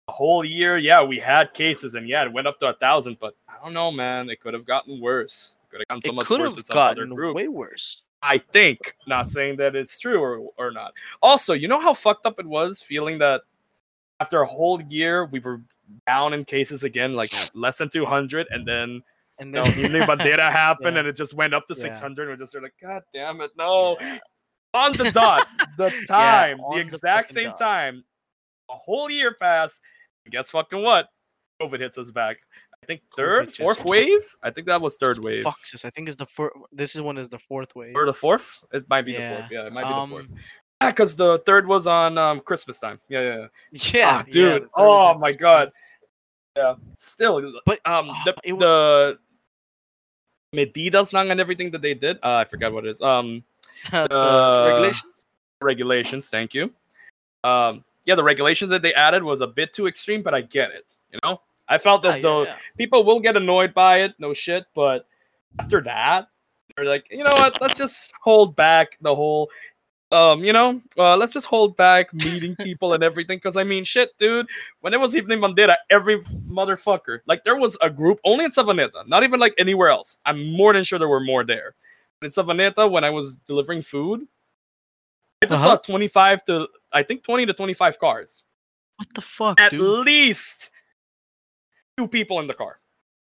a 0.08 0.12
whole 0.12 0.46
year 0.46 0.78
yeah 0.78 1.02
we 1.04 1.20
had 1.20 1.54
cases 1.54 1.96
and 1.96 2.08
yeah 2.08 2.24
it 2.26 2.32
went 2.32 2.48
up 2.48 2.60
to 2.60 2.68
a 2.68 2.74
thousand, 2.74 3.18
but 3.20 3.36
I 3.50 3.54
don't 3.64 3.74
know 3.74 3.92
man, 3.92 4.30
it 4.30 4.40
could 4.40 4.54
have 4.54 4.66
gotten 4.66 5.02
worse. 5.02 5.58
Could 5.72 5.80
have 5.82 5.88
gotten 5.88 6.02
so 6.04 6.10
It 6.12 6.16
much 6.16 6.26
could 6.28 6.40
worse 6.42 6.52
have 6.52 6.58
with 6.58 6.66
some 6.68 6.78
other 6.78 7.06
gotten 7.08 7.34
way 7.34 7.48
worse. 7.48 8.04
I 8.22 8.38
think. 8.40 8.96
Not 9.08 9.30
saying 9.30 9.58
that 9.58 9.76
it's 9.76 10.00
true 10.00 10.20
or 10.22 10.50
or 10.58 10.72
not. 10.72 10.94
Also, 11.22 11.54
you 11.54 11.68
know 11.68 11.82
how 11.82 11.94
fucked 11.94 12.26
up 12.26 12.40
it 12.40 12.46
was 12.46 12.82
feeling 12.82 13.18
that 13.20 13.42
after 14.20 14.42
a 14.42 14.48
whole 14.48 14.82
year 14.84 15.26
we 15.26 15.40
were 15.40 15.60
down 16.08 16.34
in 16.34 16.46
cases 16.46 16.84
again, 16.84 17.14
like 17.14 17.32
less 17.56 17.78
than 17.80 17.90
two 17.90 18.06
hundred, 18.06 18.48
and 18.52 18.66
then 18.68 19.02
And 19.40 19.54
then 19.54 19.66
Himni 19.66 20.02
Bandera 20.06 20.50
happened 20.64 20.96
Yeah. 20.96 21.00
and 21.02 21.08
it 21.10 21.16
just 21.18 21.34
went 21.34 21.54
up 21.54 21.68
to 21.68 21.74
Yeah. 21.76 21.92
600. 21.92 22.30
We're 22.30 22.36
just 22.38 22.54
sort 22.54 22.64
of 22.64 22.72
like, 22.72 22.80
God 22.82 23.04
damn 23.14 23.42
it, 23.42 23.52
no. 23.58 23.98
On 24.76 24.92
the 24.92 25.10
dot, 25.12 25.44
the 25.78 25.90
time, 26.08 26.60
on 26.62 26.78
the 26.78 26.84
the 26.84 26.88
exact 26.96 27.30
fucking 27.30 27.44
same 27.44 27.50
dot. 27.52 27.58
time, 27.58 28.04
a 28.70 28.74
whole 28.76 29.10
year 29.10 29.34
passed. 29.40 29.82
and 30.26 30.32
Guess 30.32 30.50
fucking 30.52 30.82
what? 30.84 31.08
COVID 31.62 31.80
hits 31.80 31.98
us 31.98 32.12
back. 32.12 32.38
I 32.84 32.86
think 32.86 33.02
third, 33.16 33.48
COVID 33.50 33.58
fourth 33.58 33.86
wave? 33.86 34.36
I 34.44 34.52
think 34.52 34.68
that 34.68 34.80
was 34.82 34.98
third 34.98 35.20
wave. 35.20 35.44
Fucks 35.44 35.74
us. 35.74 35.86
I 35.86 35.90
think 35.90 36.10
is 36.10 36.18
the 36.18 36.26
fourth. 36.26 36.52
This 36.72 36.94
is 36.96 37.02
one 37.02 37.18
is 37.18 37.30
the 37.30 37.40
fourth 37.40 37.74
wave. 37.76 37.96
Or 37.96 38.06
the 38.06 38.14
fourth? 38.14 38.64
It 38.74 38.88
might 38.90 39.04
be 39.06 39.14
the 39.14 39.20
fourth. 39.38 39.52
Yeah, 39.52 39.66
it 39.68 39.74
might 39.74 39.84
be 39.84 39.90
the 39.90 40.08
fourth. 40.08 40.26
Um, 40.26 40.40
Yeah, 40.82 40.90
because 40.90 41.16
the 41.16 41.38
third 41.46 41.66
was 41.68 41.88
on 41.88 42.18
um, 42.18 42.42
Christmas 42.42 42.78
time. 42.80 43.00
Yeah, 43.08 43.22
yeah, 43.22 43.48
yeah. 43.72 43.80
yeah, 43.94 44.10
Ah, 44.20 44.24
dude. 44.30 44.64
the 44.64 44.68
was 44.68 44.70
oh 44.76 45.18
my 45.18 45.28
Christmas 45.30 45.42
god. 45.42 45.66
time. 45.66 45.72
Yeah. 46.58 46.76
Still, 46.98 47.54
But 47.66 47.80
um, 47.88 48.10
ah, 48.12 48.22
the 48.26 48.36
it 48.44 48.54
wa- 48.54 48.60
the 48.60 49.18
medidas 50.56 51.12
lang 51.14 51.32
and 51.32 51.40
everything 51.40 51.72
that 51.72 51.82
they 51.82 51.94
did. 51.94 52.18
Uh, 52.24 52.36
I 52.36 52.46
forgot 52.46 52.72
what 52.74 52.86
it 52.86 52.90
is. 52.90 53.02
Um, 53.02 53.44
the 53.92 54.14
uh, 54.14 54.66
regulations. 54.72 55.28
regulations. 55.62 56.30
Thank 56.30 56.54
you. 56.54 56.72
Um, 57.44 57.84
yeah, 58.06 58.16
the 58.16 58.24
regulations 58.24 58.70
that 58.72 58.82
they 58.82 58.94
added 58.94 59.24
was 59.24 59.42
a 59.42 59.48
bit 59.48 59.74
too 59.74 59.88
extreme, 59.88 60.22
but 60.22 60.34
I 60.34 60.42
get 60.42 60.72
it. 60.72 60.86
You 61.12 61.20
know, 61.24 61.42
I 61.68 61.78
felt 61.78 62.06
Ah, 62.06 62.10
as 62.10 62.16
yeah, 62.18 62.22
though 62.22 62.44
yeah. 62.44 62.56
people 62.78 63.04
will 63.04 63.20
get 63.20 63.36
annoyed 63.36 63.74
by 63.74 64.02
it. 64.02 64.14
No 64.20 64.34
shit, 64.34 64.66
but 64.76 65.08
after 65.60 65.82
that, 65.82 66.28
they're 66.76 66.86
like, 66.86 67.06
you 67.10 67.24
know 67.24 67.34
what? 67.34 67.60
Let's 67.62 67.78
just 67.78 68.14
hold 68.22 68.56
back 68.56 68.98
the 69.02 69.16
whole. 69.16 69.50
Um, 70.12 70.44
you 70.44 70.54
know, 70.54 70.82
uh, 70.98 71.18
let's 71.18 71.34
just 71.34 71.48
hold 71.48 71.76
back 71.76 72.14
meeting 72.14 72.56
people 72.60 72.94
and 72.94 73.04
everything. 73.04 73.40
Cause 73.40 73.58
I 73.58 73.64
mean, 73.64 73.84
shit, 73.84 74.12
dude. 74.20 74.48
When 74.82 74.94
it 74.94 75.00
was 75.00 75.16
Evening 75.16 75.40
Bandera, 75.40 75.76
every 75.90 76.22
motherfucker, 76.48 77.20
like 77.26 77.44
there 77.44 77.56
was 77.56 77.78
a 77.82 77.90
group 77.90 78.20
only 78.24 78.46
in 78.46 78.52
Savaneta, 78.52 79.08
not 79.08 79.24
even 79.24 79.40
like 79.40 79.56
anywhere 79.58 79.90
else. 79.90 80.20
I'm 80.26 80.52
more 80.52 80.74
than 80.74 80.84
sure 80.84 81.00
there 81.00 81.08
were 81.08 81.20
more 81.20 81.44
there. 81.44 81.74
In 82.26 82.32
Savaneta, 82.32 82.90
when 82.90 83.04
I 83.04 83.10
was 83.12 83.38
delivering 83.48 83.82
food, 83.84 84.28
I 85.42 85.46
just 85.46 85.62
Uh-huh. 85.64 85.76
saw 85.78 85.82
25 85.82 86.44
to 86.46 86.68
I 86.92 87.04
think 87.04 87.24
20 87.24 87.46
to 87.46 87.54
25 87.54 88.00
cars. 88.00 88.44
What 88.98 89.08
the 89.14 89.22
fuck, 89.22 89.60
At 89.62 89.72
dude? 89.72 89.82
least 90.06 90.72
two 91.98 92.08
people 92.08 92.40
in 92.40 92.48
the 92.48 92.54
car. 92.54 92.80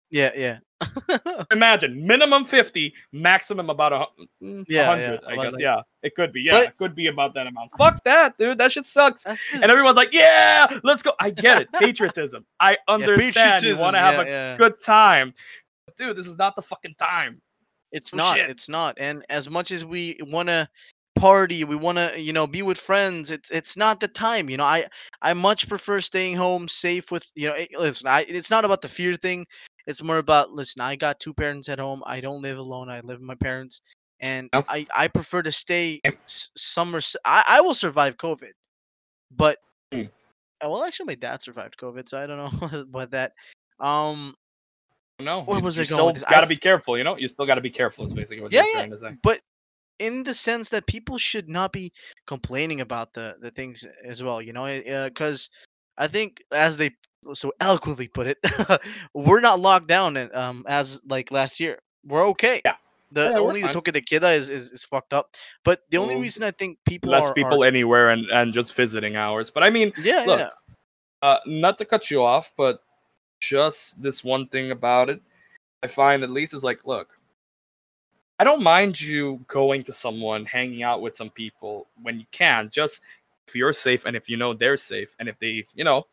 Yeah, 0.09 0.31
yeah. 0.35 0.59
Imagine 1.51 2.05
minimum 2.07 2.45
50, 2.45 2.93
maximum 3.11 3.69
about 3.69 3.91
a 3.93 4.05
mm, 4.43 4.63
Yeah, 4.69 4.87
100, 4.89 5.19
yeah, 5.21 5.27
I 5.27 5.35
guess. 5.43 5.51
like- 5.53 5.61
yeah, 5.61 5.81
it 6.01 6.15
could 6.15 6.31
be. 6.31 6.41
Yeah, 6.41 6.51
But- 6.53 6.67
it 6.69 6.77
could 6.77 6.95
be 6.95 7.07
about 7.07 7.33
that 7.33 7.45
amount. 7.45 7.71
Fuck 7.77 8.03
that, 8.05 8.37
dude. 8.37 8.57
That 8.57 8.71
shit 8.71 8.85
sucks. 8.85 9.23
'cause- 9.25 9.37
And 9.61 9.65
everyone's 9.69 9.97
like, 9.97 10.13
yeah, 10.13 10.67
let's 10.83 11.03
go. 11.03 11.11
I 11.19 11.29
get 11.31 11.61
it. 11.61 11.67
Patriotism. 11.73 12.45
I 12.59 12.71
yeah, 12.71 12.77
understand. 12.87 13.63
you 13.63 13.77
want 13.77 13.95
to 13.95 13.99
have 13.99 14.19
a 14.25 14.55
good 14.57 14.81
time. 14.81 15.33
But 15.85 15.97
dude, 15.97 16.15
this 16.15 16.27
is 16.27 16.37
not 16.37 16.55
the 16.55 16.61
fucking 16.61 16.95
time. 16.95 17.41
It's 17.91 18.13
Oh, 18.13 18.17
not. 18.17 18.35
shit. 18.37 18.49
It's 18.49 18.69
not. 18.69 18.95
And 18.99 19.23
as 19.29 19.49
much 19.49 19.71
as 19.71 19.85
we 19.85 20.17
want 20.21 20.49
to 20.49 20.67
party, 21.15 21.63
we 21.63 21.75
want 21.75 21.97
to, 21.97 22.19
you 22.19 22.31
know, 22.33 22.45
be 22.45 22.61
with 22.61 22.77
friends. 22.77 23.31
It's 23.31 23.49
it's 23.49 23.75
not 23.77 23.99
the 23.99 24.07
time. 24.07 24.49
You 24.49 24.57
know, 24.57 24.65
I 24.65 24.87
I 25.21 25.33
much 25.33 25.67
prefer 25.67 25.99
staying 25.99 26.35
home, 26.35 26.67
safe 26.67 27.11
with. 27.11 27.25
You 27.35 27.47
know, 27.49 27.53
eh, 27.53 27.67
listen. 27.77 28.07
I 28.07 28.21
it's 28.27 28.49
not 28.51 28.65
about 28.65 28.81
the 28.81 28.89
fear 28.89 29.15
thing. 29.15 29.45
It's 29.87 30.03
more 30.03 30.17
about 30.17 30.51
listen. 30.51 30.81
I 30.81 30.95
got 30.95 31.19
two 31.19 31.33
parents 31.33 31.69
at 31.69 31.79
home. 31.79 32.03
I 32.05 32.19
don't 32.21 32.41
live 32.41 32.57
alone. 32.57 32.89
I 32.89 32.99
live 33.01 33.19
with 33.19 33.27
my 33.27 33.35
parents, 33.35 33.81
and. 34.19 34.49
I 34.69 34.85
I 34.95 35.07
prefer 35.07 35.41
to 35.43 35.51
stay 35.51 36.01
summer. 36.57 36.97
s- 36.97 37.15
I 37.25 37.43
I 37.47 37.61
will 37.61 37.73
survive 37.73 38.17
COVID, 38.17 38.51
but 39.31 39.57
uh, 40.63 40.69
well, 40.69 40.83
actually, 40.83 41.05
my 41.07 41.15
dad 41.15 41.41
survived 41.41 41.77
COVID, 41.77 42.09
so 42.09 42.21
I 42.21 42.25
don't 42.27 42.37
know 42.37 42.79
about 42.81 43.11
that. 43.11 43.31
Um, 43.79 44.35
No, 45.19 45.41
Where 45.43 45.59
was 45.59 45.77
you 45.77 45.83
I 45.83 45.87
going 45.87 46.13
with 46.13 46.23
gotta 46.29 46.45
be 46.45 46.57
careful. 46.57 46.97
You 46.97 47.03
know, 47.03 47.17
you 47.17 47.27
still 47.27 47.45
gotta 47.47 47.61
be 47.61 47.71
careful. 47.71 48.05
Is 48.05 48.13
basically 48.13 48.43
what 48.43 48.51
Yeah, 48.51 48.61
you're 48.61 48.73
yeah. 48.73 48.79
trying 48.81 48.91
to 48.91 48.97
say. 48.99 49.15
but 49.23 49.41
in 49.99 50.23
the 50.23 50.33
sense 50.33 50.69
that 50.69 50.85
people 50.85 51.17
should 51.17 51.49
not 51.49 51.71
be 51.71 51.91
complaining 52.27 52.81
about 52.81 53.13
the 53.13 53.35
the 53.41 53.49
things 53.49 53.83
as 54.05 54.23
well 54.23 54.41
you 54.41 54.53
know 54.53 54.65
because 55.09 55.49
i 55.97 56.07
think 56.07 56.43
as 56.51 56.77
they 56.77 56.91
so 57.33 57.51
eloquently 57.59 58.07
put 58.07 58.27
it 58.27 58.37
we're 59.15 59.39
not 59.39 59.59
locked 59.59 59.87
down 59.87 60.15
and, 60.17 60.31
um 60.35 60.63
as 60.67 61.01
like 61.09 61.31
last 61.31 61.59
year 61.59 61.79
we're 62.05 62.27
okay 62.27 62.61
Yeah. 62.63 62.75
the, 63.11 63.23
Yeah, 63.23 63.39
only 63.39 63.61
the 63.63 63.69
toque 63.69 63.91
de 63.91 64.01
queda 64.01 64.35
is, 64.35 64.49
is 64.49 64.71
is 64.71 64.83
fucked 64.83 65.13
up 65.13 65.35
but 65.63 65.81
the 65.89 65.97
only 65.97 66.15
reason 66.15 66.43
i 66.43 66.51
think 66.51 66.77
people 66.85 67.11
Less 67.11 67.29
are, 67.29 67.33
people 67.33 67.63
are, 67.63 67.67
anywhere 67.67 68.09
and 68.11 68.29
and 68.31 68.53
just 68.53 68.75
visiting 68.75 69.15
hours. 69.15 69.49
But 69.49 69.63
I 69.63 69.69
mean, 69.69 69.91
yeah 70.03 70.25
look, 70.27 70.39
yeah 70.39 70.49
uh, 71.21 71.37
not 71.45 71.77
to 71.79 71.85
cut 71.85 72.11
you 72.11 72.23
off, 72.23 72.51
but 72.57 72.81
just 73.39 74.01
this 74.01 74.23
one 74.23 74.47
thing 74.47 74.71
about 74.71 75.09
it, 75.09 75.21
I 75.83 75.87
find 75.87 76.23
at 76.23 76.29
least 76.29 76.53
is 76.53 76.63
like, 76.63 76.85
look, 76.85 77.09
I 78.39 78.43
don't 78.43 78.61
mind 78.61 78.99
you 78.99 79.43
going 79.47 79.83
to 79.83 79.93
someone, 79.93 80.45
hanging 80.45 80.83
out 80.83 81.01
with 81.01 81.15
some 81.15 81.29
people 81.29 81.87
when 82.01 82.19
you 82.19 82.25
can, 82.31 82.69
just 82.71 83.01
if 83.47 83.55
you're 83.55 83.73
safe 83.73 84.05
and 84.05 84.15
if 84.15 84.29
you 84.29 84.37
know 84.37 84.53
they're 84.53 84.77
safe, 84.77 85.15
and 85.19 85.27
if 85.27 85.39
they, 85.39 85.65
you 85.73 85.83
know, 85.83 86.05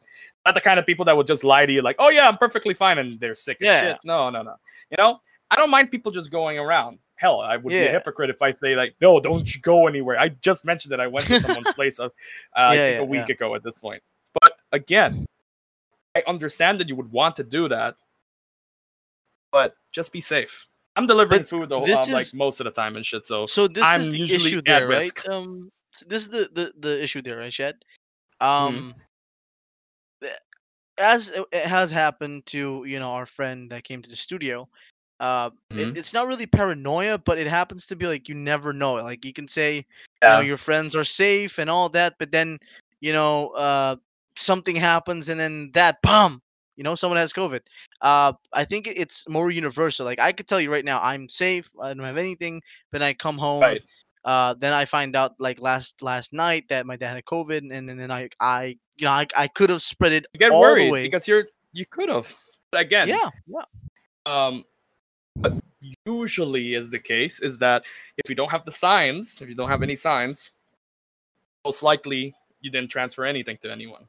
not 0.46 0.54
the 0.54 0.60
kind 0.60 0.78
of 0.78 0.86
people 0.86 1.04
that 1.06 1.16
would 1.16 1.26
just 1.26 1.44
lie 1.44 1.66
to 1.66 1.72
you 1.72 1.82
like, 1.82 1.96
oh 1.98 2.08
yeah, 2.08 2.28
I'm 2.28 2.38
perfectly 2.38 2.74
fine, 2.74 2.98
and 2.98 3.18
they're 3.20 3.34
sick 3.34 3.58
as 3.60 3.66
Yeah. 3.66 3.80
shit. 3.80 3.96
No, 4.04 4.30
no, 4.30 4.42
no. 4.42 4.54
You 4.90 4.96
know, 4.98 5.20
I 5.50 5.56
don't 5.56 5.70
mind 5.70 5.90
people 5.90 6.12
just 6.12 6.30
going 6.30 6.58
around. 6.58 6.98
Hell, 7.16 7.40
I 7.40 7.56
would 7.56 7.70
be 7.70 7.86
a 7.86 7.90
hypocrite 7.90 8.28
if 8.30 8.42
I 8.42 8.50
say 8.52 8.74
like, 8.74 8.94
no, 9.00 9.20
don't 9.20 9.52
you 9.54 9.60
go 9.60 9.86
anywhere. 9.86 10.18
I 10.18 10.30
just 10.30 10.64
mentioned 10.64 10.92
that 10.92 11.00
I 11.00 11.06
went 11.06 11.26
to 11.26 11.40
someone's 11.40 11.72
place, 11.74 12.00
uh, 12.00 12.06
uh, 12.06 12.08
I 12.56 12.74
Yeah, 12.74 12.98
a 12.98 13.04
week 13.04 13.28
yeah. 13.28 13.34
ago 13.34 13.54
at 13.54 13.62
this 13.62 13.80
point. 13.80 14.02
But 14.40 14.52
again, 14.72 15.24
I 16.14 16.22
understand 16.26 16.80
that 16.80 16.88
you 16.88 16.96
would 16.96 17.10
want 17.10 17.36
to 17.36 17.44
do 17.44 17.68
that, 17.68 17.96
but 19.50 19.76
just 19.92 20.12
be 20.12 20.20
safe. 20.20 20.66
I'm 20.96 21.06
delivering 21.06 21.40
But 21.42 21.48
food 21.48 21.68
though, 21.68 21.84
this 21.84 22.06
um, 22.06 22.12
like 22.12 22.32
most 22.34 22.60
of 22.60 22.64
the 22.64 22.70
time 22.70 22.96
and 22.96 23.04
shit. 23.04 23.26
So 23.26 23.46
so 23.46 23.66
this 23.66 23.82
I'm 23.84 24.00
is 24.00 24.08
the 24.10 24.22
issue 24.34 24.62
there 24.62 24.86
right 24.86 25.02
risk. 25.04 25.28
um 25.28 25.70
s- 25.94 26.04
this 26.04 26.22
is 26.22 26.28
the 26.28 26.48
the, 26.52 26.72
the 26.78 27.02
issue 27.02 27.20
there 27.22 27.38
right 27.38 27.52
Shed? 27.52 27.84
Mm-hmm. 28.40 28.46
um 28.46 28.94
th- 30.20 30.32
as 30.98 31.30
it 31.52 31.66
has 31.66 31.90
happened 31.90 32.46
to 32.46 32.84
you 32.86 32.98
know 33.00 33.10
our 33.10 33.26
friend 33.26 33.70
that 33.70 33.82
came 33.82 34.02
to 34.02 34.10
the 34.10 34.16
studio 34.16 34.68
uh 35.20 35.50
Mhm. 35.72 35.78
it, 35.78 35.96
it's 35.98 36.12
not 36.12 36.26
really 36.28 36.46
paranoia 36.46 37.18
but 37.18 37.38
it 37.38 37.46
happens 37.48 37.86
to 37.86 37.96
be 37.96 38.06
like 38.06 38.28
you 38.28 38.34
never 38.34 38.72
know 38.72 38.94
like 38.94 39.24
you 39.24 39.32
can 39.32 39.48
say 39.48 39.76
you 39.76 39.82
Yeah. 40.22 40.32
know 40.34 40.40
your 40.40 40.56
friends 40.56 40.94
are 40.94 41.04
safe 41.04 41.58
and 41.58 41.68
all 41.70 41.88
that 41.88 42.14
but 42.18 42.30
then 42.30 42.58
you 43.00 43.12
know 43.12 43.48
uh 43.50 43.96
something 44.36 44.76
happens 44.76 45.28
and 45.28 45.38
then 45.38 45.70
that 45.74 46.00
bomb 46.02 46.42
you 46.76 46.84
know 46.84 46.94
someone 46.94 47.18
has 47.18 47.32
covid 47.32 47.60
uh 48.00 48.32
i 48.52 48.64
think 48.64 48.86
it's 48.88 49.28
more 49.28 49.50
universal 49.50 50.04
like 50.04 50.20
i 50.20 50.32
could 50.32 50.48
tell 50.48 50.60
you 50.60 50.70
right 50.70 50.84
now 50.84 51.00
i'm 51.02 51.28
safe 51.28 51.70
i 51.80 51.88
don't 51.88 52.00
have 52.00 52.18
anything 52.18 52.60
but 52.90 53.02
i 53.02 53.14
come 53.14 53.38
home 53.38 53.62
right. 53.62 53.82
uh 54.24 54.54
then 54.58 54.72
i 54.72 54.84
find 54.84 55.14
out 55.14 55.32
like 55.38 55.60
last 55.60 56.02
last 56.02 56.32
night 56.32 56.64
that 56.68 56.86
my 56.86 56.96
dad 56.96 57.14
had 57.14 57.24
covid 57.24 57.58
and, 57.70 57.88
then 57.88 57.96
then 57.96 58.10
i 58.10 58.28
i 58.40 58.76
you 58.96 59.04
know 59.04 59.12
i, 59.12 59.26
I 59.36 59.46
could 59.46 59.70
have 59.70 59.82
spread 59.82 60.12
it 60.12 60.26
You 60.34 60.38
get 60.38 60.52
all 60.52 60.60
worried 60.60 60.86
the 60.86 60.90
way 60.90 61.02
because 61.04 61.28
you're 61.28 61.46
you 61.74 61.84
could 61.84 62.08
have. 62.08 62.34
But 62.70 62.80
again, 62.82 63.08
yeah 63.08 63.28
yeah 63.46 63.64
um 64.24 64.64
what 65.34 65.54
usually 66.06 66.74
is 66.74 66.90
the 66.90 66.98
case 66.98 67.40
is 67.40 67.58
that 67.58 67.82
if 68.16 68.30
you 68.30 68.36
don't 68.36 68.50
have 68.50 68.64
the 68.64 68.72
signs, 68.72 69.42
if 69.42 69.48
you 69.48 69.54
don't 69.54 69.68
have 69.68 69.82
any 69.82 69.96
signs, 69.96 70.52
most 71.64 71.82
likely 71.82 72.34
you 72.60 72.70
didn't 72.70 72.90
transfer 72.90 73.24
anything 73.24 73.58
to 73.62 73.70
anyone. 73.70 74.06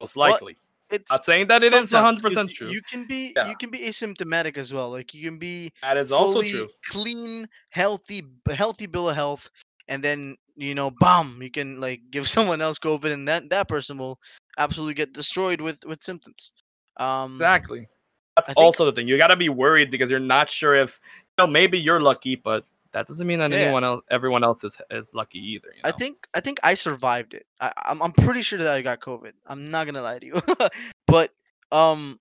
Most 0.00 0.16
Well, 0.16 0.30
likely. 0.30 0.56
it's 0.90 1.10
Not 1.10 1.24
saying 1.24 1.46
that 1.48 1.62
it 1.62 1.72
is 1.72 1.92
100 1.92 2.22
percent 2.22 2.50
true. 2.50 2.68
You 2.68 2.80
can 2.82 3.06
be 3.06 3.32
Yeah. 3.36 3.48
you 3.48 3.56
can 3.56 3.70
be 3.70 3.78
asymptomatic 3.80 4.56
as 4.58 4.72
well. 4.72 4.90
Like 4.90 5.14
you 5.14 5.22
can 5.28 5.38
be 5.38 5.72
that 5.82 5.96
is 5.96 6.12
also 6.12 6.42
true. 6.42 6.68
clean, 6.90 7.48
healthy, 7.70 8.22
healthy 8.50 8.86
bill 8.86 9.08
of 9.08 9.16
health, 9.16 9.50
and 9.88 10.02
then 10.02 10.36
you 10.56 10.74
know, 10.74 10.90
bam, 11.00 11.40
you 11.42 11.50
can 11.50 11.80
like 11.80 12.00
give 12.10 12.28
someone 12.28 12.60
else 12.60 12.78
COVID, 12.78 13.12
and 13.12 13.26
that 13.28 13.48
that 13.50 13.68
person 13.68 13.98
will 13.98 14.18
absolutely 14.58 14.94
get 14.94 15.12
destroyed 15.12 15.60
with 15.60 15.84
with 15.86 16.02
symptoms. 16.04 16.52
Um, 16.98 17.34
Exactly. 17.34 17.88
That's 18.36 18.48
think- 18.48 18.58
also 18.58 18.84
the 18.84 18.92
thing. 18.92 19.08
You 19.08 19.16
got 19.16 19.28
to 19.28 19.36
be 19.36 19.48
worried 19.48 19.90
because 19.90 20.10
you're 20.10 20.20
not 20.20 20.50
sure 20.50 20.74
if 20.74 21.00
you 21.38 21.44
know 21.44 21.50
maybe 21.50 21.78
you're 21.78 22.00
lucky, 22.00 22.34
but 22.36 22.64
that 22.94 23.06
doesn't 23.06 23.26
mean 23.26 23.38
that 23.40 23.50
Yeah. 23.52 23.58
anyone 23.58 23.84
else, 23.84 24.02
everyone 24.10 24.42
else 24.42 24.64
is 24.64 24.80
is 24.90 25.14
lucky 25.14 25.38
either. 25.38 25.68
You 25.76 25.82
know? 25.82 25.88
I 25.90 25.92
think 25.92 26.26
I 26.34 26.40
think 26.40 26.58
I 26.64 26.74
survived 26.74 27.34
it. 27.34 27.44
I, 27.60 27.72
I'm 27.84 28.00
I'm 28.02 28.12
pretty 28.12 28.40
sure 28.42 28.58
that 28.58 28.72
I 28.72 28.80
got 28.80 29.00
COVID. 29.00 29.32
I'm 29.46 29.70
not 29.70 29.84
gonna 29.86 30.00
lie 30.02 30.18
to 30.18 30.26
you, 30.26 30.40
but 31.06 31.30
um, 31.70 32.18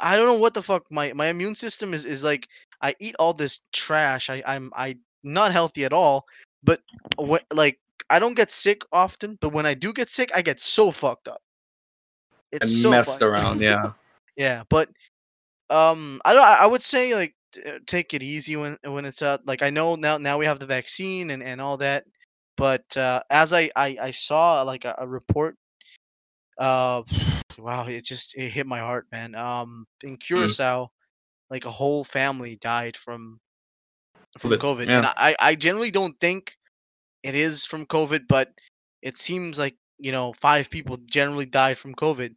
I 0.00 0.16
don't 0.16 0.26
know 0.26 0.38
what 0.40 0.54
the 0.54 0.62
fuck 0.62 0.84
my 0.90 1.12
my 1.12 1.26
immune 1.28 1.54
system 1.54 1.92
is 1.92 2.04
is 2.06 2.24
like. 2.24 2.48
I 2.82 2.94
eat 3.00 3.16
all 3.18 3.32
this 3.32 3.60
trash. 3.72 4.28
I 4.30 4.42
I'm 4.46 4.70
I 4.76 4.98
not 5.24 5.50
healthy 5.52 5.84
at 5.84 5.92
all. 5.92 6.26
But 6.62 6.82
when, 7.16 7.40
like 7.52 7.78
I 8.10 8.18
don't 8.18 8.36
get 8.36 8.50
sick 8.50 8.82
often, 8.92 9.38
but 9.40 9.52
when 9.52 9.66
I 9.66 9.74
do 9.74 9.92
get 9.92 10.10
sick, 10.10 10.30
I 10.34 10.42
get 10.42 10.60
so 10.60 10.90
fucked 10.90 11.26
up. 11.28 11.40
It's 12.52 12.70
and 12.70 12.82
so 12.82 12.90
messed 12.90 13.10
fucked- 13.18 13.22
around. 13.22 13.60
Yeah. 13.60 13.92
Yeah, 14.36 14.64
but 14.68 14.90
um, 15.70 16.20
I 16.24 16.34
don't. 16.34 16.44
I 16.46 16.66
would 16.66 16.82
say 16.82 17.14
like 17.14 17.34
take 17.86 18.14
it 18.14 18.22
easy 18.22 18.56
when 18.56 18.76
when 18.84 19.04
it's 19.04 19.22
out. 19.22 19.46
Like 19.46 19.62
I 19.62 19.70
know 19.70 19.94
now 19.94 20.18
now 20.18 20.38
we 20.38 20.46
have 20.46 20.58
the 20.58 20.66
vaccine 20.66 21.30
and 21.30 21.42
and 21.42 21.60
all 21.60 21.76
that, 21.78 22.04
but 22.56 22.96
uh, 22.96 23.22
as 23.30 23.52
I 23.52 23.70
I, 23.76 23.96
I 24.00 24.10
saw 24.10 24.62
like 24.62 24.84
a, 24.84 24.94
a 24.98 25.06
report, 25.06 25.56
uh, 26.58 27.02
wow, 27.58 27.86
it 27.86 28.04
just 28.04 28.36
it 28.36 28.50
hit 28.50 28.66
my 28.66 28.78
heart, 28.78 29.06
man. 29.12 29.34
Um, 29.34 29.86
in 30.02 30.16
Curacao, 30.16 30.90
like 31.50 31.64
a 31.64 31.70
whole 31.70 32.04
family 32.04 32.56
died 32.60 32.96
from 32.96 33.38
from 34.38 34.52
COVID, 34.52 34.58
COVID, 34.58 34.86
yeah. 34.86 34.98
and 34.98 35.06
I 35.06 35.36
I 35.40 35.54
generally 35.54 35.90
don't 35.90 36.18
think 36.20 36.56
it 37.22 37.34
is 37.34 37.64
from 37.64 37.86
COVID, 37.86 38.22
but 38.28 38.52
it 39.02 39.18
seems 39.18 39.58
like 39.58 39.76
you 39.98 40.12
know 40.12 40.32
five 40.32 40.70
people 40.70 40.98
generally 41.10 41.46
died 41.46 41.78
from 41.78 41.94
COVID, 41.94 42.34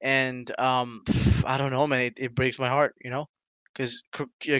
and 0.00 0.50
um 0.58 1.02
I 1.46 1.58
don't 1.58 1.70
know, 1.70 1.86
man, 1.86 2.02
it, 2.02 2.14
it 2.18 2.34
breaks 2.34 2.58
my 2.58 2.68
heart, 2.68 2.94
you 3.02 3.10
know, 3.10 3.26
because 3.76 4.02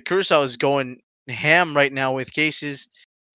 Curacao 0.05 0.43
is 0.43 0.57
going 0.57 1.01
ham 1.29 1.75
right 1.75 1.93
now 1.93 2.15
with 2.15 2.33
cases, 2.33 2.89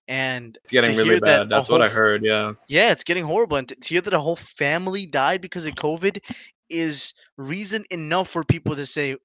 and 0.07 0.57
It's 0.63 0.71
getting 0.71 0.95
really 0.95 1.15
that 1.15 1.25
bad. 1.25 1.41
a 1.43 1.45
That's 1.47 1.69
what 1.69 1.81
I 1.81 1.89
heard. 1.89 2.23
Yeah. 2.23 2.53
yeah, 2.67 2.91
it's 2.91 3.03
getting 3.03 3.23
horrible, 3.25 3.57
and 3.57 3.67
to 3.69 3.75
to 3.75 3.89
hear 3.89 4.01
that 4.01 4.13
a 4.13 4.19
whole 4.19 4.35
family 4.35 5.05
died 5.05 5.41
because 5.41 5.65
of 5.65 5.73
COVID 5.75 6.21
is 6.69 7.13
reason 7.37 7.83
enough 7.89 8.29
for 8.29 8.43
people 8.43 8.75
to 8.75 8.85
say, 8.85 9.15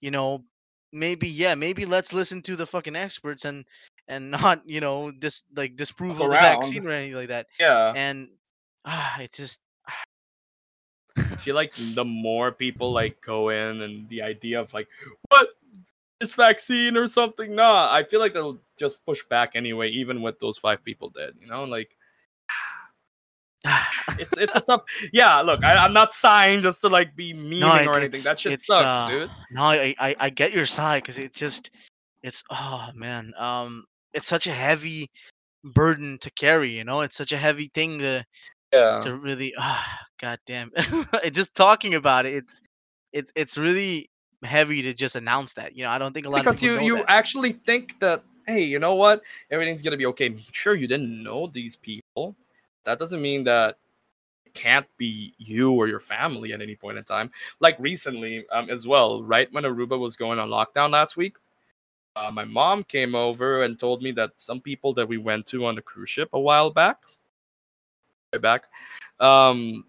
you 0.00 0.10
know, 0.10 0.44
maybe 0.92 1.28
yeah, 1.28 1.54
maybe 1.54 1.84
let's 1.84 2.12
listen 2.12 2.42
to 2.42 2.56
the 2.56 2.66
fucking 2.66 2.96
experts 2.96 3.44
and 3.44 3.64
and 4.08 4.30
not 4.42 4.62
you 4.64 4.80
know 4.80 5.12
this 5.20 5.42
like 5.54 5.76
disprove 5.76 6.20
of 6.20 6.30
the 6.30 6.36
vaccine 6.36 6.86
or 6.86 6.90
anything 6.90 7.16
like 7.16 7.28
that, 7.28 7.46
Yeah. 7.60 7.92
and 7.94 8.28
ah, 8.84 9.20
it's 9.20 9.36
just 9.36 9.60
I 11.18 11.22
feel 11.36 11.54
like 11.54 11.72
the 11.94 12.04
more 12.04 12.52
people 12.52 12.92
like 12.92 13.20
go 13.20 13.50
in 13.50 13.82
and 13.82 14.08
the 14.08 14.22
idea 14.22 14.60
of 14.60 14.72
like 14.74 14.88
what 15.28 15.48
this 16.20 16.34
vaccine 16.34 16.96
or 16.96 17.06
something, 17.06 17.54
nah, 17.54 17.92
I 17.92 18.04
feel 18.04 18.20
like 18.20 18.32
they'll 18.34 18.58
just 18.78 19.04
push 19.04 19.22
back 19.28 19.52
anyway, 19.54 19.90
even 19.90 20.22
with 20.22 20.38
those 20.40 20.58
five 20.58 20.82
people 20.84 21.10
dead. 21.10 21.34
You 21.40 21.46
know, 21.46 21.64
like 21.64 21.96
it's 24.18 24.36
it's 24.36 24.54
a 24.54 24.60
tough. 24.60 24.82
Yeah, 25.12 25.40
look, 25.40 25.64
I, 25.64 25.76
I'm 25.76 25.92
not 25.92 26.12
sighing 26.12 26.60
just 26.60 26.80
to 26.82 26.88
like 26.88 27.16
be 27.16 27.32
meaning 27.32 27.62
it- 27.62 27.86
or 27.86 27.96
anything. 27.98 28.22
That 28.22 28.38
shit 28.38 28.60
sucks, 28.64 28.82
uh, 28.82 29.08
dude. 29.08 29.30
No, 29.50 29.62
I, 29.64 29.94
I 29.98 30.16
I 30.18 30.30
get 30.30 30.52
your 30.52 30.66
side 30.66 31.02
because 31.02 31.18
it's 31.18 31.38
just 31.38 31.70
it's 32.22 32.42
oh 32.50 32.88
man, 32.94 33.32
um, 33.38 33.84
it's 34.14 34.28
such 34.28 34.46
a 34.46 34.52
heavy 34.52 35.10
burden 35.64 36.18
to 36.18 36.30
carry. 36.32 36.70
You 36.70 36.84
know, 36.84 37.00
it's 37.00 37.16
such 37.16 37.32
a 37.32 37.36
heavy 37.36 37.70
thing 37.74 37.98
to 37.98 38.24
Yeah. 38.72 38.98
to 39.02 39.16
really 39.16 39.52
ah 39.58 39.98
god 40.20 40.38
damn. 40.46 40.70
just 41.32 41.54
talking 41.54 41.94
about 41.94 42.26
it, 42.26 42.34
it's 42.34 42.60
it's 43.12 43.32
it's 43.34 43.58
really 43.58 44.08
heavy 44.42 44.82
to 44.82 44.94
just 44.94 45.16
announce 45.16 45.54
that. 45.54 45.76
You 45.76 45.84
know, 45.84 45.90
I 45.90 45.98
don't 45.98 46.12
think 46.12 46.26
a 46.26 46.30
lot 46.30 46.40
because 46.40 46.56
of 46.56 46.60
people 46.60 46.86
you 46.86 46.94
you 46.94 46.96
that. 46.96 47.10
actually 47.10 47.52
think 47.52 47.98
that 48.00 48.22
hey 48.46 48.62
you 48.62 48.78
know 48.78 48.94
what 48.94 49.22
everything's 49.50 49.82
gonna 49.82 49.96
be 49.96 50.06
okay 50.06 50.36
sure 50.52 50.74
you 50.74 50.86
didn't 50.86 51.22
know 51.22 51.46
these 51.48 51.76
people 51.76 52.34
that 52.84 52.98
doesn't 52.98 53.20
mean 53.20 53.44
that 53.44 53.76
it 54.44 54.54
can't 54.54 54.86
be 54.96 55.34
you 55.38 55.72
or 55.72 55.88
your 55.88 56.00
family 56.00 56.52
at 56.52 56.62
any 56.62 56.76
point 56.76 56.96
in 56.96 57.04
time 57.04 57.30
like 57.60 57.76
recently 57.78 58.46
um, 58.52 58.70
as 58.70 58.86
well 58.86 59.22
right 59.22 59.52
when 59.52 59.64
aruba 59.64 59.98
was 59.98 60.16
going 60.16 60.38
on 60.38 60.48
lockdown 60.48 60.90
last 60.90 61.16
week 61.16 61.36
uh, 62.14 62.30
my 62.30 62.44
mom 62.44 62.82
came 62.84 63.14
over 63.14 63.64
and 63.64 63.78
told 63.78 64.02
me 64.02 64.12
that 64.12 64.30
some 64.36 64.60
people 64.60 64.94
that 64.94 65.06
we 65.06 65.18
went 65.18 65.44
to 65.44 65.66
on 65.66 65.74
the 65.74 65.82
cruise 65.82 66.08
ship 66.08 66.28
a 66.32 66.40
while 66.40 66.70
back 66.70 66.98
way 68.32 68.38
back 68.38 68.66
um 69.20 69.84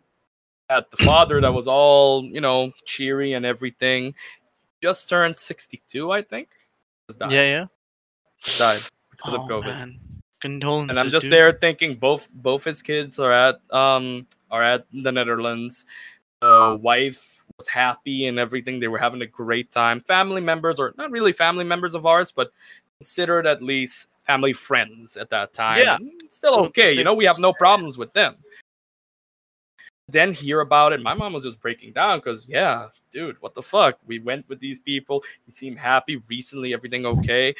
that 0.69 0.91
the 0.91 0.97
father 0.97 1.39
that 1.41 1.53
was 1.53 1.67
all 1.67 2.23
you 2.23 2.41
know 2.41 2.71
cheery 2.85 3.33
and 3.33 3.45
everything 3.45 4.13
just 4.81 5.09
turned 5.09 5.35
62 5.35 6.11
i 6.11 6.21
think 6.21 6.49
yeah, 7.19 7.27
yeah. 7.29 7.65
died 8.57 8.79
because 9.11 9.33
oh, 9.33 9.41
of 9.41 9.49
covid 9.49 9.65
man. 9.65 9.99
Condolences. 10.41 10.89
and 10.89 10.99
i'm 10.99 11.09
just 11.09 11.25
dude. 11.25 11.33
there 11.33 11.51
thinking 11.53 11.95
both 11.95 12.31
both 12.33 12.63
his 12.63 12.81
kids 12.81 13.19
are 13.19 13.31
at 13.31 13.59
um 13.71 14.27
are 14.51 14.63
at 14.63 14.85
the 14.93 15.11
netherlands 15.11 15.85
the 16.41 16.77
wife 16.81 17.43
was 17.57 17.67
happy 17.67 18.27
and 18.27 18.37
everything 18.37 18.79
they 18.79 18.87
were 18.87 18.99
having 18.99 19.21
a 19.21 19.25
great 19.25 19.71
time 19.71 20.01
family 20.01 20.41
members 20.41 20.79
or 20.79 20.93
not 20.97 21.09
really 21.11 21.31
family 21.31 21.63
members 21.63 21.95
of 21.95 22.05
ours 22.05 22.31
but 22.31 22.51
considered 22.99 23.47
at 23.47 23.63
least 23.63 24.07
family 24.25 24.53
friends 24.53 25.15
at 25.15 25.29
that 25.29 25.53
time 25.53 25.77
Yeah. 25.77 25.97
Still 26.29 26.53
Oh, 26.55 26.65
okay 26.65 26.93
you 26.93 27.03
know 27.03 27.13
we 27.13 27.25
have 27.25 27.39
no 27.39 27.53
problems 27.53 27.97
with 27.97 28.13
them 28.13 28.35
then 30.09 30.31
hear 30.33 30.61
about 30.61 30.93
it. 30.93 31.01
My 31.01 31.13
mom 31.13 31.33
was 31.33 31.43
just 31.43 31.59
breaking 31.59 31.93
down 31.93 32.19
because 32.19 32.45
yeah 32.47 32.87
dude 33.11 33.37
what 33.41 33.55
the 33.55 33.61
fuck? 33.61 33.97
We 34.05 34.19
went 34.19 34.47
with 34.47 34.59
these 34.59 34.79
people. 34.79 35.23
He 35.45 35.51
seemed 35.51 35.79
happy. 35.79 36.21
Recently 36.29 36.73
everything 36.73 37.05
okay. 37.05 37.55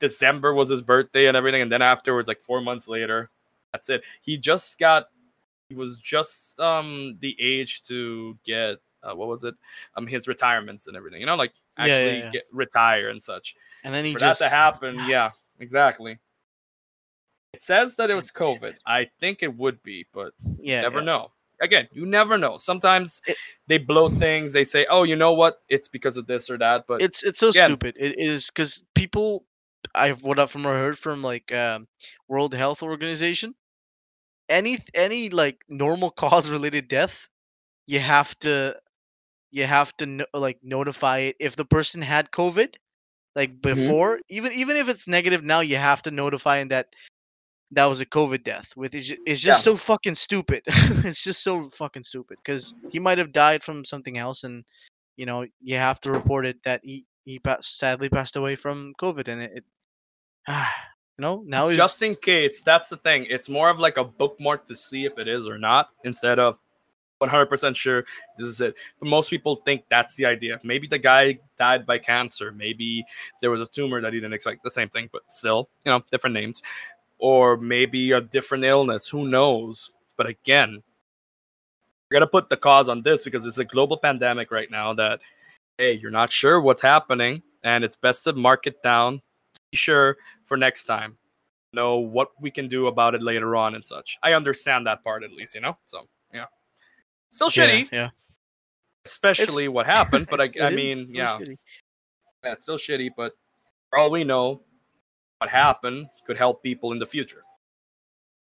December 0.00 0.52
was 0.52 0.68
his 0.68 0.82
birthday 0.82 1.26
and 1.26 1.36
everything 1.36 1.62
and 1.62 1.72
then 1.72 1.82
afterwards 1.82 2.28
like 2.28 2.40
four 2.40 2.60
months 2.60 2.88
later 2.88 3.30
that's 3.72 3.88
it. 3.88 4.02
He 4.20 4.36
just 4.36 4.78
got 4.78 5.08
he 5.68 5.74
was 5.74 5.98
just 5.98 6.60
um 6.60 7.16
the 7.20 7.36
age 7.40 7.82
to 7.84 8.36
get 8.44 8.76
uh, 9.02 9.14
what 9.14 9.28
was 9.28 9.44
it? 9.44 9.54
Um 9.96 10.06
his 10.06 10.28
retirements 10.28 10.86
and 10.88 10.96
everything 10.96 11.20
you 11.20 11.26
know 11.26 11.36
like 11.36 11.52
Yeah, 11.78 11.86
yeah, 11.86 11.94
actually 11.94 12.18
yeah. 12.18 12.30
get 12.30 12.44
retire 12.52 13.08
and 13.08 13.22
such. 13.22 13.56
And 13.84 13.94
then 13.94 14.04
he 14.04 14.12
for 14.12 14.18
just 14.18 14.40
that 14.40 14.50
to 14.50 14.54
happen 14.54 14.96
yeah. 15.08 15.30
exactly. 15.58 16.18
It 17.54 17.62
says 17.62 17.96
that 17.96 18.10
it 18.10 18.14
was 18.14 18.30
covid. 18.30 18.74
I 18.86 19.08
think 19.20 19.42
it 19.42 19.56
would 19.56 19.82
be 19.82 20.06
but 20.12 20.34
yeah, 20.58 20.82
never 20.82 20.98
yeah. 20.98 21.04
know. 21.04 21.32
Again, 21.62 21.88
you 21.92 22.04
never 22.04 22.36
know. 22.36 22.58
Sometimes 22.58 23.22
It- 23.26 23.36
they 23.68 23.78
bloat 23.78 24.12
things. 24.18 24.52
They 24.52 24.64
say, 24.64 24.84
"Oh, 24.90 25.04
you 25.04 25.14
know 25.16 25.32
what? 25.32 25.62
It's 25.68 25.88
because 25.88 26.16
of 26.16 26.26
this 26.26 26.50
or 26.50 26.58
that." 26.58 26.86
But 26.88 27.00
it's 27.00 27.22
it's 27.22 27.38
so 27.38 27.50
again- 27.50 27.66
stupid. 27.66 27.96
It 27.98 28.18
is 28.18 28.50
because 28.50 28.84
people, 28.94 29.46
I've 29.94 30.24
what 30.24 30.38
I've 30.38 30.50
from 30.50 30.64
what 30.64 30.74
I 30.74 30.80
heard 30.80 30.98
from 30.98 31.22
like 31.22 31.52
um, 31.52 31.86
World 32.28 32.52
Health 32.52 32.82
Organization, 32.82 33.54
any 34.48 34.78
any 34.94 35.30
like 35.30 35.62
normal 35.68 36.10
cause 36.22 36.50
related 36.50 36.88
death, 36.88 37.28
you 37.86 38.00
have 38.00 38.36
to, 38.40 38.76
you 39.52 39.64
have 39.64 39.96
to 39.98 40.06
no, 40.06 40.26
like 40.34 40.58
notify 40.62 41.18
it 41.20 41.36
if 41.38 41.54
the 41.54 41.64
person 41.64 42.02
had 42.02 42.32
COVID, 42.32 42.74
like 43.36 43.62
before, 43.62 44.18
even 44.28 44.52
even 44.52 44.76
if 44.76 44.88
it's 44.88 45.06
negative 45.06 45.44
now, 45.44 45.60
you 45.60 45.76
have 45.76 46.02
to 46.02 46.10
notify 46.10 46.58
him 46.58 46.68
that 46.68 46.88
that 47.72 47.86
was 47.86 48.00
a 48.00 48.06
COVID 48.06 48.44
death. 48.44 48.72
With 48.76 48.94
it's, 48.94 49.08
ju- 49.08 49.22
it's 49.26 49.40
just 49.40 49.64
so 49.64 49.74
fucking 49.74 50.14
stupid. 50.14 50.62
it's 50.66 51.24
just 51.24 51.42
so 51.42 51.62
fucking 51.62 52.02
stupid 52.02 52.38
because 52.44 52.74
he 52.90 52.98
might 52.98 53.18
have 53.18 53.32
died 53.32 53.62
from 53.62 53.84
something 53.84 54.18
else 54.18 54.44
and 54.44 54.64
you 55.16 55.26
know 55.26 55.46
you 55.60 55.76
have 55.76 56.00
to 56.00 56.12
report 56.12 56.46
it 56.46 56.62
that 56.64 56.80
he 56.84 57.04
he 57.24 57.38
passed, 57.38 57.78
sadly 57.78 58.08
passed 58.08 58.36
away 58.36 58.56
from 58.56 58.92
COVID, 59.00 59.28
and 59.28 59.42
it, 59.42 59.52
it 59.56 59.64
you 60.48 61.22
know 61.22 61.42
now 61.46 61.68
he's 61.68 61.76
just 61.76 62.02
in 62.02 62.14
case, 62.16 62.62
that's 62.62 62.90
the 62.90 62.96
thing. 62.96 63.26
It's 63.28 63.48
more 63.48 63.70
of 63.70 63.78
like 63.78 63.96
a 63.96 64.04
bookmark 64.04 64.66
to 64.66 64.76
see 64.76 65.04
if 65.04 65.18
it 65.18 65.28
is 65.28 65.48
or 65.48 65.58
not, 65.58 65.88
instead 66.04 66.38
of 66.38 66.58
100% 67.22 67.76
sure 67.76 68.04
this 68.36 68.48
is 68.48 68.60
it. 68.60 68.74
But 68.98 69.08
most 69.08 69.30
people 69.30 69.56
think 69.64 69.84
that's 69.88 70.16
the 70.16 70.26
idea. 70.26 70.60
Maybe 70.62 70.86
the 70.86 70.98
guy 70.98 71.38
died 71.58 71.86
by 71.86 71.98
cancer. 71.98 72.52
Maybe 72.52 73.04
there 73.40 73.50
was 73.50 73.60
a 73.60 73.66
tumor 73.66 74.00
that 74.00 74.12
he 74.12 74.18
didn't 74.18 74.32
expect. 74.32 74.62
The 74.64 74.70
same 74.70 74.88
thing, 74.88 75.08
but 75.12 75.22
still, 75.28 75.68
you 75.84 75.92
know, 75.92 76.02
different 76.10 76.34
names. 76.34 76.62
Or 77.22 77.56
maybe 77.56 78.10
a 78.10 78.20
different 78.20 78.64
illness. 78.64 79.08
Who 79.08 79.28
knows? 79.28 79.90
But 80.16 80.26
again, 80.26 80.82
we're 82.10 82.16
gonna 82.16 82.26
put 82.26 82.48
the 82.48 82.56
cause 82.56 82.88
on 82.88 83.02
this 83.02 83.22
because 83.22 83.46
it's 83.46 83.58
a 83.58 83.64
global 83.64 83.96
pandemic 83.96 84.50
right 84.50 84.70
now 84.70 84.92
that 84.94 85.20
hey, 85.78 85.92
you're 85.92 86.10
not 86.10 86.30
sure 86.30 86.60
what's 86.60 86.82
happening, 86.82 87.42
and 87.62 87.84
it's 87.84 87.96
best 87.96 88.24
to 88.24 88.32
mark 88.32 88.66
it 88.66 88.82
down, 88.82 89.22
be 89.70 89.76
sure 89.76 90.16
for 90.42 90.56
next 90.56 90.84
time. 90.84 91.16
Know 91.72 91.98
what 91.98 92.32
we 92.40 92.50
can 92.50 92.68
do 92.68 92.88
about 92.88 93.14
it 93.14 93.22
later 93.22 93.56
on 93.56 93.74
and 93.74 93.84
such. 93.84 94.18
I 94.22 94.34
understand 94.34 94.86
that 94.86 95.02
part 95.02 95.24
at 95.24 95.32
least, 95.32 95.54
you 95.54 95.60
know. 95.60 95.78
So 95.86 96.08
yeah, 96.34 96.46
still 97.30 97.48
shitty, 97.48 97.88
yeah 97.92 98.10
especially 99.04 99.68
what 99.68 99.86
happened. 99.86 100.26
But 100.30 100.40
I, 100.40 100.50
I 100.62 100.70
mean, 100.70 101.06
yeah, 101.10 101.38
shitty. 101.38 101.56
yeah, 102.44 102.52
it's 102.52 102.62
still 102.62 102.78
shitty. 102.78 103.10
But 103.16 103.32
for 103.90 103.98
all 103.98 104.10
we 104.10 104.24
know, 104.24 104.62
what 105.42 105.50
happened 105.50 106.06
could 106.24 106.38
help 106.38 106.62
people 106.62 106.92
in 106.92 107.00
the 107.00 107.06
future. 107.06 107.42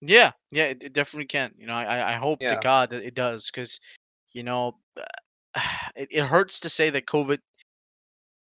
Yeah, 0.01 0.33
yeah, 0.51 0.65
it, 0.65 0.83
it 0.83 0.93
definitely 0.93 1.27
can. 1.27 1.53
You 1.57 1.67
know, 1.67 1.75
I 1.75 2.11
I 2.11 2.13
hope 2.15 2.41
to 2.41 2.59
God 2.61 2.91
that 2.91 3.05
it 3.05 3.15
does, 3.15 3.49
because 3.49 3.81
you 4.33 4.43
know, 4.43 4.77
it, 5.95 6.09
it 6.11 6.25
hurts 6.25 6.59
to 6.61 6.69
say 6.69 6.91
that 6.91 7.07
COVID 7.07 7.39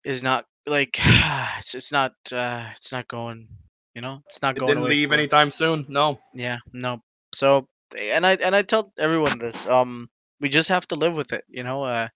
is 0.04 0.22
not 0.22 0.44
like 0.66 0.98
it's 1.58 1.74
it's 1.74 1.90
not 1.90 2.12
uh 2.32 2.68
it's 2.76 2.92
not 2.92 3.08
going. 3.08 3.48
You 3.94 4.02
know, 4.02 4.20
it's 4.26 4.42
not 4.42 4.56
It 4.56 4.58
going 4.58 4.70
didn't 4.70 4.82
away 4.82 4.90
leave 4.90 5.12
anytime 5.12 5.50
soon. 5.50 5.86
No. 5.88 6.18
Yeah, 6.34 6.58
no. 6.72 7.00
So, 7.32 7.66
and 7.96 8.26
I 8.26 8.34
and 8.34 8.54
I 8.54 8.60
tell 8.62 8.92
everyone 8.98 9.38
this. 9.38 9.66
Um, 9.66 10.10
we 10.40 10.48
just 10.50 10.68
have 10.68 10.86
to 10.88 10.96
live 10.96 11.14
with 11.14 11.32
it. 11.32 11.44
You 11.48 11.62
know, 11.62 11.84
uh, 11.84 12.08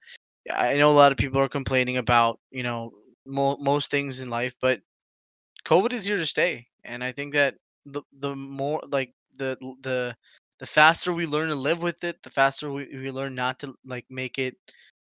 I 0.52 0.74
know 0.74 0.90
a 0.90 1.00
lot 1.00 1.12
of 1.12 1.18
people 1.18 1.40
are 1.40 1.48
complaining 1.48 1.96
about 1.96 2.38
you 2.50 2.64
know 2.64 2.90
mo- 3.24 3.56
most 3.58 3.90
things 3.90 4.20
in 4.20 4.28
life, 4.28 4.56
but 4.60 4.80
COVID 5.68 5.92
is 5.92 6.06
here 6.06 6.16
to 6.16 6.26
stay, 6.26 6.68
and 6.84 7.04
I 7.04 7.12
think 7.12 7.34
that 7.34 7.56
the 7.86 8.02
the 8.12 8.34
more 8.34 8.80
like 8.88 9.14
the 9.36 9.56
the 9.82 10.16
the 10.58 10.66
faster 10.66 11.12
we 11.12 11.26
learn 11.26 11.48
to 11.48 11.54
live 11.54 11.82
with 11.82 12.02
it, 12.04 12.22
the 12.22 12.30
faster 12.30 12.72
we, 12.72 12.86
we 12.86 13.10
learn 13.10 13.34
not 13.34 13.60
to 13.60 13.74
like 13.84 14.06
make 14.10 14.38
it 14.38 14.56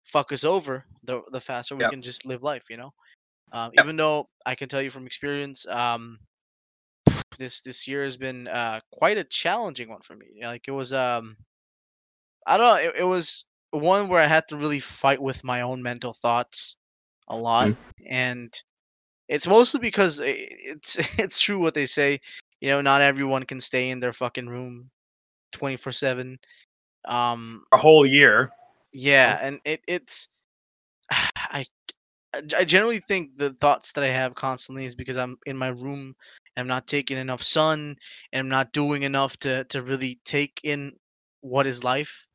fuck 0.05 0.33
us 0.33 0.45
over. 0.45 0.85
The 1.05 1.23
the 1.33 1.41
faster 1.41 1.77
we 1.77 1.87
Yep. 1.87 1.95
can 1.95 2.03
just 2.03 2.27
live 2.27 2.43
life. 2.43 2.67
You 2.71 2.79
know, 2.79 2.95
um, 3.53 3.71
Yep. 3.77 3.87
even 3.87 3.97
though 3.97 4.31
I 4.47 4.55
can 4.57 4.69
tell 4.69 4.83
you 4.83 4.91
from 4.91 5.07
experience, 5.07 5.67
um, 5.69 6.21
this 7.39 7.63
this 7.63 7.87
year 7.89 8.05
has 8.05 8.17
been 8.17 8.49
uh 8.49 8.81
quite 8.93 9.19
a 9.19 9.25
challenging 9.25 9.89
one 9.89 10.01
for 10.03 10.17
me. 10.17 10.41
Like 10.43 10.69
it 10.69 10.73
was 10.73 10.93
um 10.93 11.37
I 12.47 12.57
don't 12.57 12.67
know, 12.69 12.91
it, 12.91 12.97
it 13.01 13.05
was 13.05 13.45
one 13.71 14.09
where 14.09 14.23
I 14.23 14.27
had 14.27 14.49
to 14.49 14.57
really 14.57 14.81
fight 14.81 15.21
with 15.23 15.45
my 15.45 15.61
own 15.63 15.83
mental 15.83 16.13
thoughts 16.13 16.77
a 17.29 17.37
lot 17.37 17.73
and 18.09 18.53
it's 19.29 19.47
mostly 19.47 19.81
because 19.81 20.21
it's 20.23 20.97
it's 21.19 21.41
true 21.41 21.59
what 21.59 21.75
they 21.75 21.87
say, 21.87 22.21
you 22.61 22.69
know, 22.69 22.81
not 22.81 23.01
everyone 23.03 23.45
can 23.45 23.61
stay 23.61 23.91
in 23.91 24.01
their 24.01 24.13
fucking 24.13 24.47
room 24.49 24.91
24/7. 25.53 26.37
Um 27.07 27.65
A 27.73 27.77
whole 27.77 28.07
year. 28.07 28.51
yeah, 28.93 29.39
and 29.41 29.61
it 29.65 29.81
it's 29.87 30.29
I 31.11 31.65
I 32.35 32.65
generally 32.65 32.99
think 32.99 33.37
the 33.37 33.51
thoughts 33.55 33.93
that 33.93 34.05
I 34.05 34.09
have 34.09 34.35
constantly 34.35 34.85
is 34.85 34.95
because 34.95 35.17
I'm 35.17 35.39
in 35.47 35.57
my 35.57 35.69
room 35.69 36.15
and 36.57 36.63
I'm 36.63 36.67
not 36.67 36.87
taking 36.87 37.17
enough 37.17 37.43
sun 37.43 37.97
and 38.33 38.41
I'm 38.41 38.49
not 38.49 38.73
doing 38.73 39.03
enough 39.03 39.37
to 39.39 39.65
to 39.65 39.83
really 39.83 40.21
take 40.25 40.61
in 40.65 40.93
what 41.41 41.67
is 41.67 41.85
life. 41.85 42.27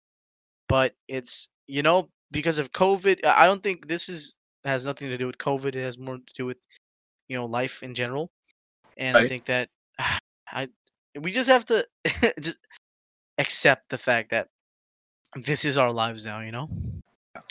But 0.67 0.95
it's 1.08 1.49
you 1.67 1.84
know 1.84 2.10
because 2.32 2.58
of 2.60 2.71
COVID. 2.71 3.25
I 3.25 3.43
I 3.43 3.45
don't 3.45 3.63
think 3.63 3.88
this 3.88 4.10
is 4.10 4.38
has 4.65 4.86
nothing 4.86 5.10
to 5.10 5.17
do 5.17 5.27
with 5.27 5.38
COVID. 5.38 5.75
It 5.75 5.84
has 5.84 5.97
more 5.97 6.17
to 6.17 6.34
do 6.38 6.45
with 6.45 6.58
you 7.32 7.38
know 7.38 7.46
life 7.46 7.82
in 7.82 7.96
general. 7.96 8.30
And 8.98 9.15
I 9.15 9.26
think 9.26 9.46
that 9.46 9.70
I 10.52 10.67
we 11.17 11.32
just 11.32 11.50
have 11.50 11.63
to 11.65 11.88
just 12.41 12.58
accept 13.38 13.89
the 13.89 13.98
fact 13.98 14.32
that 14.32 14.50
this 15.36 15.63
is 15.63 15.78
our 15.78 15.94
lives 15.94 16.26
now. 16.26 16.41
You 16.41 16.52
know, 16.52 16.70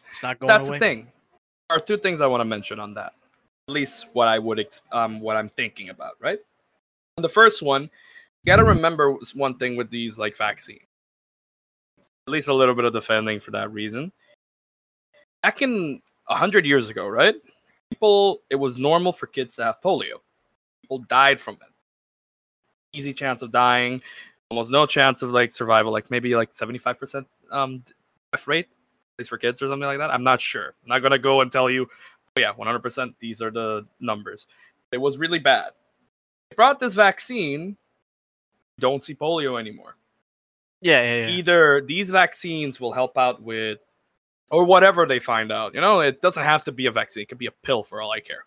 it's 0.07 0.23
not 0.23 0.39
going 0.39 0.49
That's 0.49 0.69
away. 0.69 0.79
the 0.79 0.85
thing. 0.85 1.13
There 1.71 1.79
are 1.79 1.81
two 1.81 1.97
things 1.97 2.21
I 2.21 2.27
want 2.27 2.43
to 2.43 2.45
mention 2.45 2.79
on 2.79 2.93
that. 2.95 3.15
At 3.69 3.73
least 3.73 4.09
what 4.13 4.29
I 4.29 4.39
would 4.39 4.63
um 4.93 5.21
what 5.21 5.39
I'm 5.39 5.49
thinking 5.49 5.89
about, 5.89 6.13
right? 6.21 6.41
The 7.17 7.29
first 7.29 7.63
one, 7.63 7.85
you 7.85 8.47
got 8.53 8.57
to 8.57 8.65
remember 8.65 9.17
one 9.35 9.57
thing 9.57 9.77
with 9.77 9.91
these 9.91 10.19
like 10.19 10.37
vaccines. 10.37 10.83
At 12.29 12.33
least 12.33 12.49
a 12.49 12.55
little 12.55 12.75
bit 12.75 12.85
of 12.85 12.93
defending 12.93 13.41
for 13.41 13.51
that 13.53 13.73
reason. 13.73 14.13
Back 15.43 15.63
in 15.63 16.03
a 16.29 16.37
hundred 16.37 16.67
years 16.67 16.91
ago, 16.91 17.09
right? 17.09 17.35
People, 17.91 18.43
it 18.49 18.57
was 18.57 18.79
normal 18.79 19.13
for 19.13 19.27
kids 19.27 19.57
to 19.57 19.65
have 19.65 19.81
polio. 19.83 20.21
People 20.81 20.99
died 20.99 21.41
from 21.41 21.55
it. 21.55 21.69
Easy 22.93 23.13
chance 23.13 23.43
of 23.43 23.53
dying, 23.53 24.01
almost 24.49 24.71
no 24.71 24.87
chance 24.87 25.23
of 25.23 25.33
like 25.33 25.53
survival, 25.53 25.93
like 25.93 26.11
maybe 26.11 26.35
like 26.35 26.51
seventy 26.53 26.79
five 26.79 26.99
percent 26.99 27.27
um 27.51 27.85
death 28.33 28.49
rate 28.49 28.67
at 28.67 29.19
least 29.19 29.31
for 29.31 29.39
kids 29.39 29.61
or 29.63 29.69
something 29.69 29.87
like 29.87 29.99
that. 29.99 30.11
I'm 30.11 30.25
not 30.25 30.41
sure. 30.41 30.75
I'm 30.83 30.89
not 30.89 31.01
gonna 31.01 31.19
go 31.19 31.41
and 31.41 31.53
tell 31.53 31.69
you, 31.69 31.87
oh 32.37 32.41
yeah, 32.41 32.53
100%. 32.53 33.15
These 33.19 33.43
are 33.43 33.51
the 33.51 33.87
numbers. 34.01 34.47
It 34.93 34.99
was 34.99 35.19
really 35.19 35.39
bad. 35.39 35.71
They 36.49 36.57
brought 36.57 36.81
this 36.81 36.95
vaccine. 36.95 37.77
Don't 38.79 39.05
see 39.05 39.15
polio 39.15 39.61
anymore. 39.61 39.97
Yeah, 40.81 41.03
yeah, 41.03 41.27
yeah. 41.27 41.29
Either 41.29 41.83
these 41.83 42.11
vaccines 42.11 42.81
will 42.81 42.93
help 42.93 43.19
out 43.19 43.43
with, 43.43 43.79
or 44.51 44.65
whatever 44.65 45.07
they 45.07 45.19
find 45.19 45.53
out. 45.53 45.75
You 45.75 45.81
know, 45.81 46.01
it 46.01 46.21
doesn't 46.21 46.45
have 46.45 46.65
to 46.65 46.73
be 46.73 46.87
a 46.87 46.93
vaccine. 46.93 47.23
It 47.23 47.29
could 47.29 47.39
be 47.39 47.47
a 47.47 47.53
pill 47.53 47.83
for 47.83 48.01
all 48.03 48.11
I 48.11 48.21
care, 48.21 48.45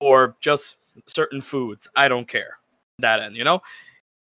or 0.00 0.36
just 0.40 0.76
certain 1.06 1.42
foods. 1.42 1.88
I 1.96 2.08
don't 2.08 2.28
care. 2.28 2.58
That 2.98 3.20
end, 3.20 3.36
you 3.36 3.44
know. 3.44 3.62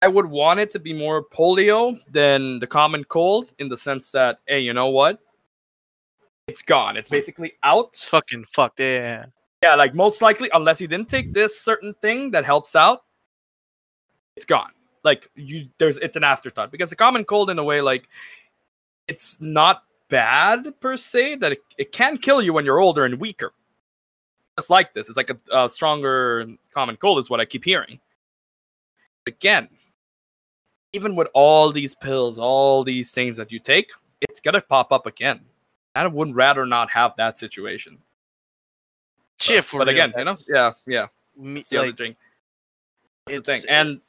I 0.03 0.09
would 0.09 0.27
want 0.27 0.61
it 0.61 0.71
to 0.73 0.79
be 0.79 0.93
more 0.93 1.25
polio 1.25 1.99
than 2.11 2.59
the 2.59 2.67
common 2.67 3.05
cold 3.05 3.53
in 3.59 3.69
the 3.71 3.79
sense 3.79 4.11
that, 4.11 4.39
hey, 4.47 4.61
you 4.61 4.75
know 4.75 4.89
what? 4.89 5.19
It's 6.47 6.61
gone. 6.61 6.99
It's 6.99 7.09
basically 7.09 7.55
out. 7.63 7.89
It's 7.93 8.07
fucking 8.07 8.45
fucked. 8.45 8.81
Yeah, 8.81 9.27
yeah, 9.63 9.77
like 9.77 9.95
most 9.95 10.21
likely, 10.21 10.51
unless 10.53 10.79
you 10.79 10.89
didn't 10.89 11.09
take 11.09 11.33
this 11.33 11.59
certain 11.59 11.95
thing 12.03 12.33
that 12.33 12.45
helps 12.45 12.77
out, 12.77 13.05
it's 14.37 14.45
gone. 14.45 14.73
Like 15.05 15.31
you, 15.37 15.69
there's 15.79 15.97
it's 15.99 16.17
an 16.17 16.25
afterthought 16.25 16.71
because 16.71 16.91
the 16.91 16.97
common 16.97 17.25
cold, 17.25 17.49
in 17.49 17.59
a 17.59 17.65
way, 17.65 17.81
like 17.81 18.07
it's 19.09 19.41
not 19.41 19.85
bad 20.09 20.81
per 20.81 20.97
se. 20.97 21.37
That 21.37 21.53
it, 21.53 21.63
it 21.79 21.93
can 21.93 22.19
kill 22.19 22.43
you 22.43 22.53
when 22.53 22.65
you're 22.65 22.81
older 22.81 23.05
and 23.05 23.21
weaker. 23.21 23.53
Just 24.59 24.71
like 24.71 24.95
this, 24.95 25.09
it's 25.09 25.17
like 25.17 25.31
a, 25.31 25.65
a 25.65 25.69
stronger 25.69 26.47
common 26.73 26.97
cold, 26.97 27.19
is 27.19 27.29
what 27.29 27.41
I 27.41 27.45
keep 27.45 27.65
hearing. 27.65 27.99
Again, 29.27 29.69
even 30.93 31.17
with 31.17 31.29
all 31.35 31.73
these 31.73 31.95
pills, 31.95 32.39
all 32.39 32.85
these 32.85 33.11
things 33.11 33.37
that 33.37 33.51
you 33.51 33.59
take, 33.59 33.91
it's 34.21 34.41
gonna 34.41 34.61
pop 34.61 34.93
up 34.93 35.07
again. 35.07 35.41
I 35.97 36.07
would 36.07 36.35
rather 36.35 36.67
not 36.67 36.91
have 36.91 37.15
that 37.17 37.37
situation. 37.39 37.99
Shit, 39.41 39.65
for 39.65 39.79
but 39.79 39.89
real, 39.89 39.97
again, 39.97 40.13
you 40.17 40.25
know, 40.25 40.37
yeah, 40.49 40.73
yeah, 40.87 41.07
me- 41.37 41.63
the 41.69 41.79
other 41.79 41.93
thing. 41.93 42.17
That's 43.27 43.39
the 43.39 43.45
thing. 43.45 43.63
And 43.69 44.01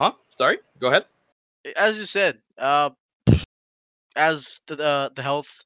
huh? 0.00 0.12
Sorry, 0.34 0.58
go 0.78 0.88
ahead. 0.88 1.04
as 1.76 1.98
you 1.98 2.06
said, 2.06 2.38
uh, 2.58 2.90
as 4.20 4.60
the 4.66 4.76
the, 4.76 5.12
the 5.16 5.22
health 5.22 5.64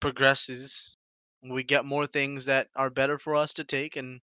progresses, 0.00 0.96
we 1.42 1.64
get 1.64 1.84
more 1.84 2.06
things 2.06 2.44
that 2.44 2.68
are 2.76 2.88
better 2.88 3.18
for 3.18 3.34
us 3.34 3.52
to 3.54 3.64
take, 3.64 3.96
and 3.96 4.20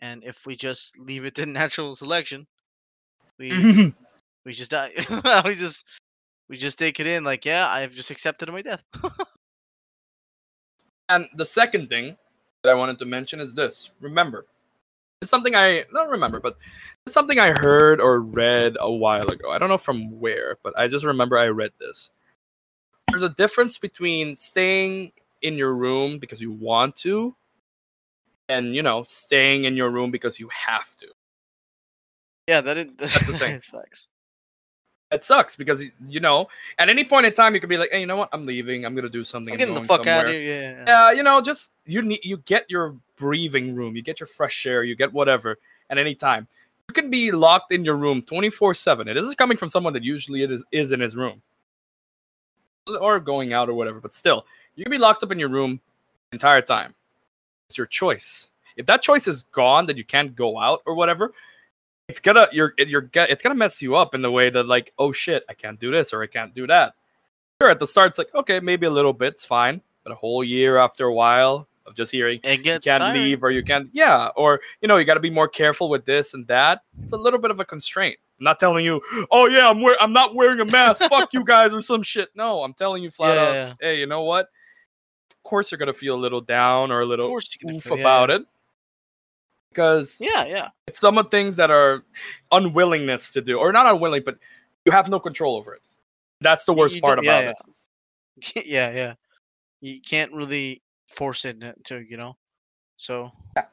and 0.00 0.22
if 0.22 0.46
we 0.46 0.54
just 0.54 0.98
leave 0.98 1.24
it 1.24 1.34
to 1.36 1.46
natural 1.60 1.96
selection, 1.96 2.46
we 3.38 3.50
we 4.44 4.52
just 4.52 4.70
die. 4.70 4.92
we 5.44 5.54
just 5.54 5.86
we 6.48 6.56
just 6.56 6.78
take 6.78 7.00
it 7.00 7.06
in 7.06 7.24
like, 7.24 7.44
yeah, 7.44 7.66
I've 7.68 7.94
just 7.94 8.10
accepted 8.10 8.50
my 8.50 8.62
death. 8.62 8.84
And 11.08 11.26
the 11.36 11.44
second 11.44 11.88
thing 11.88 12.18
that 12.62 12.70
I 12.70 12.74
wanted 12.74 12.98
to 12.98 13.06
mention 13.06 13.40
is 13.40 13.54
this. 13.54 13.90
Remember, 14.00 14.44
it's 15.22 15.30
something 15.30 15.54
I 15.54 15.84
not 15.90 16.10
remember, 16.10 16.40
but 16.40 16.58
it's 17.06 17.14
something 17.14 17.38
I 17.38 17.58
heard 17.58 18.00
or 18.02 18.20
read 18.20 18.76
a 18.78 18.92
while 18.92 19.28
ago. 19.30 19.50
I 19.50 19.56
don't 19.58 19.70
know 19.70 19.78
from 19.78 20.20
where, 20.20 20.58
but 20.62 20.78
I 20.78 20.86
just 20.88 21.06
remember 21.06 21.38
I 21.38 21.46
read 21.46 21.72
this. 21.80 22.10
There's 23.18 23.32
a 23.32 23.34
difference 23.34 23.78
between 23.78 24.36
staying 24.36 25.10
in 25.42 25.54
your 25.54 25.74
room 25.74 26.20
because 26.20 26.40
you 26.40 26.52
want 26.52 26.94
to 26.96 27.34
and, 28.48 28.76
you 28.76 28.82
know, 28.82 29.02
staying 29.02 29.64
in 29.64 29.76
your 29.76 29.90
room 29.90 30.12
because 30.12 30.38
you 30.38 30.48
have 30.50 30.94
to. 30.96 31.08
yeah, 32.46 32.60
that 32.60 32.76
is 32.76 32.86
That's 32.96 33.26
the 33.26 33.36
thing. 33.36 33.56
it's 33.56 33.66
facts. 33.66 34.08
It 35.10 35.24
sucks 35.24 35.56
because 35.56 35.82
you 36.06 36.20
know, 36.20 36.46
at 36.78 36.88
any 36.88 37.04
point 37.04 37.26
in 37.26 37.32
time 37.32 37.54
you 37.54 37.60
could 37.60 37.68
be 37.68 37.78
like, 37.78 37.90
"Hey, 37.90 37.98
you 37.98 38.06
know 38.06 38.16
what? 38.16 38.28
I'm 38.32 38.46
leaving. 38.46 38.84
I'm 38.84 38.94
gonna 38.94 39.08
do 39.08 39.24
something. 39.24 39.52
I'm 39.52 39.58
getting 39.58 39.74
the 39.74 39.84
fuck 39.84 40.06
out 40.06 40.26
of 40.26 40.32
here. 40.32 40.40
Yeah, 40.40 40.60
yeah. 40.60 40.84
yeah, 40.86 41.12
you 41.12 41.22
know, 41.24 41.40
just 41.40 41.72
you 41.86 42.02
need 42.02 42.20
you 42.22 42.36
get 42.36 42.66
your 42.68 42.94
breathing 43.16 43.74
room, 43.74 43.96
you 43.96 44.02
get 44.02 44.20
your 44.20 44.26
fresh 44.28 44.64
air, 44.66 44.84
you 44.84 44.94
get 44.94 45.12
whatever 45.12 45.58
at 45.90 45.98
any 45.98 46.14
time. 46.14 46.46
You 46.88 46.94
can 46.94 47.10
be 47.10 47.32
locked 47.32 47.72
in 47.72 47.84
your 47.84 47.96
room 47.96 48.22
24/7. 48.22 49.08
And 49.08 49.18
this 49.18 49.26
is 49.26 49.34
coming 49.34 49.56
from 49.56 49.70
someone 49.70 49.94
that 49.94 50.04
usually 50.04 50.42
it 50.42 50.52
is, 50.52 50.62
is 50.70 50.92
in 50.92 51.00
his 51.00 51.16
room. 51.16 51.42
Or 53.00 53.20
going 53.20 53.52
out 53.52 53.68
or 53.68 53.74
whatever, 53.74 54.00
but 54.00 54.12
still, 54.12 54.46
you 54.74 54.84
can 54.84 54.90
be 54.90 54.98
locked 54.98 55.22
up 55.22 55.32
in 55.32 55.38
your 55.38 55.48
room 55.48 55.80
the 56.30 56.36
entire 56.36 56.62
time. 56.62 56.94
It's 57.68 57.76
your 57.76 57.86
choice. 57.86 58.48
If 58.76 58.86
that 58.86 59.02
choice 59.02 59.26
is 59.26 59.42
gone 59.44 59.86
that 59.86 59.96
you 59.96 60.04
can't 60.04 60.34
go 60.34 60.58
out 60.58 60.82
or 60.86 60.94
whatever, 60.94 61.32
it's 62.08 62.20
gonna 62.20 62.48
you're 62.52 62.74
you're 62.78 63.10
it's 63.14 63.42
gonna 63.42 63.54
mess 63.54 63.82
you 63.82 63.96
up 63.96 64.14
in 64.14 64.22
the 64.22 64.30
way 64.30 64.50
that 64.50 64.66
like, 64.66 64.92
oh 64.98 65.12
shit, 65.12 65.44
I 65.48 65.54
can't 65.54 65.78
do 65.78 65.90
this 65.90 66.12
or 66.12 66.22
I 66.22 66.26
can't 66.26 66.54
do 66.54 66.66
that. 66.66 66.94
Sure, 67.60 67.70
at 67.70 67.80
the 67.80 67.86
start 67.86 68.10
it's 68.10 68.18
like, 68.18 68.34
okay, 68.34 68.60
maybe 68.60 68.86
a 68.86 68.90
little 68.90 69.12
bit's 69.12 69.44
fine, 69.44 69.82
but 70.04 70.12
a 70.12 70.16
whole 70.16 70.42
year 70.44 70.78
after 70.78 71.06
a 71.06 71.12
while 71.12 71.66
of 71.88 71.94
just 71.94 72.12
hearing 72.12 72.40
you 72.44 72.58
can't 72.62 72.84
tiring. 72.84 73.22
leave 73.22 73.42
or 73.42 73.50
you 73.50 73.62
can't 73.62 73.88
yeah 73.92 74.28
or 74.36 74.60
you 74.80 74.88
know 74.88 74.96
you 74.98 75.04
got 75.04 75.14
to 75.14 75.20
be 75.20 75.30
more 75.30 75.48
careful 75.48 75.88
with 75.88 76.04
this 76.04 76.34
and 76.34 76.46
that 76.46 76.82
it's 77.02 77.14
a 77.14 77.16
little 77.16 77.38
bit 77.38 77.50
of 77.50 77.58
a 77.60 77.64
constraint 77.64 78.18
i'm 78.38 78.44
not 78.44 78.58
telling 78.58 78.84
you 78.84 79.00
oh 79.30 79.46
yeah 79.46 79.68
i'm 79.68 79.80
wear- 79.82 79.96
i'm 80.00 80.12
not 80.12 80.34
wearing 80.34 80.60
a 80.60 80.64
mask 80.64 81.02
fuck 81.08 81.32
you 81.32 81.44
guys 81.44 81.74
or 81.74 81.80
some 81.80 82.02
shit 82.02 82.28
no 82.34 82.62
i'm 82.62 82.72
telling 82.74 83.02
you 83.02 83.10
flat 83.10 83.34
Yeah, 83.36 83.42
out 83.42 83.52
yeah, 83.52 83.66
yeah. 83.66 83.74
hey 83.80 83.98
you 83.98 84.06
know 84.06 84.22
what 84.22 84.46
Of 85.30 85.42
course 85.42 85.70
you're 85.70 85.78
gonna 85.78 85.92
feel 85.92 86.14
a 86.14 86.20
little 86.20 86.40
down 86.40 86.90
or 86.90 87.00
a 87.00 87.06
little 87.06 87.26
oof 87.34 87.42
feel- 87.82 87.96
yeah, 87.96 88.02
about 88.02 88.30
it 88.30 88.42
because 89.70 90.18
Yeah, 90.20 90.44
yeah. 90.46 90.68
it's 90.86 90.98
some 91.00 91.18
of 91.18 91.30
things 91.30 91.56
that 91.56 91.70
are 91.70 92.02
unwillingness 92.52 93.32
to 93.32 93.40
do 93.40 93.58
or 93.58 93.72
not 93.72 93.86
unwilling 93.86 94.22
but 94.24 94.38
you 94.84 94.92
have 94.92 95.08
no 95.08 95.20
control 95.20 95.56
over 95.56 95.74
it 95.74 95.82
that's 96.40 96.64
the 96.64 96.72
worst 96.72 96.94
you 96.94 97.00
part 97.02 97.18
about 97.18 97.24
yeah, 97.44 97.50
it 97.50 97.56
yeah. 98.56 98.62
yeah, 98.66 98.90
yeah. 98.92 99.14
You 99.80 100.00
can't 100.00 100.32
really 100.32 100.80
force 101.08 101.44
it 101.44 101.60
to- 101.60 101.74
to, 101.84 101.98
you 102.00 102.16
know. 102.16 102.36
So, 102.96 103.32
Yeah. 103.56 103.64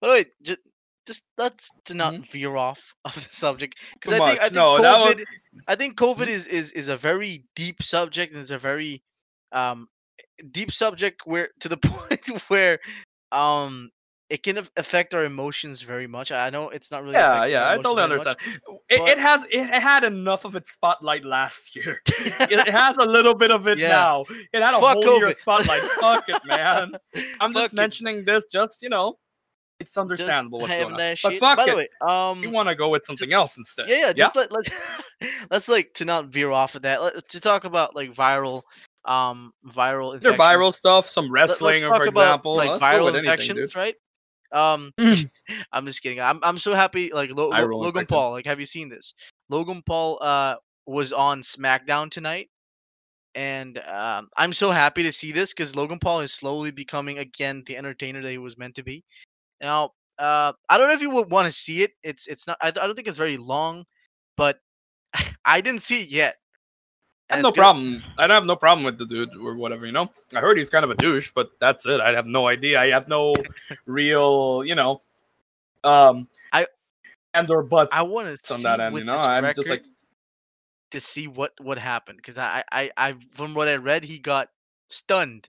but 0.00 0.10
wait, 0.10 0.28
just, 0.42 0.58
just 1.06 1.24
let's 1.38 1.70
to 1.84 1.94
not 1.94 2.24
veer 2.26 2.56
off 2.56 2.94
of 3.04 3.14
the 3.14 3.20
subject 3.20 3.78
because 3.94 4.20
I 4.20 4.26
think 4.26 4.38
I 4.40 4.42
think 4.44 4.54
No, 4.54 4.78
that 4.78 4.98
was- 5.00 5.14
COVID, 5.14 5.24
I 5.68 5.74
think 5.76 5.96
COVID 5.96 6.26
is 6.26 6.46
is 6.46 6.72
is 6.72 6.88
a 6.88 6.96
very 6.96 7.44
deep 7.56 7.82
subject 7.82 8.32
and 8.32 8.40
it's 8.40 8.50
a 8.50 8.58
very 8.58 9.02
um 9.52 9.88
deep 10.50 10.72
subject 10.72 11.22
where 11.26 11.48
to 11.60 11.68
the 11.68 11.76
point 11.90 12.26
where 12.48 12.78
um 13.32 13.90
it 14.30 14.42
can 14.42 14.56
affect 14.78 15.12
our 15.12 15.24
emotions 15.24 15.82
very 15.82 16.06
much. 16.06 16.32
I 16.32 16.48
know 16.48 16.70
it's 16.70 16.90
not 16.90 17.02
really. 17.02 17.14
yeah 17.14 17.44
yeah 17.44 17.68
i 17.70 17.76
totally 17.76 17.96
very 17.96 18.08
much, 18.18 18.26
understand 18.26 18.60
it, 18.88 18.98
but- 18.98 19.08
it 19.10 19.18
has 19.18 19.46
it 19.50 19.66
had 19.82 20.02
enough 20.02 20.44
of 20.46 20.56
its 20.56 20.70
spotlight 20.72 21.24
last 21.24 21.76
year 21.76 22.00
it 22.08 22.68
has 22.68 22.96
a 22.96 23.04
little 23.04 23.34
bit 23.34 23.50
of 23.50 23.68
it 23.68 23.78
Yeah. 23.78 23.88
now 23.90 24.24
it 24.52 24.62
had 24.62 24.74
a 24.74 24.80
Fuck 24.80 25.04
whole 25.04 25.18
year 25.18 25.34
spotlight 25.34 25.82
fuck 26.00 26.28
it 26.28 26.42
man 26.46 26.92
i'm 27.40 27.52
Fuck 27.52 27.62
just 27.64 27.74
it. 27.74 27.76
mentioning 27.76 28.24
this 28.24 28.46
just 28.46 28.80
you 28.82 28.88
know 28.88 29.18
it's 29.80 29.90
Just 29.90 29.98
understandable 29.98 30.60
what's 30.60 30.72
having 30.72 30.88
going 30.90 30.94
on 30.94 30.98
that 30.98 31.18
but 31.22 31.34
fuck 31.34 31.58
By 31.58 31.64
it 31.64 31.70
the 31.70 31.76
way, 31.76 31.88
um, 32.08 32.42
you 32.42 32.50
want 32.50 32.68
to 32.68 32.74
go 32.74 32.88
with 32.88 33.04
something 33.04 33.32
else 33.32 33.56
instead 33.58 33.88
yeah, 33.88 34.06
yeah, 34.06 34.12
just 34.12 34.36
let 34.36 34.52
let's 34.52 34.70
let's 35.50 35.68
like 35.68 35.92
to 35.94 36.04
not 36.04 36.26
veer 36.26 36.50
off 36.50 36.74
of 36.74 36.82
that. 36.82 37.02
Let, 37.02 37.28
to 37.28 37.40
talk 37.40 37.64
about 37.64 37.94
like 37.96 38.12
viral, 38.12 38.62
um, 39.04 39.52
viral. 39.66 40.18
They're 40.20 40.32
viral 40.32 40.72
stuff 40.72 41.08
some 41.08 41.24
Let- 41.26 41.32
wrestling 41.32 41.72
let's 41.72 41.82
for 41.82 41.88
talk 41.90 42.08
about 42.08 42.08
example 42.22 42.56
like 42.56 42.70
Let's 42.70 42.82
viral 42.82 43.04
with 43.06 43.14
anything, 43.16 43.30
infections, 43.32 43.74
right? 43.74 43.94
Um, 44.52 44.92
Mm. 44.98 45.28
I'm 45.72 45.86
just 45.86 46.02
kidding. 46.02 46.20
I'm 46.20 46.38
I'm 46.42 46.58
so 46.58 46.74
happy. 46.74 47.12
Like 47.12 47.30
Lo- 47.30 47.48
Lo- 47.48 47.66
Logan 47.66 47.86
infection. 48.02 48.06
Paul. 48.06 48.30
Like, 48.32 48.46
have 48.46 48.60
you 48.60 48.66
seen 48.66 48.88
this? 48.88 49.14
Logan 49.50 49.82
Paul 49.84 50.18
uh 50.22 50.56
was 50.86 51.12
on 51.12 51.42
SmackDown 51.42 52.10
tonight, 52.10 52.48
and 53.34 53.78
um, 53.88 54.28
I'm 54.36 54.52
so 54.52 54.70
happy 54.70 55.02
to 55.02 55.10
see 55.10 55.32
this 55.32 55.52
because 55.52 55.74
Logan 55.74 55.98
Paul 55.98 56.20
is 56.20 56.32
slowly 56.32 56.70
becoming 56.70 57.18
again 57.18 57.64
the 57.66 57.76
entertainer 57.76 58.22
that 58.22 58.30
he 58.30 58.38
was 58.38 58.56
meant 58.56 58.74
to 58.76 58.84
be. 58.84 59.02
Now, 59.64 59.92
uh, 60.18 60.52
I 60.68 60.76
don't 60.78 60.88
know 60.88 60.94
if 60.94 61.00
you 61.00 61.10
would 61.10 61.30
want 61.30 61.46
to 61.46 61.52
see 61.52 61.82
it. 61.82 61.92
It's 62.02 62.26
it's 62.26 62.46
not. 62.46 62.58
I, 62.60 62.68
I 62.68 62.70
don't 62.70 62.94
think 62.94 63.08
it's 63.08 63.16
very 63.16 63.38
long, 63.38 63.84
but 64.36 64.60
I 65.44 65.60
didn't 65.62 65.82
see 65.82 66.02
it 66.02 66.08
yet. 66.10 66.36
I 67.30 67.36
have 67.36 67.42
no 67.42 67.50
gonna- 67.50 67.56
problem. 67.62 68.02
I 68.18 68.26
don't 68.26 68.34
have 68.34 68.44
no 68.44 68.56
problem 68.56 68.84
with 68.84 68.98
the 68.98 69.06
dude 69.06 69.34
or 69.36 69.54
whatever, 69.54 69.86
you 69.86 69.92
know. 69.92 70.10
I 70.36 70.40
heard 70.40 70.58
he's 70.58 70.68
kind 70.68 70.84
of 70.84 70.90
a 70.90 70.94
douche, 70.94 71.30
but 71.34 71.48
that's 71.58 71.86
it. 71.86 71.98
I 71.98 72.12
have 72.14 72.26
no 72.26 72.46
idea. 72.46 72.78
I 72.78 72.90
have 72.90 73.08
no 73.08 73.34
real, 73.86 74.62
you 74.66 74.74
know, 74.74 75.00
um, 75.82 76.28
I- 76.52 76.66
and 77.32 77.50
or 77.50 77.62
but 77.62 77.88
I 77.90 78.02
want 78.02 78.38
to 78.38 78.54
on 78.54 78.62
that 78.62 78.80
end, 78.80 78.98
you 78.98 79.04
know. 79.04 79.14
I'm 79.14 79.54
just 79.54 79.70
like, 79.70 79.84
to 80.90 81.00
see 81.00 81.26
what 81.26 81.52
what 81.58 81.78
happened 81.78 82.18
because 82.18 82.36
I, 82.36 82.62
I 82.70 82.90
I 82.96 83.12
from 83.30 83.54
what 83.54 83.68
I 83.68 83.76
read 83.76 84.04
he 84.04 84.18
got 84.18 84.50
stunned 84.90 85.48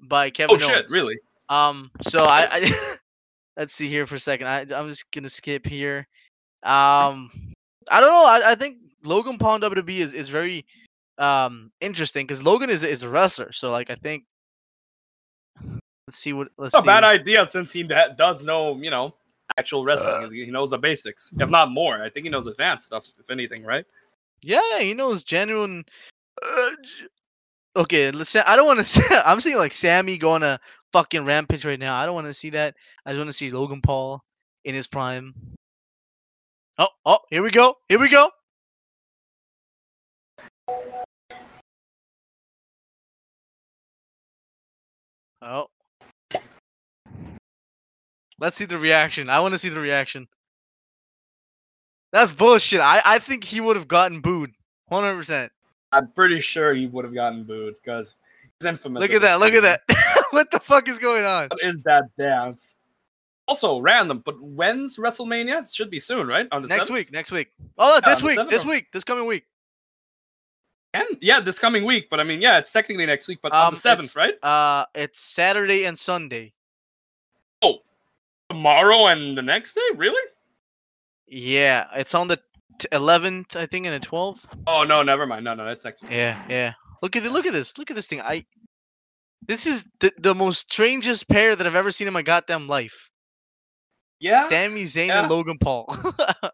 by 0.00 0.30
Kevin 0.30 0.56
oh 0.56 0.58
shit, 0.58 0.90
really? 0.90 1.18
Um, 1.48 1.90
so 2.02 2.24
I, 2.24 2.48
I 2.50 2.72
let's 3.60 3.74
see 3.74 3.88
here 3.88 4.06
for 4.06 4.14
a 4.14 4.18
second. 4.18 4.48
I 4.48 4.60
I'm 4.74 4.88
just 4.88 5.12
gonna 5.12 5.28
skip 5.28 5.66
here. 5.66 6.08
Um, 6.62 7.30
I 7.90 8.00
don't 8.00 8.10
know. 8.10 8.24
I, 8.24 8.52
I 8.52 8.54
think 8.54 8.78
Logan 9.04 9.38
Paul 9.38 9.56
in 9.56 9.60
WWE 9.60 10.00
is, 10.00 10.14
is 10.14 10.28
very 10.30 10.64
um 11.18 11.70
interesting 11.82 12.26
because 12.26 12.42
Logan 12.42 12.70
is 12.70 12.82
is 12.82 13.02
a 13.02 13.08
wrestler. 13.08 13.52
So 13.52 13.70
like 13.70 13.90
I 13.90 13.94
think 13.94 14.24
let's 16.06 16.18
see 16.18 16.32
what 16.32 16.48
let's 16.56 16.74
It's 16.74 16.82
a 16.82 16.86
bad 16.86 17.04
idea 17.04 17.44
since 17.44 17.70
he 17.70 17.82
does 17.82 18.42
know, 18.42 18.76
you 18.76 18.90
know, 18.90 19.14
actual 19.58 19.82
Uh. 19.82 19.84
wrestling. 19.84 20.32
he 20.32 20.46
knows 20.46 20.70
the 20.70 20.78
basics, 20.78 21.30
if 21.38 21.50
not 21.50 21.70
more. 21.70 22.02
I 22.02 22.08
think 22.08 22.24
he 22.24 22.30
knows 22.30 22.46
advanced 22.46 22.86
stuff, 22.86 23.06
if 23.20 23.30
anything, 23.30 23.62
right? 23.62 23.84
Yeah, 24.42 24.80
he 24.80 24.94
knows 24.94 25.22
genuine. 25.22 25.84
Uh, 26.42 26.70
okay, 27.76 28.10
let's. 28.10 28.30
Say, 28.30 28.42
I 28.46 28.56
don't 28.56 28.66
want 28.66 28.78
to. 28.78 28.84
say 28.86 29.20
I'm 29.26 29.42
seeing 29.42 29.58
like 29.58 29.74
Sammy 29.74 30.16
going 30.16 30.40
to 30.40 30.58
fucking 30.92 31.24
rampage 31.24 31.64
right 31.64 31.78
now. 31.78 31.96
I 31.96 32.06
don't 32.06 32.14
want 32.14 32.26
to 32.26 32.34
see 32.34 32.50
that. 32.50 32.74
I 33.04 33.10
just 33.10 33.18
want 33.18 33.28
to 33.28 33.34
see 33.34 33.50
Logan 33.50 33.80
Paul 33.80 34.22
in 34.64 34.74
his 34.74 34.86
prime. 34.86 35.34
Oh, 36.78 36.88
oh, 37.04 37.18
here 37.30 37.42
we 37.42 37.50
go. 37.50 37.76
Here 37.88 37.98
we 37.98 38.08
go. 38.08 38.30
Oh. 45.42 45.66
Let's 48.38 48.56
see 48.56 48.64
the 48.64 48.78
reaction. 48.78 49.28
I 49.28 49.40
want 49.40 49.52
to 49.52 49.58
see 49.58 49.68
the 49.68 49.80
reaction. 49.80 50.26
That's 52.12 52.32
bullshit. 52.32 52.80
I, 52.80 53.00
I 53.04 53.18
think 53.18 53.44
he 53.44 53.60
would 53.60 53.76
have 53.76 53.86
gotten 53.86 54.20
booed. 54.20 54.52
100%. 54.90 55.50
I'm 55.92 56.10
pretty 56.12 56.40
sure 56.40 56.74
he 56.74 56.86
would 56.86 57.04
have 57.04 57.14
gotten 57.14 57.44
booed 57.44 57.74
because 57.74 58.16
he's 58.58 58.66
infamous. 58.66 59.00
Look 59.00 59.10
at 59.10 59.16
at 59.16 59.22
that. 59.22 59.40
Look 59.40 59.54
at 59.54 59.62
that. 59.62 59.82
what 60.32 60.50
the 60.50 60.60
fuck 60.60 60.88
is 60.88 60.98
going 60.98 61.24
on? 61.24 61.48
What 61.48 61.58
is 61.62 61.82
that 61.84 62.04
dance? 62.18 62.76
Also 63.46 63.78
random, 63.80 64.22
but 64.24 64.40
when's 64.40 64.96
WrestleMania? 64.96 65.60
It 65.64 65.72
should 65.72 65.90
be 65.90 65.98
soon, 65.98 66.28
right? 66.28 66.46
On 66.52 66.62
the 66.62 66.68
Next 66.68 66.88
7th? 66.88 66.94
week. 66.94 67.12
Next 67.12 67.32
week. 67.32 67.48
Oh, 67.78 67.94
Yeah, 68.02 68.08
this 68.08 68.22
week. 68.22 68.38
This 68.48 68.64
week. 68.64 68.86
This 68.92 69.02
coming 69.04 69.26
week. 69.26 69.44
And 70.94 71.06
yeah, 71.20 71.40
this 71.40 71.58
coming 71.58 71.84
week. 71.84 72.08
But 72.10 72.20
I 72.20 72.24
mean, 72.24 72.40
yeah, 72.40 72.58
it's 72.58 72.70
technically 72.72 73.06
next 73.06 73.26
week, 73.28 73.38
but 73.42 73.52
on 73.52 73.68
Um, 73.68 73.74
the 73.74 73.80
seventh, 73.80 74.14
right? 74.16 74.34
Uh, 74.44 74.84
it's 74.94 75.20
Saturday 75.20 75.84
and 75.84 75.98
Sunday. 75.98 76.52
Oh, 77.62 77.78
tomorrow 78.48 79.06
and 79.06 79.36
the 79.36 79.42
next 79.42 79.74
day, 79.74 79.88
really? 79.96 80.22
Yeah, 81.26 81.86
it's 81.94 82.14
on 82.14 82.28
the 82.28 82.40
11th, 82.92 83.56
I 83.56 83.66
think, 83.66 83.86
and 83.86 84.02
the 84.02 84.06
12th. 84.06 84.46
Oh 84.66 84.84
no, 84.84 85.02
never 85.02 85.26
mind. 85.26 85.44
No, 85.44 85.54
no, 85.54 85.64
that's 85.64 85.84
next 85.84 86.02
week. 86.02 86.12
Yeah, 86.12 86.42
yeah. 86.48 86.72
Look 87.02 87.16
at 87.16 87.24
it. 87.24 87.32
Look 87.32 87.46
at 87.46 87.52
this. 87.52 87.78
Look 87.78 87.90
at 87.90 87.96
this 87.96 88.06
thing. 88.06 88.20
I. 88.20 88.44
This 89.46 89.66
is 89.66 89.88
the, 90.00 90.12
the 90.18 90.34
most 90.34 90.70
strangest 90.70 91.28
pair 91.28 91.56
that 91.56 91.66
I've 91.66 91.74
ever 91.74 91.90
seen 91.90 92.06
in 92.06 92.12
my 92.12 92.22
goddamn 92.22 92.68
life. 92.68 93.10
Yeah. 94.20 94.40
Sami 94.40 94.84
Zayn 94.84 95.08
yeah. 95.08 95.22
and 95.22 95.30
Logan 95.30 95.58
Paul. 95.58 95.94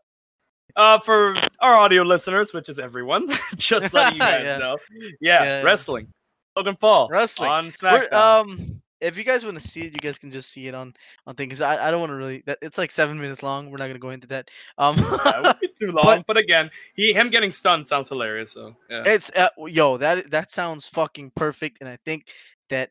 Uh, 0.76 0.98
for 0.98 1.34
our 1.60 1.74
audio 1.74 2.02
listeners, 2.02 2.52
which 2.52 2.68
is 2.68 2.78
everyone, 2.78 3.26
just 3.56 3.94
letting 3.94 4.16
you 4.16 4.20
guys 4.20 4.42
Yeah. 4.44 4.58
know. 4.58 4.76
Yeah, 5.22 5.42
Yeah. 5.42 5.62
wrestling. 5.62 6.12
Logan 6.54 6.76
Paul 6.76 7.08
Wrestling. 7.10 7.50
on 7.50 7.64
We're, 7.66 7.70
SmackDown. 8.10 8.12
um, 8.12 8.82
if 9.00 9.16
you 9.16 9.24
guys 9.24 9.42
want 9.42 9.58
to 9.58 9.66
see 9.66 9.80
it, 9.82 9.92
you 9.92 9.98
guys 10.00 10.18
can 10.18 10.30
just 10.30 10.50
see 10.50 10.68
it 10.68 10.74
on 10.74 10.92
on 11.26 11.34
thing. 11.34 11.48
Cause 11.48 11.62
I, 11.62 11.88
I 11.88 11.90
don't 11.90 12.00
want 12.00 12.10
to 12.10 12.16
really. 12.16 12.42
That, 12.44 12.58
it's 12.60 12.76
like 12.76 12.90
seven 12.90 13.18
minutes 13.18 13.42
long. 13.42 13.70
We're 13.70 13.78
not 13.78 13.86
gonna 13.86 13.98
go 13.98 14.10
into 14.10 14.26
that. 14.28 14.50
Um, 14.76 14.96
yeah, 14.98 15.38
it 15.38 15.42
would 15.44 15.60
be 15.60 15.68
too 15.78 15.92
long, 16.04 16.24
but, 16.26 16.36
again, 16.36 16.70
he 16.94 17.14
him 17.14 17.30
getting 17.30 17.50
stunned 17.50 17.86
sounds 17.86 18.10
hilarious. 18.10 18.52
So 18.52 18.76
yeah. 18.90 19.02
It's 19.06 19.30
uh, 19.34 19.48
yo 19.66 19.96
that 19.96 20.30
that 20.30 20.50
sounds 20.52 20.88
fucking 20.88 21.32
perfect, 21.36 21.78
and 21.80 21.88
I 21.88 21.96
think 22.04 22.28
that 22.70 22.90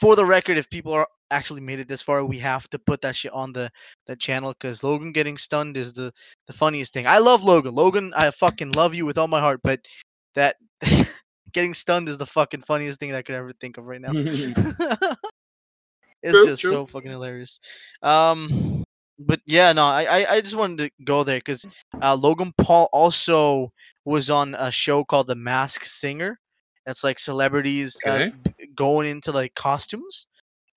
for 0.00 0.16
the 0.16 0.24
record, 0.24 0.58
if 0.58 0.68
people 0.70 0.92
are 0.92 1.06
actually 1.30 1.60
made 1.60 1.80
it 1.80 1.88
this 1.88 2.02
far, 2.02 2.24
we 2.24 2.38
have 2.38 2.68
to 2.70 2.78
put 2.78 3.00
that 3.02 3.16
shit 3.16 3.32
on 3.32 3.52
the 3.52 3.70
the 4.06 4.16
channel 4.16 4.52
because 4.52 4.84
Logan 4.84 5.12
getting 5.12 5.38
stunned 5.38 5.76
is 5.76 5.92
the 5.92 6.12
the 6.46 6.52
funniest 6.52 6.92
thing. 6.92 7.06
I 7.06 7.18
love 7.18 7.42
Logan. 7.42 7.74
Logan, 7.74 8.12
I 8.16 8.30
fucking 8.30 8.72
love 8.72 8.94
you 8.94 9.06
with 9.06 9.18
all 9.18 9.28
my 9.28 9.40
heart, 9.40 9.60
but 9.62 9.80
that 10.34 10.56
getting 11.52 11.74
stunned 11.74 12.08
is 12.08 12.18
the 12.18 12.26
fucking 12.26 12.62
funniest 12.62 13.00
thing 13.00 13.10
that 13.10 13.18
I 13.18 13.22
could 13.22 13.34
ever 13.34 13.52
think 13.60 13.78
of 13.78 13.84
right 13.84 14.00
now. 14.00 14.12
it's 16.22 16.32
True, 16.32 16.46
just 16.46 16.62
true. 16.62 16.70
so 16.70 16.86
fucking 16.86 17.10
hilarious. 17.10 17.58
Um, 18.02 18.84
but 19.18 19.40
yeah, 19.46 19.72
no, 19.72 19.84
I 19.84 20.26
I, 20.28 20.40
just 20.40 20.56
wanted 20.56 20.78
to 20.78 21.04
go 21.04 21.22
there 21.24 21.38
because 21.38 21.66
uh, 22.00 22.14
Logan 22.14 22.52
Paul 22.58 22.88
also 22.92 23.72
was 24.04 24.30
on 24.30 24.54
a 24.56 24.70
show 24.70 25.04
called 25.04 25.26
The 25.28 25.34
Mask 25.36 25.84
Singer. 25.84 26.38
That's 26.86 27.04
like 27.04 27.18
celebrities 27.18 28.00
uh, 28.06 28.16
Okay. 28.16 28.32
b- 28.58 28.61
going 28.74 29.08
into 29.08 29.32
like 29.32 29.54
costumes, 29.54 30.26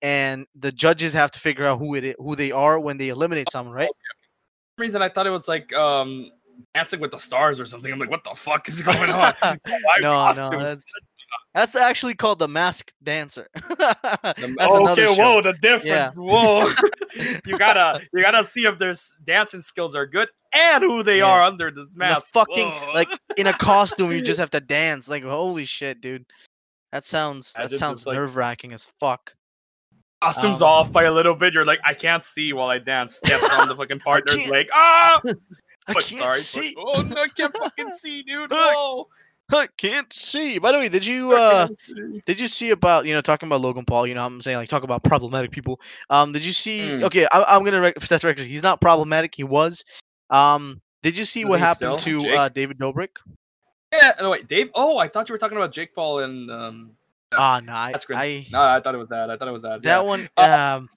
and 0.02 0.46
the 0.54 0.72
judges 0.72 1.12
have 1.14 1.30
to 1.32 1.38
figure 1.40 1.64
out 1.64 1.78
who 1.78 1.94
it 1.94 2.04
is, 2.04 2.14
who 2.18 2.34
they 2.36 2.52
are 2.52 2.78
when 2.80 2.98
they 2.98 3.08
eliminate 3.08 3.50
someone, 3.50 3.74
right? 3.74 3.88
some 4.78 4.82
reason 4.82 5.00
I 5.02 5.08
thought 5.08 5.26
it 5.26 5.30
was 5.30 5.48
like 5.48 5.72
um 5.74 6.30
Dancing 6.74 7.00
with 7.00 7.10
the 7.10 7.18
Stars 7.18 7.60
or 7.60 7.66
something. 7.66 7.92
I'm 7.92 7.98
like, 7.98 8.10
what 8.10 8.24
the 8.24 8.34
fuck 8.34 8.68
is 8.68 8.80
going 8.82 9.10
on? 9.10 9.32
No, 10.00 10.30
no, 10.32 10.64
that's 10.64 10.84
that's 11.54 11.74
actually 11.76 12.14
called 12.14 12.38
the 12.38 12.48
Masked 12.48 12.94
Dancer. 13.02 13.48
that's 13.54 13.68
The- 14.40 14.56
another 14.58 15.02
okay, 15.04 15.14
show. 15.14 15.22
whoa, 15.34 15.42
the 15.42 15.54
difference. 15.54 16.14
Whoa. 16.14 16.70
you 17.46 17.58
gotta 17.58 18.00
you 18.12 18.22
gotta 18.22 18.44
see 18.44 18.64
if 18.66 18.78
their 18.78 18.94
dancing 19.26 19.60
skills 19.60 19.96
are 19.96 20.06
good 20.06 20.28
and 20.54 20.84
who 20.84 21.02
they 21.02 21.18
Yeah. 21.18 21.24
are 21.26 21.42
under 21.42 21.70
this 21.70 21.88
mask. 21.94 22.28
fucking 22.32 22.68
Whoa. 22.70 22.92
like 22.94 23.08
in 23.38 23.46
a 23.46 23.52
costume, 23.54 24.12
you 24.12 24.20
just 24.22 24.38
have 24.38 24.50
to 24.50 24.60
dance. 24.60 25.08
Like 25.08 25.24
holy 25.24 25.64
shit, 25.64 26.00
dude. 26.00 26.24
That 26.92 27.04
sounds 27.04 27.52
that 27.54 27.62
Imagine 27.62 27.78
sounds 27.78 27.98
just, 28.00 28.06
like- 28.06 28.16
nerve 28.16 28.36
wracking 28.36 28.72
as 28.72 28.86
fuck. 29.00 29.34
costumes 30.22 30.62
um, 30.62 30.68
off 30.68 30.92
by 30.92 31.04
a 31.04 31.12
little 31.12 31.34
bit. 31.34 31.52
You're 31.52 31.66
like, 31.66 31.80
I 31.84 31.94
can't 31.94 32.24
see 32.24 32.52
while 32.52 32.68
I 32.68 32.78
dance. 32.78 33.16
Steps 33.24 33.42
on 33.52 33.68
the 33.68 33.74
fucking 33.74 34.00
partner's 34.00 34.36
can't- 34.36 34.50
leg. 34.50 34.68
Ah, 34.72 35.20
I 35.88 35.92
but 35.92 36.02
can't 36.04 36.20
sorry. 36.22 36.38
see. 36.38 36.72
But, 36.74 36.84
oh 36.86 37.02
no, 37.02 37.22
I 37.22 37.28
can't 37.28 37.56
fucking 37.56 37.92
see, 37.98 38.22
dude. 38.22 38.50
Whoa. 38.50 39.08
I 39.52 39.68
can't 39.78 40.12
see. 40.12 40.58
By 40.58 40.72
the 40.72 40.78
way, 40.78 40.88
did 40.88 41.06
you 41.06 41.32
uh 41.32 41.68
did 42.26 42.40
you 42.40 42.48
see 42.48 42.70
about 42.70 43.06
you 43.06 43.14
know 43.14 43.20
talking 43.20 43.46
about 43.46 43.60
Logan 43.60 43.84
Paul? 43.84 44.04
You 44.04 44.14
know, 44.14 44.22
I'm 44.26 44.40
saying 44.40 44.56
like 44.56 44.68
talk 44.68 44.82
about 44.82 45.04
problematic 45.04 45.52
people. 45.52 45.80
Um, 46.10 46.32
did 46.32 46.44
you 46.44 46.50
see? 46.50 46.80
Mm. 46.90 47.04
Okay, 47.04 47.28
I, 47.32 47.44
I'm 47.48 47.64
gonna 47.64 47.80
rec- 47.80 48.00
set 48.02 48.22
the 48.22 48.26
record. 48.26 48.44
He's 48.46 48.64
not 48.64 48.80
problematic. 48.80 49.32
He 49.36 49.44
was. 49.44 49.84
Um, 50.30 50.80
did 51.04 51.16
you 51.16 51.24
see 51.24 51.42
Is 51.42 51.46
what 51.46 51.60
he 51.60 51.64
happened 51.64 52.00
still? 52.00 52.22
to 52.22 52.28
Jake? 52.28 52.36
uh, 52.38 52.48
David 52.48 52.78
Dobrik? 52.78 53.10
Yeah. 53.92 54.12
No 54.20 54.30
wait, 54.30 54.48
Dave. 54.48 54.70
Oh, 54.74 54.98
I 54.98 55.08
thought 55.08 55.28
you 55.28 55.32
were 55.32 55.38
talking 55.38 55.56
about 55.56 55.72
Jake 55.72 55.94
Paul 55.94 56.20
and 56.20 56.50
um. 56.50 56.90
Ah, 57.36 57.60
no, 57.60 57.72
I. 57.72 57.92
I 58.14 58.46
No, 58.52 58.60
I 58.62 58.80
thought 58.80 58.94
it 58.94 58.98
was 58.98 59.08
that. 59.08 59.30
I 59.30 59.36
thought 59.36 59.48
it 59.48 59.52
was 59.52 59.62
that. 59.62 59.82
that 59.82 59.88
yeah. 59.88 60.00
one. 60.00 60.28
Uh, 60.36 60.80
Um, 60.80 60.88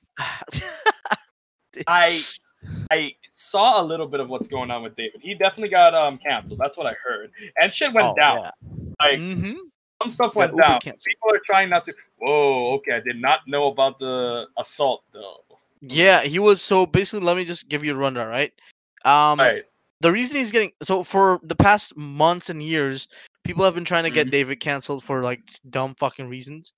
I 1.87 2.21
I 2.91 3.13
saw 3.31 3.81
a 3.81 3.83
little 3.83 4.07
bit 4.07 4.19
of 4.19 4.29
what's 4.29 4.47
going 4.47 4.69
on 4.71 4.83
with 4.83 4.95
David. 4.95 5.21
He 5.21 5.33
definitely 5.33 5.69
got 5.69 5.93
um 5.95 6.17
canceled. 6.17 6.59
That's 6.59 6.77
what 6.77 6.87
I 6.87 6.93
heard. 7.03 7.31
And 7.61 7.73
shit 7.73 7.93
went 7.93 8.07
oh, 8.09 8.15
down. 8.15 8.39
yeah. 8.43 8.51
Like 8.99 9.19
Mhm. 9.19 9.55
some 10.01 10.11
stuff 10.11 10.35
went 10.35 10.57
down. 10.57 10.79
canceled. 10.81 11.05
People 11.07 11.29
are 11.33 11.41
trying 11.45 11.69
not 11.69 11.85
to. 11.85 11.93
Whoa, 12.17 12.73
okay. 12.75 12.93
I 12.93 12.99
did 12.99 13.21
not 13.21 13.47
know 13.47 13.67
about 13.67 13.97
the 13.99 14.47
assault 14.57 15.03
though. 15.13 15.43
Yeah, 15.81 16.21
he 16.21 16.39
was 16.39 16.61
so 16.61 16.85
basically. 16.85 17.25
Let 17.25 17.37
me 17.37 17.45
just 17.45 17.69
give 17.69 17.83
you 17.85 17.93
a 17.93 17.97
rundown, 17.97 18.27
right? 18.27 18.53
Um, 19.05 19.39
Right. 19.39 19.63
The 20.02 20.12
reason 20.12 20.38
he's 20.38 20.52
getting 20.52 20.72
so 20.82 21.04
for 21.04 21.39
the 21.43 21.56
past 21.56 21.95
months 21.97 22.50
and 22.50 22.64
years, 22.64 23.08
people 23.43 23.64
have 23.66 23.76
been 23.76 23.86
trying 23.86 24.04
to 24.04 24.10
get 24.10 24.28
Mhm. 24.28 24.32
David 24.32 24.60
canceled 24.60 25.04
for 25.04 25.24
like 25.24 25.41
dumb 25.70 25.95
fucking 25.95 26.28
reasons, 26.28 26.74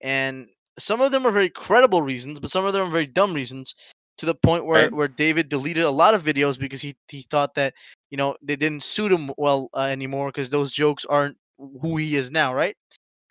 and 0.00 0.48
some 0.78 1.00
of 1.00 1.12
them 1.12 1.26
are 1.26 1.32
very 1.32 1.50
credible 1.50 2.02
reasons, 2.02 2.40
but 2.40 2.50
some 2.50 2.64
of 2.64 2.72
them 2.72 2.86
are 2.86 2.90
very 2.90 3.06
dumb 3.06 3.34
reasons. 3.34 3.74
To 4.18 4.26
the 4.26 4.34
point 4.34 4.66
where 4.66 4.82
Right. 4.82 4.92
where 4.92 5.08
David 5.08 5.48
deleted 5.48 5.84
a 5.84 5.90
lot 5.90 6.12
of 6.12 6.22
videos 6.22 6.58
because 6.58 6.82
he 6.82 6.94
he 7.08 7.22
thought 7.22 7.54
that 7.54 7.72
you 8.10 8.18
know 8.18 8.36
they 8.42 8.56
didn't 8.56 8.84
suit 8.84 9.10
him 9.10 9.32
well 9.38 9.70
uh, 9.74 9.88
anymore 9.90 10.28
because 10.28 10.50
those 10.50 10.72
jokes 10.72 11.06
aren't 11.06 11.38
who 11.80 11.96
he 11.96 12.16
is 12.16 12.30
now, 12.30 12.54
right? 12.54 12.76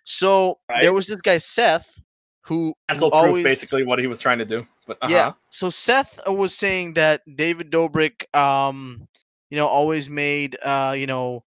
So 0.04 0.58
there 0.80 0.92
was 0.92 1.06
this 1.06 1.20
guy 1.20 1.38
Seth 1.38 2.00
who 2.42 2.74
Cancel 2.88 3.10
proof, 3.10 3.22
always 3.22 3.44
basically 3.44 3.84
what 3.84 3.98
he 3.98 4.08
was 4.08 4.18
trying 4.18 4.38
to 4.38 4.44
do. 4.44 4.66
But 4.86 4.98
uh-huh. 5.02 5.12
yeah. 5.12 5.32
So 5.50 5.70
Seth 5.70 6.18
uh, 6.26 6.32
was 6.32 6.54
saying 6.54 6.94
that 6.94 7.22
David 7.36 7.70
Dobrik, 7.70 8.24
um, 8.34 9.06
you 9.50 9.58
know, 9.58 9.66
always 9.66 10.08
made, 10.10 10.56
uh, 10.62 10.94
you 10.96 11.06
know, 11.06 11.42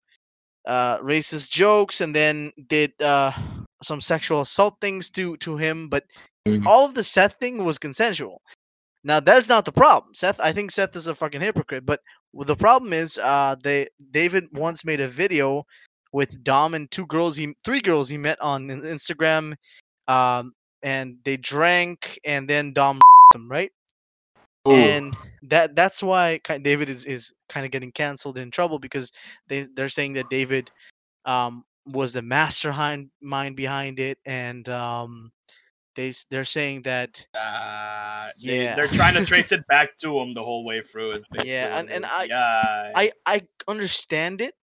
uh, 0.66 0.98
racist 1.00 1.50
jokes 1.50 2.00
and 2.00 2.14
then 2.14 2.50
did 2.68 2.92
uh, 3.02 3.32
some 3.82 4.00
sexual 4.00 4.40
assault 4.42 4.76
things 4.80 5.10
to 5.10 5.36
to 5.38 5.56
him. 5.56 5.88
But 5.88 6.04
Mhm. 6.46 6.66
all 6.66 6.84
of 6.84 6.94
the 6.94 7.04
Seth 7.04 7.34
thing 7.38 7.64
was 7.64 7.78
consensual. 7.78 8.42
Now 9.04 9.20
that's 9.20 9.48
not 9.48 9.64
the 9.64 9.72
problem. 9.72 10.14
Seth, 10.14 10.40
I 10.40 10.52
think 10.52 10.70
Seth 10.70 10.96
is 10.96 11.06
a 11.06 11.14
fucking 11.14 11.40
hypocrite. 11.40 11.86
But 11.86 12.00
the 12.34 12.56
problem 12.56 12.92
is, 12.92 13.18
uh, 13.18 13.56
they 13.62 13.88
David 14.12 14.44
once 14.52 14.84
made 14.84 15.00
a 15.00 15.08
video 15.08 15.64
with 16.12 16.42
Dom 16.44 16.74
and 16.74 16.90
two 16.90 17.06
girls, 17.06 17.36
he 17.36 17.54
three 17.64 17.80
girls 17.80 18.08
he 18.08 18.18
met 18.18 18.40
on 18.40 18.68
Instagram, 18.68 19.54
um, 20.08 20.52
and 20.82 21.16
they 21.24 21.36
drank, 21.36 22.18
and 22.24 22.48
then 22.48 22.72
Dom 22.72 23.00
them, 23.32 23.48
right? 23.50 23.70
Ooh. 24.68 24.72
and 24.72 25.16
that 25.42 25.74
that's 25.74 26.02
why 26.02 26.38
David 26.62 26.88
is 26.88 27.04
is 27.04 27.32
kind 27.48 27.66
of 27.66 27.72
getting 27.72 27.90
canceled 27.92 28.38
in 28.38 28.50
trouble 28.50 28.78
because 28.78 29.12
they 29.48 29.66
they're 29.74 29.88
saying 29.88 30.12
that 30.14 30.30
David 30.30 30.70
um 31.24 31.64
was 31.86 32.12
the 32.12 32.22
mastermind 32.22 33.10
mind 33.20 33.56
behind 33.56 33.98
it 33.98 34.18
and 34.24 34.68
um 34.68 35.32
they 35.96 36.12
they're 36.30 36.44
saying 36.44 36.82
that 36.82 37.26
Uh, 37.34 38.28
they, 38.42 38.64
Yeah. 38.64 38.76
they're 38.76 38.88
trying 38.88 39.14
to 39.14 39.24
trace 39.26 39.50
it 39.56 39.66
back 39.66 39.98
to 39.98 40.18
him 40.20 40.32
the 40.32 40.42
whole 40.42 40.64
way 40.64 40.80
through. 40.80 41.12
Is 41.16 41.24
Yeah, 41.44 41.78
and- 41.78 41.90
and. 41.90 42.06
I- 42.06 42.28
Yikes. 42.28 42.92
I 42.94 43.12
I 43.26 43.42
understand 43.68 44.40
it 44.40 44.54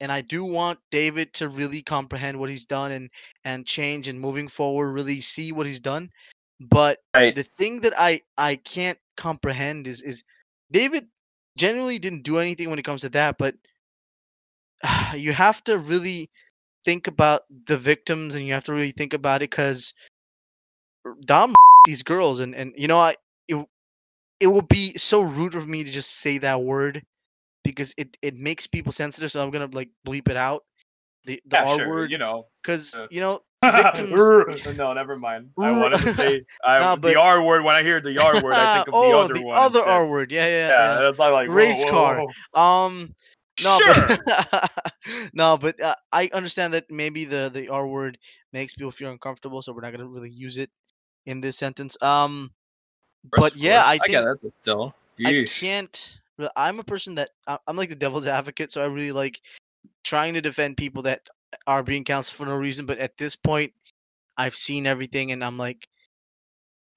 and 0.00 0.10
I 0.12 0.20
do 0.20 0.44
want 0.44 0.78
David 0.90 1.32
to 1.34 1.48
really 1.48 1.82
comprehend 1.82 2.38
what 2.38 2.50
he's 2.50 2.66
done 2.66 2.92
and 2.92 3.10
and 3.44 3.66
change 3.66 4.08
and 4.08 4.18
moving 4.20 4.48
forward 4.48 4.92
really 4.92 5.20
see 5.20 5.52
what 5.52 5.66
he's 5.66 5.80
done 5.80 6.10
but 6.60 6.98
right. 7.14 7.34
the 7.34 7.42
thing 7.42 7.80
that 7.80 7.94
I 7.96 8.22
I 8.36 8.56
can't 8.56 8.98
comprehend 9.16 9.86
is 9.86 10.02
is 10.02 10.24
David 10.70 11.06
genuinely 11.56 11.98
didn't 11.98 12.22
do 12.22 12.38
anything 12.38 12.70
when 12.70 12.78
it 12.78 12.84
comes 12.84 13.02
to 13.02 13.08
that, 13.10 13.38
but 13.38 13.54
you 15.14 15.32
have 15.32 15.62
to 15.64 15.78
really 15.78 16.30
think 16.84 17.06
about 17.06 17.42
the 17.66 17.76
victims 17.76 18.34
and 18.34 18.44
you 18.44 18.52
have 18.54 18.64
to 18.64 18.72
really 18.72 18.92
think 18.92 19.12
about 19.12 19.42
it 19.42 19.50
because 19.50 19.94
Dom 21.24 21.54
these 21.86 22.02
girls 22.02 22.40
and 22.40 22.54
and 22.54 22.72
you 22.76 22.88
know 22.88 22.98
I 22.98 23.14
it 23.48 23.66
it 24.40 24.46
would 24.46 24.68
be 24.68 24.96
so 24.96 25.20
rude 25.20 25.54
of 25.54 25.68
me 25.68 25.84
to 25.84 25.90
just 25.90 26.20
say 26.20 26.38
that 26.38 26.62
word 26.62 27.02
because 27.64 27.94
it 27.98 28.16
it 28.22 28.34
makes 28.36 28.66
people 28.66 28.92
sensitive 28.92 29.30
so 29.30 29.42
I'm 29.42 29.50
gonna 29.50 29.68
like 29.72 29.90
bleep 30.06 30.28
it 30.28 30.36
out 30.36 30.64
the 31.24 31.40
the 31.46 31.56
yeah, 31.56 31.64
R 31.64 31.78
sure. 31.78 31.88
word 31.88 32.10
You 32.10 32.18
know. 32.18 32.46
because 32.62 32.94
uh, 32.94 33.06
you 33.10 33.20
know 33.20 33.40
no, 34.76 34.92
never 34.92 35.18
mind. 35.18 35.50
I 35.58 35.72
wanted 35.72 36.00
to 36.02 36.14
say 36.14 36.42
I, 36.64 36.78
Nah, 36.80 36.96
but- 36.96 37.08
the 37.08 37.18
R 37.20 37.42
word. 37.42 37.64
When 37.64 37.74
I 37.74 37.82
hear 37.82 38.00
the 38.00 38.16
R 38.18 38.34
word, 38.42 38.54
I 38.54 38.74
think 38.76 38.88
of 38.88 38.92
the 38.94 38.98
oh 38.98 39.20
other 39.20 39.34
the 39.34 39.42
one. 39.42 39.56
other 39.58 39.78
instead. 39.80 39.92
R 39.94 40.06
word 40.06 40.30
yeah 40.32 40.46
yeah 40.46 40.68
Yeah, 40.68 41.00
yeah. 41.00 41.08
it's 41.08 41.18
not 41.18 41.32
like 41.32 41.48
Race 41.50 41.82
whoa, 41.84 41.90
car. 41.90 42.26
whoa. 42.54 42.60
Um, 42.86 43.14
no, 43.64 43.78
Sure. 43.80 43.94
but 44.24 44.70
no, 45.34 45.56
but 45.56 45.80
uh, 45.80 45.94
I 46.12 46.30
understand 46.32 46.72
that 46.74 46.84
maybe 46.90 47.24
the 47.24 47.50
the 47.52 47.68
R 47.68 47.86
word 47.88 48.16
makes 48.52 48.74
people 48.74 48.92
feel 48.92 49.10
uncomfortable, 49.10 49.60
so 49.62 49.72
we're 49.72 49.80
not 49.80 49.90
gonna 49.92 50.06
really 50.06 50.30
use 50.30 50.56
it 50.58 50.70
in 51.26 51.40
this 51.40 51.58
sentence. 51.58 51.96
Um, 52.00 52.52
but 53.36 53.56
yeah, 53.56 53.82
course. 53.82 53.86
I 53.86 53.90
I 53.94 53.98
think 53.98 54.10
get 54.10 54.24
it. 54.24 54.38
But 54.42 54.54
still, 54.54 54.94
I 55.26 55.44
can't. 55.48 56.20
I'm 56.54 56.78
a 56.78 56.84
person 56.84 57.16
that 57.16 57.30
I'm 57.66 57.76
like 57.76 57.88
the 57.88 57.96
devil's 57.96 58.28
advocate, 58.28 58.70
so 58.70 58.80
I 58.80 58.86
really 58.86 59.10
like 59.10 59.40
trying 60.04 60.34
to 60.34 60.40
defend 60.40 60.76
people 60.76 61.02
that 61.02 61.28
are 61.66 61.82
being 61.82 62.04
canceled 62.04 62.36
for 62.36 62.46
no 62.46 62.56
reason. 62.56 62.86
But 62.86 62.98
at 62.98 63.16
this 63.16 63.36
point, 63.36 63.72
I've 64.36 64.54
seen 64.54 64.86
everything, 64.86 65.32
and 65.32 65.42
I'm 65.42 65.58
like, 65.58 65.88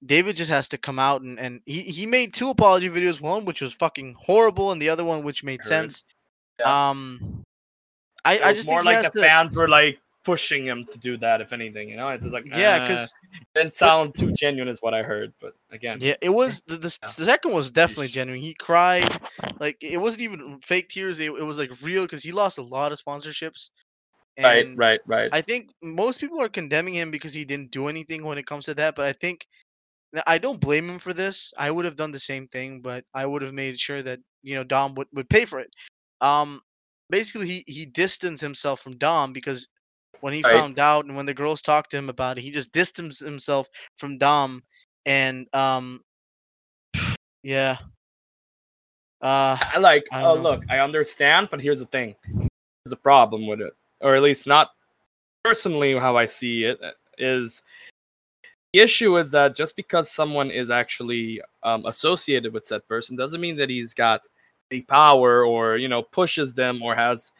David 0.04 0.36
just 0.36 0.50
has 0.50 0.68
to 0.70 0.78
come 0.78 0.98
out 0.98 1.22
and 1.22 1.38
and 1.38 1.60
he 1.64 1.82
he 1.82 2.06
made 2.06 2.34
two 2.34 2.50
apology 2.50 2.88
videos, 2.88 3.20
one 3.20 3.44
which 3.44 3.60
was 3.60 3.72
fucking 3.72 4.16
horrible, 4.18 4.72
and 4.72 4.82
the 4.82 4.88
other 4.88 5.04
one 5.04 5.22
which 5.22 5.44
made 5.44 5.64
sense. 5.64 6.04
Yeah. 6.58 6.90
Um, 6.90 7.44
I 8.24 8.40
I 8.40 8.52
just 8.52 8.66
more 8.68 8.82
think 8.82 8.96
like 8.96 9.12
the 9.12 9.20
to. 9.20 9.26
fans 9.26 9.56
were 9.56 9.68
like 9.68 9.98
pushing 10.24 10.66
him 10.66 10.86
to 10.90 10.98
do 10.98 11.16
that. 11.18 11.40
If 11.40 11.52
anything, 11.52 11.88
you 11.88 11.96
know, 11.96 12.08
it's 12.08 12.24
just 12.24 12.34
like 12.34 12.46
Yeah, 12.46 12.76
uh, 12.76 12.80
because 12.80 13.14
didn't 13.54 13.72
sound 13.72 14.16
too 14.16 14.32
genuine, 14.32 14.68
is 14.68 14.80
what 14.82 14.94
I 14.94 15.02
heard. 15.02 15.32
But 15.40 15.54
again, 15.70 15.98
yeah, 16.00 16.14
it 16.20 16.30
was 16.30 16.62
the, 16.62 16.76
the, 16.76 16.98
Yeah. 17.02 17.06
the 17.06 17.24
second 17.24 17.52
was 17.52 17.72
definitely 17.72 18.08
genuine. 18.08 18.40
He 18.40 18.54
cried, 18.54 19.20
like 19.60 19.78
it 19.82 19.98
wasn't 19.98 20.22
even 20.22 20.58
fake 20.60 20.88
tears. 20.88 21.18
It, 21.20 21.32
it 21.32 21.44
was 21.44 21.58
like 21.58 21.70
real 21.82 22.02
because 22.02 22.22
he 22.22 22.32
lost 22.32 22.58
a 22.58 22.62
lot 22.62 22.92
of 22.92 23.00
sponsorships. 23.00 23.70
Right, 24.40 24.68
And 24.68 24.76
right, 24.76 25.00
right. 25.06 25.32
I 25.32 25.40
think 25.40 25.70
most 25.82 26.20
people 26.20 26.40
are 26.42 26.48
condemning 26.48 26.94
him 26.94 27.10
because 27.10 27.32
he 27.34 27.44
didn't 27.44 27.70
do 27.70 27.88
anything 27.88 28.24
when 28.24 28.38
it 28.38 28.46
comes 28.46 28.64
to 28.66 28.74
that. 28.74 28.94
But 28.96 29.06
I 29.06 29.12
think 29.12 29.46
I 30.26 30.38
don't 30.38 30.60
blame 30.60 30.88
him 30.88 30.98
for 30.98 31.12
this. 31.12 31.52
I 31.58 31.70
would 31.70 31.84
have 31.84 31.96
done 31.96 32.12
the 32.12 32.18
same 32.18 32.46
thing, 32.48 32.80
but 32.80 33.04
I 33.14 33.26
would 33.26 33.42
have 33.42 33.52
made 33.54 33.78
sure 33.78 34.02
that 34.02 34.20
you 34.42 34.54
know 34.54 34.64
Dom 34.64 34.94
would, 34.94 35.08
would 35.12 35.28
pay 35.28 35.44
for 35.44 35.60
it. 35.60 35.70
Um, 36.20 36.60
basically, 37.10 37.46
he 37.48 37.64
he 37.66 37.86
distanced 37.86 38.42
himself 38.42 38.80
from 38.80 38.96
Dom 38.98 39.32
because 39.32 39.68
when 40.20 40.32
he 40.34 40.42
Right. 40.42 40.54
found 40.54 40.78
out 40.78 41.04
and 41.06 41.16
when 41.16 41.26
the 41.26 41.34
girls 41.34 41.62
talked 41.62 41.90
to 41.90 41.96
him 41.98 42.08
about 42.08 42.38
it, 42.38 42.42
he 42.42 42.50
just 42.50 42.72
distanced 42.72 43.20
himself 43.22 43.68
from 43.96 44.18
Dom 44.18 44.62
and 45.06 45.46
um, 45.52 46.00
yeah. 47.42 47.76
Uh, 49.20 49.56
I 49.72 49.78
like. 49.78 50.06
Oh, 50.22 50.34
know. 50.34 50.42
look, 50.42 50.64
I 50.70 50.78
understand, 50.78 51.48
but 51.50 51.60
here's 51.60 51.78
the 51.80 51.86
thing: 51.86 52.14
there's 52.84 52.92
a 52.92 52.96
problem 52.96 53.46
with 53.46 53.60
it, 53.60 53.72
or 54.02 54.16
at 54.16 54.22
least 54.22 54.46
not 54.46 54.70
personally 55.44 55.96
how 55.98 56.16
I 56.16 56.26
see 56.26 56.64
it. 56.64 56.80
uh, 56.82 56.90
the 58.72 58.80
issue 58.80 59.18
is 59.18 59.30
that 59.32 59.54
just 59.54 59.76
because 59.76 60.10
someone 60.10 60.50
is 60.50 60.70
actually 60.70 61.42
um, 61.62 61.84
associated 61.86 62.52
with 62.52 62.64
said 62.64 62.86
person 62.88 63.16
doesn't 63.16 63.40
mean 63.40 63.56
that 63.56 63.68
he's 63.68 63.92
got 63.92 64.22
the 64.70 64.80
power 64.82 65.44
or 65.44 65.76
you 65.76 65.88
know 65.88 66.02
pushes 66.02 66.54
them 66.54 66.82
or 66.82 66.94
has. 66.94 67.32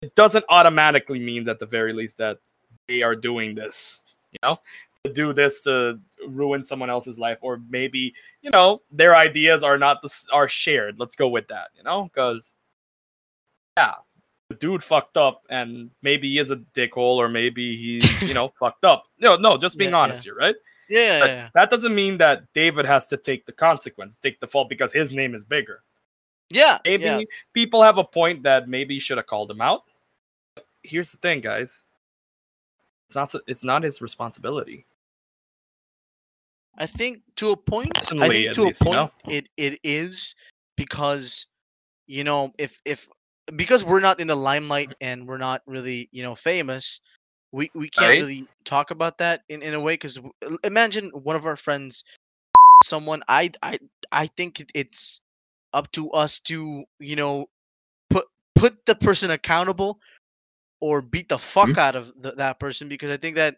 It 0.00 0.14
doesn't 0.14 0.44
automatically 0.48 1.18
means 1.18 1.48
at 1.48 1.58
the 1.58 1.66
very 1.66 1.92
least 1.92 2.18
that 2.18 2.38
they 2.86 3.02
are 3.02 3.16
doing 3.16 3.54
this. 3.54 4.04
You 4.32 4.38
know, 4.42 4.60
to 5.04 5.12
do 5.12 5.32
this 5.32 5.62
to 5.64 5.98
ruin 6.26 6.62
someone 6.62 6.90
else's 6.90 7.18
life, 7.18 7.38
or 7.40 7.60
maybe 7.68 8.14
you 8.42 8.50
know 8.50 8.82
their 8.90 9.16
ideas 9.16 9.62
are 9.62 9.78
not 9.78 10.02
the, 10.02 10.10
are 10.32 10.48
shared. 10.48 10.98
Let's 10.98 11.16
go 11.16 11.28
with 11.28 11.48
that. 11.48 11.68
You 11.76 11.82
know, 11.82 12.04
because 12.04 12.54
yeah, 13.76 13.94
the 14.48 14.54
dude 14.54 14.82
fucked 14.82 15.16
up, 15.16 15.44
and 15.50 15.90
maybe 16.02 16.28
he 16.30 16.38
is 16.38 16.50
a 16.50 16.56
dickhole, 16.56 17.16
or 17.16 17.28
maybe 17.28 17.76
he's 17.76 18.22
you 18.22 18.34
know 18.34 18.52
fucked 18.60 18.84
up. 18.84 19.04
No, 19.18 19.36
no, 19.36 19.56
just 19.58 19.76
being 19.78 19.90
Yeah, 19.90 19.98
honest 19.98 20.24
here, 20.24 20.34
right? 20.34 20.56
yeah, 20.88 21.20
But 21.20 21.26
yeah, 21.28 21.34
yeah. 21.36 21.48
that 21.54 21.70
doesn't 21.70 21.94
mean 21.94 22.16
that 22.18 22.50
David 22.54 22.86
has 22.86 23.08
to 23.08 23.16
take 23.16 23.44
the 23.46 23.52
consequence, 23.52 24.16
take 24.16 24.40
the 24.40 24.46
fault 24.46 24.68
because 24.68 24.92
his 24.92 25.12
name 25.12 25.34
is 25.34 25.44
bigger. 25.44 25.82
yeah, 26.50 26.78
Maybe 26.84 27.04
yeah. 27.04 27.20
people 27.52 27.82
have 27.82 27.98
a 27.98 28.04
point 28.04 28.42
that 28.44 28.68
maybe 28.68 28.94
he 28.94 29.00
should 29.00 29.18
have 29.18 29.26
called 29.26 29.50
him 29.50 29.60
out. 29.60 29.82
But 30.54 30.64
here's 30.82 31.12
the 31.12 31.18
thing, 31.18 31.40
guys. 31.42 31.84
It's 33.08 33.14
not. 33.16 33.34
s- 33.34 33.42
It's 33.46 33.64
not 33.64 33.82
his 33.82 34.00
responsibility. 34.00 34.86
I 36.78 36.86
think 36.86 37.22
to 37.36 37.50
a 37.50 37.56
point, 37.56 37.90
I 37.96 38.00
Personally, 38.00 38.28
think 38.28 38.48
at 38.48 38.54
to 38.54 38.62
least, 38.64 38.80
a 38.80 38.84
you 38.84 38.90
point 38.90 39.00
know? 39.26 39.34
it 39.34 39.48
it 39.56 39.80
is 39.82 40.34
because 40.76 41.46
you 42.06 42.22
know 42.24 42.52
if 42.58 42.80
if 42.84 43.08
because 43.56 43.84
we're 43.84 44.00
not 44.00 44.20
in 44.20 44.28
the 44.28 44.36
limelight 44.36 44.94
and 45.00 45.26
we're 45.26 45.38
not 45.38 45.62
really 45.66 46.08
you 46.12 46.22
know 46.22 46.34
famous 46.34 47.00
we 47.52 47.70
we 47.74 47.88
can't 47.88 48.16
Right. 48.16 48.18
really 48.18 48.48
talk 48.64 48.90
about 48.90 49.18
that 49.18 49.42
in, 49.48 49.62
in 49.62 49.74
a 49.74 49.80
way 49.80 49.94
because 49.94 50.18
imagine 50.64 51.10
one 51.10 51.36
of 51.36 51.46
our 51.46 51.56
friends 51.56 52.04
someone 52.82 53.22
i 53.28 53.50
i 53.62 53.78
i 54.12 54.26
think 54.26 54.62
it's 54.74 55.20
up 55.72 55.90
to 55.92 56.10
us 56.10 56.40
to 56.40 56.84
you 56.98 57.16
know 57.16 57.46
put 58.10 58.26
put 58.54 58.86
the 58.86 58.94
person 58.94 59.30
accountable 59.30 59.98
or 60.80 61.00
beat 61.02 61.28
the 61.28 61.38
fuck 61.38 61.76
Mm-hmm. 61.76 61.78
out 61.78 61.96
of 61.96 62.12
the, 62.20 62.32
that 62.32 62.58
person 62.58 62.88
because 62.88 63.10
i 63.10 63.16
think 63.16 63.36
that 63.36 63.56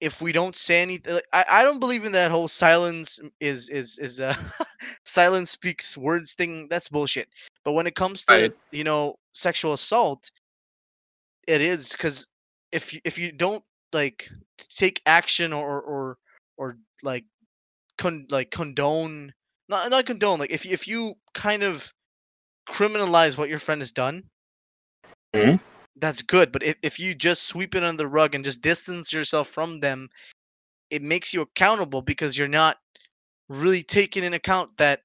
if 0.00 0.20
we 0.20 0.32
don't 0.32 0.54
say 0.54 0.82
anything 0.82 1.14
like, 1.14 1.26
I, 1.32 1.44
I 1.50 1.62
don't 1.62 1.80
believe 1.80 2.04
in 2.04 2.12
that 2.12 2.30
whole 2.30 2.48
silence 2.48 3.20
is 3.40 3.68
is 3.68 3.98
is 3.98 4.20
uh 4.20 4.34
silence 5.04 5.50
speaks 5.50 5.96
words 5.96 6.34
thing 6.34 6.66
that's 6.68 6.88
bullshit 6.88 7.28
but 7.64 7.72
when 7.72 7.86
it 7.86 7.94
comes 7.94 8.24
to 8.26 8.34
Right. 8.34 8.52
you 8.70 8.84
know 8.84 9.14
sexual 9.32 9.72
assault 9.74 10.30
it 11.46 11.60
is 11.60 11.92
because 11.92 12.28
if 12.72 12.92
you 12.92 13.00
if 13.04 13.18
you 13.18 13.32
don't 13.32 13.64
like 13.92 14.28
take 14.58 15.00
action 15.06 15.52
or 15.52 15.80
or 15.80 16.18
or 16.56 16.76
like 17.02 17.24
con 17.98 18.26
like 18.30 18.50
condone 18.50 19.32
not 19.68 19.90
not 19.90 20.06
condone 20.06 20.38
like 20.38 20.50
if 20.50 20.64
you- 20.64 20.72
if 20.72 20.86
you 20.88 21.14
kind 21.34 21.62
of 21.62 21.92
criminalize 22.68 23.36
what 23.38 23.48
your 23.48 23.58
friend 23.58 23.80
has 23.80 23.92
done 23.92 24.24
Mhm. 25.34 25.58
That's 26.00 26.22
good 26.22 26.52
but 26.52 26.62
if, 26.62 26.76
if 26.82 26.98
you 26.98 27.14
just 27.14 27.46
sweep 27.46 27.74
it 27.74 27.82
under 27.82 28.02
the 28.02 28.08
rug 28.08 28.34
and 28.34 28.44
just 28.44 28.62
distance 28.62 29.12
yourself 29.12 29.48
from 29.48 29.80
them 29.80 30.08
it 30.90 31.02
makes 31.02 31.34
you 31.34 31.42
accountable 31.42 32.02
because 32.02 32.36
you're 32.38 32.48
not 32.48 32.76
really 33.48 33.82
taking 33.82 34.24
in 34.24 34.34
account 34.34 34.70
that 34.78 35.00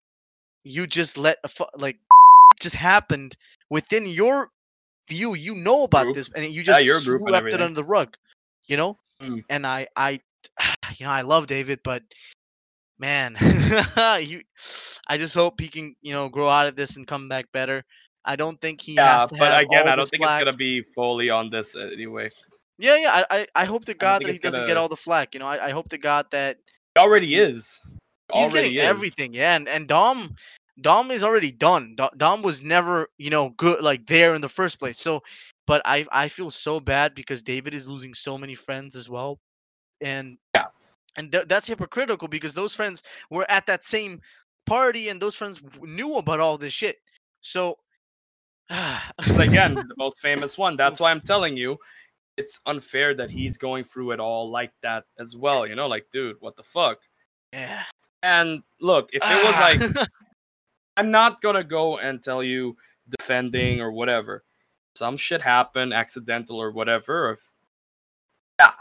you 0.63 0.87
just 0.87 1.17
let 1.17 1.37
a 1.43 1.47
fu- 1.47 1.65
like 1.77 1.97
just 2.61 2.75
happened 2.75 3.35
within 3.69 4.07
your 4.07 4.49
view 5.09 5.33
you 5.33 5.55
know 5.55 5.83
about 5.83 6.05
Group. 6.05 6.15
this 6.15 6.29
and 6.35 6.45
you 6.45 6.63
just 6.63 7.05
group 7.05 7.21
swept 7.27 7.53
it 7.53 7.61
under 7.61 7.75
the 7.75 7.83
rug 7.83 8.15
you 8.67 8.77
know 8.77 8.97
Mm. 9.21 9.43
and 9.49 9.65
i 9.65 9.87
i 9.95 10.19
you 10.97 11.05
know 11.05 11.11
i 11.11 11.21
love 11.21 11.47
david 11.47 11.79
but 11.83 12.01
man 12.99 13.37
you 14.21 14.41
i 15.07 15.17
just 15.17 15.35
hope 15.35 15.61
he 15.61 15.67
can 15.67 15.95
you 16.01 16.13
know 16.13 16.29
grow 16.29 16.49
out 16.49 16.67
of 16.67 16.75
this 16.75 16.97
and 16.97 17.07
come 17.07 17.29
back 17.29 17.45
better 17.53 17.83
i 18.25 18.35
don't 18.35 18.59
think 18.61 18.81
he 18.81 18.95
Yeah, 18.95 19.13
has 19.19 19.27
to 19.27 19.35
but 19.37 19.61
again, 19.61 19.87
I 19.87 19.95
don't 19.95 20.09
think 20.09 20.21
flack. 20.23 20.41
it's 20.41 20.43
gonna 20.45 20.57
be 20.57 20.81
fully 20.95 21.29
on 21.29 21.49
this 21.49 21.75
uh, 21.75 21.89
anyway. 21.91 22.29
yeah 22.79 22.95
yeah 22.97 23.11
I, 23.13 23.23
I 23.37 23.47
i 23.63 23.65
hope 23.65 23.85
to 23.85 23.93
god 23.93 24.23
that 24.23 24.31
he 24.31 24.39
doesn't 24.39 24.65
get 24.65 24.73
gonna- 24.73 24.81
all 24.81 24.89
the 24.89 24.95
flack 24.97 25.33
you 25.33 25.39
know 25.39 25.47
i, 25.47 25.67
I 25.67 25.71
hope 25.71 25.89
to 25.89 25.97
god 25.97 26.25
that 26.31 26.57
he 26.95 26.99
already 26.99 27.35
is. 27.35 27.79
he's 28.33 28.49
Already 28.49 28.73
getting 28.73 28.77
is. 28.79 28.83
everything 28.85 29.33
yeah 29.33 29.55
and, 29.55 29.67
and 29.67 29.87
dom 29.87 30.35
dom 30.81 31.11
is 31.11 31.23
already 31.23 31.51
done 31.51 31.95
dom 32.17 32.41
was 32.41 32.61
never 32.63 33.07
you 33.17 33.29
know 33.29 33.49
good 33.57 33.81
like 33.81 34.05
there 34.07 34.33
in 34.33 34.41
the 34.41 34.49
first 34.49 34.79
place 34.79 34.99
so 34.99 35.21
but 35.67 35.81
i 35.85 36.05
i 36.11 36.27
feel 36.27 36.49
so 36.49 36.79
bad 36.79 37.13
because 37.13 37.43
david 37.43 37.73
is 37.73 37.89
losing 37.89 38.13
so 38.13 38.37
many 38.37 38.55
friends 38.55 38.95
as 38.95 39.07
well 39.09 39.37
and 40.01 40.37
Yeah. 40.55 40.65
and 41.17 41.31
th- 41.31 41.45
that's 41.47 41.67
hypocritical 41.67 42.27
because 42.27 42.53
those 42.55 42.75
friends 42.75 43.03
were 43.29 43.45
at 43.49 43.65
that 43.67 43.85
same 43.85 44.19
party 44.65 45.09
and 45.09 45.21
those 45.21 45.35
friends 45.35 45.61
knew 45.81 46.17
about 46.17 46.39
all 46.39 46.57
this 46.57 46.73
shit 46.73 46.97
so 47.41 47.77
again, 49.39 49.75
the 49.75 49.95
most 49.97 50.19
famous 50.21 50.57
one. 50.57 50.77
That's 50.77 50.99
why 50.99 51.11
I'm 51.11 51.21
telling 51.21 51.57
you, 51.57 51.77
it's 52.37 52.59
unfair 52.65 53.13
that 53.15 53.29
he's 53.29 53.57
going 53.57 53.83
through 53.83 54.11
it 54.11 54.19
all 54.19 54.49
like 54.49 54.71
that 54.81 55.05
as 55.19 55.35
well. 55.37 55.67
You 55.67 55.75
know, 55.75 55.87
like, 55.87 56.07
dude, 56.11 56.37
what 56.39 56.55
the 56.55 56.63
fuck? 56.63 56.99
yeah 57.53 57.83
And 58.23 58.63
look, 58.81 59.09
if 59.13 59.21
it 59.23 59.45
was 59.45 59.55
like, 59.55 59.97
Ah. 59.97 60.07
I'm 60.97 61.11
not 61.11 61.41
gonna 61.41 61.63
go 61.63 61.97
and 61.97 62.21
tell 62.21 62.43
you 62.43 62.77
defending 63.19 63.81
or 63.81 63.91
whatever. 63.91 64.43
Some 64.95 65.17
shit 65.17 65.41
happened, 65.41 65.93
accidental 65.93 66.57
or 66.61 66.71
whatever. 66.71 67.31
If 67.31 67.39
yeah, 68.59 68.73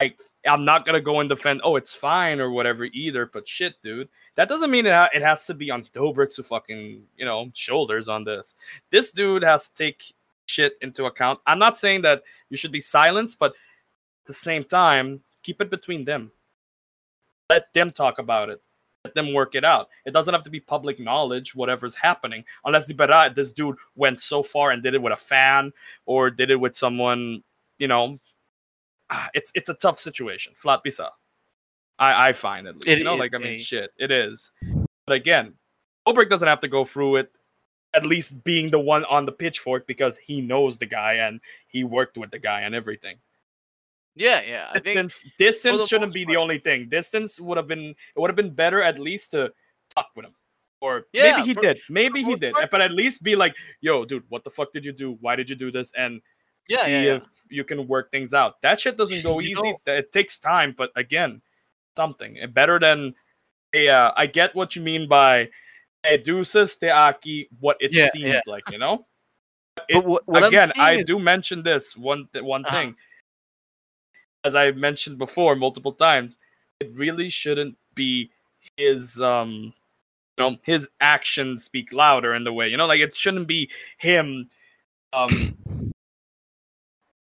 like 0.00 0.18
I'm 0.48 0.64
not 0.64 0.84
gonna 0.84 1.00
go 1.00 1.20
and 1.20 1.28
defend. 1.28 1.60
Oh, 1.64 1.76
it's 1.76 1.94
fine 1.94 2.40
or 2.40 2.50
whatever 2.50 2.84
either. 2.84 3.26
But 3.26 3.48
shit, 3.48 3.80
dude, 3.82 4.08
that 4.36 4.48
doesn't 4.48 4.70
mean 4.70 4.86
it, 4.86 4.92
ha- 4.92 5.10
it 5.14 5.22
has 5.22 5.46
to 5.46 5.54
be 5.54 5.70
on 5.70 5.84
Dobrik's 5.94 6.38
fucking 6.44 7.02
you 7.16 7.24
know 7.24 7.50
shoulders 7.54 8.08
on 8.08 8.24
this. 8.24 8.54
This 8.90 9.12
dude 9.12 9.42
has 9.42 9.68
to 9.68 9.74
take 9.74 10.12
shit 10.46 10.78
into 10.80 11.04
account. 11.04 11.40
I'm 11.46 11.58
not 11.58 11.76
saying 11.76 12.02
that 12.02 12.22
you 12.50 12.56
should 12.56 12.72
be 12.72 12.80
silenced, 12.80 13.38
but 13.38 13.52
at 13.52 14.26
the 14.26 14.34
same 14.34 14.64
time, 14.64 15.22
keep 15.42 15.60
it 15.60 15.70
between 15.70 16.04
them. 16.04 16.32
Let 17.50 17.72
them 17.72 17.90
talk 17.90 18.18
about 18.18 18.50
it 18.50 18.60
let 19.08 19.14
them 19.14 19.32
work 19.32 19.54
it 19.54 19.64
out. 19.64 19.88
It 20.04 20.12
doesn't 20.12 20.34
have 20.34 20.42
to 20.42 20.50
be 20.50 20.60
public 20.60 20.98
knowledge, 21.00 21.54
whatever's 21.54 21.94
happening, 21.94 22.44
unless 22.64 22.86
this 22.86 23.52
dude 23.52 23.76
went 23.96 24.20
so 24.20 24.42
far 24.42 24.70
and 24.70 24.82
did 24.82 24.94
it 24.94 25.00
with 25.02 25.12
a 25.12 25.16
fan 25.16 25.72
or 26.04 26.30
did 26.30 26.50
it 26.50 26.56
with 26.56 26.76
someone, 26.76 27.42
you 27.78 27.88
know. 27.88 28.18
Ah, 29.10 29.28
It's 29.34 29.50
it's 29.54 29.68
a 29.68 29.74
tough 29.74 29.98
situation. 30.00 30.52
Flat 30.56 30.80
bisa. 30.84 31.08
I 31.98 32.28
I 32.28 32.32
find 32.32 32.66
at 32.68 32.74
least. 32.76 32.88
It 32.88 32.98
you 32.98 33.04
know, 33.04 33.14
is 33.14 33.20
like 33.20 33.34
I 33.34 33.38
mean, 33.38 33.56
a- 33.56 33.58
shit, 33.58 33.90
it 33.98 34.10
is. 34.10 34.52
But 35.06 35.14
again, 35.16 35.54
Dobrik 36.06 36.28
doesn't 36.30 36.48
have 36.48 36.60
to 36.60 36.68
go 36.68 36.84
through 36.84 37.16
it. 37.16 37.32
At 37.94 38.04
least 38.04 38.44
being 38.44 38.70
the 38.70 38.78
one 38.78 39.04
on 39.06 39.24
the 39.24 39.32
pitchfork 39.32 39.86
because 39.86 40.18
he 40.18 40.40
knows 40.42 40.78
the 40.78 40.84
guy 40.86 41.14
and 41.14 41.40
he 41.68 41.84
worked 41.84 42.18
with 42.18 42.30
the 42.30 42.38
guy 42.38 42.60
and 42.62 42.74
everything 42.74 43.16
yeah 44.16 44.42
yeah 44.42 44.66
i 44.74 44.80
think 44.80 44.96
distance 44.98 45.24
distance 45.38 45.86
shouldn't 45.86 46.12
be 46.12 46.24
the 46.24 46.34
only 46.36 46.58
thing. 46.58 46.88
Distance 46.90 47.40
would 47.40 47.56
have 47.56 47.68
been 47.68 47.94
it 47.94 48.18
would 48.18 48.28
have 48.28 48.36
been 48.36 48.50
better 48.52 48.82
at 48.82 48.98
least 48.98 49.30
to 49.30 49.52
talk 49.94 50.08
with 50.16 50.26
him. 50.26 50.34
Or 50.80 51.06
Yeah, 51.12 51.36
maybe 51.38 51.46
he 51.46 51.54
for- 51.54 51.62
did. 51.62 51.78
Maybe 51.88 52.22
he 52.24 52.34
did. 52.34 52.52
part- 52.54 52.70
But 52.70 52.80
at 52.82 52.90
least 52.92 53.22
be 53.22 53.36
like, 53.36 53.54
yo, 53.80 54.04
dude, 54.04 54.24
what 54.28 54.42
the 54.44 54.50
fuck 54.50 54.72
did 54.72 54.84
you 54.84 54.92
do? 54.92 55.16
Why 55.20 55.34
did 55.36 55.48
you 55.50 55.56
do 55.56 55.70
this? 55.70 55.92
And 55.96 56.20
yeah 56.68 56.84
see 56.84 57.06
yeah, 57.06 57.14
if 57.16 57.24
you 57.50 57.64
can 57.64 57.88
work 57.88 58.10
things 58.10 58.34
out. 58.34 58.60
That 58.62 58.78
shit 58.80 58.96
doesn't 58.96 59.22
go 59.22 59.40
You 59.40 59.50
easy. 59.50 59.54
know- 59.54 59.78
It 59.86 60.12
takes 60.12 60.38
time, 60.38 60.74
but 60.76 60.90
again, 60.96 61.40
something. 61.96 62.36
Better 62.52 62.78
than 62.78 63.14
yeah, 63.72 64.12
I 64.16 64.26
get 64.26 64.54
what 64.54 64.76
you 64.76 64.82
mean 64.82 65.08
by 65.08 65.48
Edusa 66.06 66.64
Steaki, 66.68 67.48
what 67.60 67.76
it 67.80 67.92
seems 68.12 68.40
like, 68.46 68.70
you 68.70 68.78
know? 68.78 69.06
but 69.92 70.04
what, 70.06 70.22
what 70.28 70.44
again, 70.44 70.72
I 70.78 70.92
is- 70.94 71.04
do 71.06 71.18
mention 71.18 71.62
this 71.62 71.96
one 71.96 72.28
th- 72.32 72.44
one 72.44 72.64
Uh-huh. 72.64 72.76
thing. 72.76 72.96
As 74.44 74.54
I 74.54 74.70
mentioned 74.70 75.18
before 75.18 75.56
multiple 75.56 75.92
times, 75.92 76.38
it 76.80 76.90
really 76.94 77.28
shouldn't 77.28 77.76
be 77.94 78.30
his 78.76 79.20
um 79.20 79.72
you 80.36 80.44
know 80.50 80.56
his 80.62 80.88
actions 81.00 81.64
speak 81.64 81.92
louder 81.92 82.32
in 82.34 82.44
the 82.44 82.52
way 82.52 82.68
you 82.68 82.76
know 82.76 82.86
like 82.86 83.00
it 83.00 83.12
shouldn't 83.14 83.48
be 83.48 83.68
him 83.98 84.48
um 85.12 85.56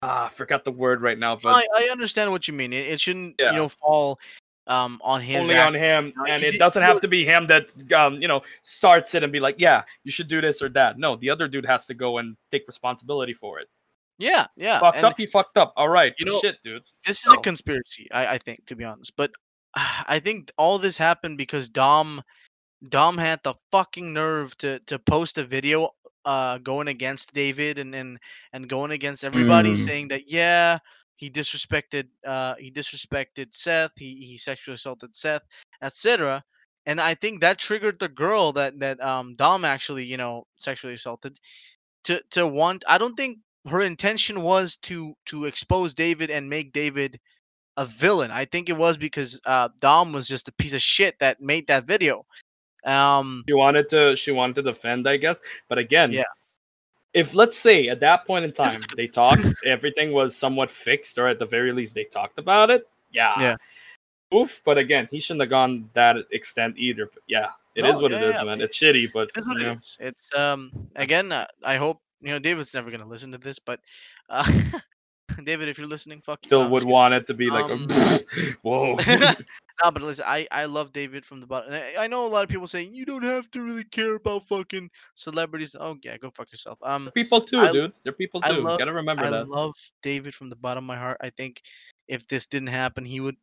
ah 0.02 0.26
I 0.28 0.30
forgot 0.30 0.64
the 0.64 0.72
word 0.72 1.02
right 1.02 1.18
now 1.18 1.36
but 1.36 1.54
I, 1.56 1.66
I 1.76 1.90
understand 1.92 2.32
what 2.32 2.48
you 2.48 2.54
mean. 2.54 2.72
It, 2.74 2.88
it 2.88 3.00
shouldn't, 3.00 3.36
Yeah. 3.40 3.52
you 3.52 3.58
know, 3.58 3.68
fall 3.70 4.20
um 4.68 5.00
on 5.04 5.20
his 5.22 5.42
only 5.42 5.56
act- 5.56 5.68
on 5.68 5.74
him 5.74 6.14
No, 6.16 6.26
and 6.26 6.44
it 6.44 6.60
doesn't 6.60 6.84
have 6.84 7.02
to 7.02 7.08
be 7.08 7.26
him 7.26 7.48
that 7.48 7.72
um 7.94 8.22
you 8.22 8.28
know 8.28 8.42
starts 8.64 9.16
it 9.16 9.24
and 9.24 9.32
be 9.34 9.40
like 9.40 9.56
yeah 9.58 9.84
you 10.04 10.12
should 10.12 10.28
do 10.28 10.42
this 10.42 10.62
or 10.62 10.70
that 10.70 11.00
no 11.00 11.16
the 11.16 11.30
other 11.30 11.48
dude 11.48 11.66
has 11.66 11.86
to 11.88 11.94
go 11.96 12.20
and 12.20 12.38
take 12.52 12.68
responsibility 12.68 13.34
for 13.34 13.60
it 13.60 13.68
Yeah, 14.20 14.46
yeah. 14.56 14.80
fucked 14.80 14.98
and 14.98 15.06
up 15.08 15.16
he 15.18 15.26
fucked 15.26 15.58
up 15.58 15.74
all 15.76 15.90
right 15.90 16.14
You 16.20 16.26
know- 16.28 16.40
shit 16.40 16.58
dude 16.64 16.84
this 17.08 17.26
is 17.26 17.34
a 17.34 17.38
conspiracy, 17.38 18.08
I, 18.12 18.36
I 18.36 18.38
think, 18.38 18.66
to 18.68 18.76
be 18.76 18.84
honest. 18.84 19.16
But 19.16 19.32
I 19.76 20.20
think 20.20 20.52
all 20.58 20.78
this 20.78 20.98
happened 20.98 21.38
because 21.40 21.70
Dom 21.70 22.22
Dom 22.90 23.18
had 23.18 23.40
the 23.44 23.56
fucking 23.72 24.14
nerve 24.14 24.56
to 24.60 24.80
to 24.86 25.00
post 25.00 25.38
a 25.40 25.44
video 25.44 25.90
uh 26.26 26.58
going 26.60 26.88
against 26.88 27.34
David 27.34 27.80
and 27.80 27.94
and, 27.96 28.20
and 28.54 28.70
going 28.70 28.92
against 28.92 29.24
everybody 29.24 29.74
Mm. 29.74 29.78
saying 29.78 30.08
that 30.10 30.32
yeah 30.32 30.80
he 31.16 31.30
disrespected 31.30 32.08
uh 32.26 32.56
he 32.60 32.72
disrespected 32.72 33.54
Seth 33.54 33.92
he 33.98 34.16
he 34.26 34.38
sexually 34.38 34.76
assaulted 34.76 35.16
Seth 35.16 35.44
etc 35.82 36.44
and 36.86 37.00
I 37.02 37.14
think 37.16 37.42
that 37.42 37.60
triggered 37.60 38.00
the 38.00 38.10
girl 38.10 38.52
that 38.54 38.80
that 38.80 39.00
um 39.02 39.36
Dom 39.36 39.66
actually 39.66 40.06
you 40.06 40.18
know 40.18 40.46
sexually 40.58 40.94
assaulted 40.94 41.38
to 42.06 42.22
to 42.32 42.48
want 42.48 42.84
I 42.88 42.98
don't 42.98 43.16
think 43.16 43.40
her 43.70 43.82
intention 43.82 44.42
was 44.42 44.78
to 44.84 45.14
to 45.28 45.46
expose 45.46 45.94
David 45.94 46.30
and 46.32 46.50
make 46.50 46.72
David 46.74 47.20
a 47.78 47.86
villain. 47.86 48.32
I 48.32 48.46
think 48.46 48.70
it 48.70 48.78
was 48.78 48.98
because 48.98 49.40
uh, 49.46 49.70
Dom 49.82 50.12
was 50.14 50.28
just 50.28 50.48
a 50.48 50.54
piece 50.54 50.74
of 50.74 50.82
shit 50.82 51.16
that 51.20 51.42
made 51.42 51.68
that 51.68 51.86
video. 51.88 52.26
Um, 52.86 53.44
she 53.48 53.54
wanted 53.54 53.90
to 53.90 54.16
she 54.16 54.32
wanted 54.32 54.56
to 54.56 54.62
defend 54.64 55.08
i 55.08 55.18
guess 55.18 55.42
but 55.68 55.78
again 55.78 56.14
Yeah. 56.14 56.24
if 57.14 57.34
let's 57.34 57.58
say 57.58 57.88
at 57.90 58.00
that 58.00 58.26
point 58.26 58.46
in 58.46 58.52
time 58.52 58.82
they 58.96 59.08
talked 59.08 59.46
everything 59.66 60.12
was 60.12 60.36
somewhat 60.36 60.70
fixed 60.72 61.18
or 61.18 61.28
at 61.28 61.40
the 61.40 61.46
very 61.46 61.72
least 61.74 61.94
they 61.94 62.06
talked 62.06 62.40
about 62.40 62.70
it 62.70 62.88
yeah 63.12 63.34
Yeah. 63.40 63.56
oof 64.34 64.62
but 64.64 64.78
again 64.78 65.08
he 65.12 65.20
shouldn't 65.20 65.42
have 65.42 65.50
gone 65.50 65.90
that 65.94 66.16
extent 66.32 66.76
either 66.78 67.06
but 67.14 67.22
yeah 67.28 67.50
it 67.76 67.86
is 67.86 67.96
No, 67.96 68.02
what 68.04 68.12
it 68.14 68.22
yeah, 68.22 68.30
is 68.30 68.36
yeah, 68.36 68.44
man 68.46 68.62
it- 68.62 68.64
it's 68.66 68.78
shitty 68.78 69.12
but 69.12 69.30
it 69.36 69.38
is 69.40 69.46
what 69.46 69.60
you 69.62 69.68
it 69.72 69.78
is. 69.78 69.98
It's 70.00 70.34
um 70.36 70.72
again. 70.96 71.32
Uh, 71.32 71.46
I 71.64 71.76
hope 71.78 72.02
you 72.22 72.30
know 72.32 72.40
David's 72.40 72.74
never 72.74 72.92
gonna 72.92 73.06
listen 73.06 73.32
to 73.32 73.38
this, 73.38 73.60
but 73.60 73.80
uh, 74.30 74.44
David, 75.46 75.68
if 75.70 75.78
you're 75.78 75.88
listening, 75.88 76.22
fuck 76.22 76.40
you. 76.44 76.48
Still 76.48 76.64
No, 76.64 76.70
would 76.70 76.84
want 76.84 77.14
it 77.14 77.28
to 77.28 77.34
be 77.34 77.50
like 77.50 77.66
Um, 77.66 77.88
a 77.90 78.20
whoa. 78.62 78.96
no, 79.08 79.92
but 79.92 80.02
listen, 80.02 80.26
I 80.28 80.48
I 80.52 80.66
love 80.66 80.92
David 80.94 81.26
from 81.26 81.40
the 81.40 81.48
bottom. 81.48 81.74
I, 81.74 81.96
I 81.98 82.08
know 82.08 82.26
a 82.26 82.28
lot 82.28 82.44
of 82.44 82.50
people 82.50 82.68
saying 82.68 82.94
you 82.94 83.06
don't 83.06 83.24
have 83.24 83.50
to 83.52 83.62
really 83.62 83.84
care 83.84 84.16
about 84.16 84.44
fucking 84.44 84.90
celebrities. 85.16 85.76
Oh 85.80 85.98
yeah, 86.04 86.18
go 86.18 86.32
fuck 86.32 86.52
yourself. 86.52 86.80
Um, 86.84 87.10
people 87.14 87.42
too, 87.42 87.60
I- 87.62 87.72
dude. 87.72 87.94
They're 88.04 88.14
people 88.14 88.42
too. 88.42 88.62
love- 88.62 88.80
Gotta 88.80 88.94
remember 88.94 89.26
I 89.26 89.30
that. 89.30 89.42
I 89.42 89.44
love 89.44 89.76
David 90.04 90.34
from 90.34 90.50
the 90.50 90.56
bottom 90.56 90.84
of 90.84 90.88
my 90.88 90.98
heart. 90.98 91.18
I 91.22 91.30
think 91.30 91.62
if 92.08 92.28
this 92.28 92.46
didn't 92.48 92.68
happen, 92.68 93.06
he 93.06 93.20
would 93.20 93.38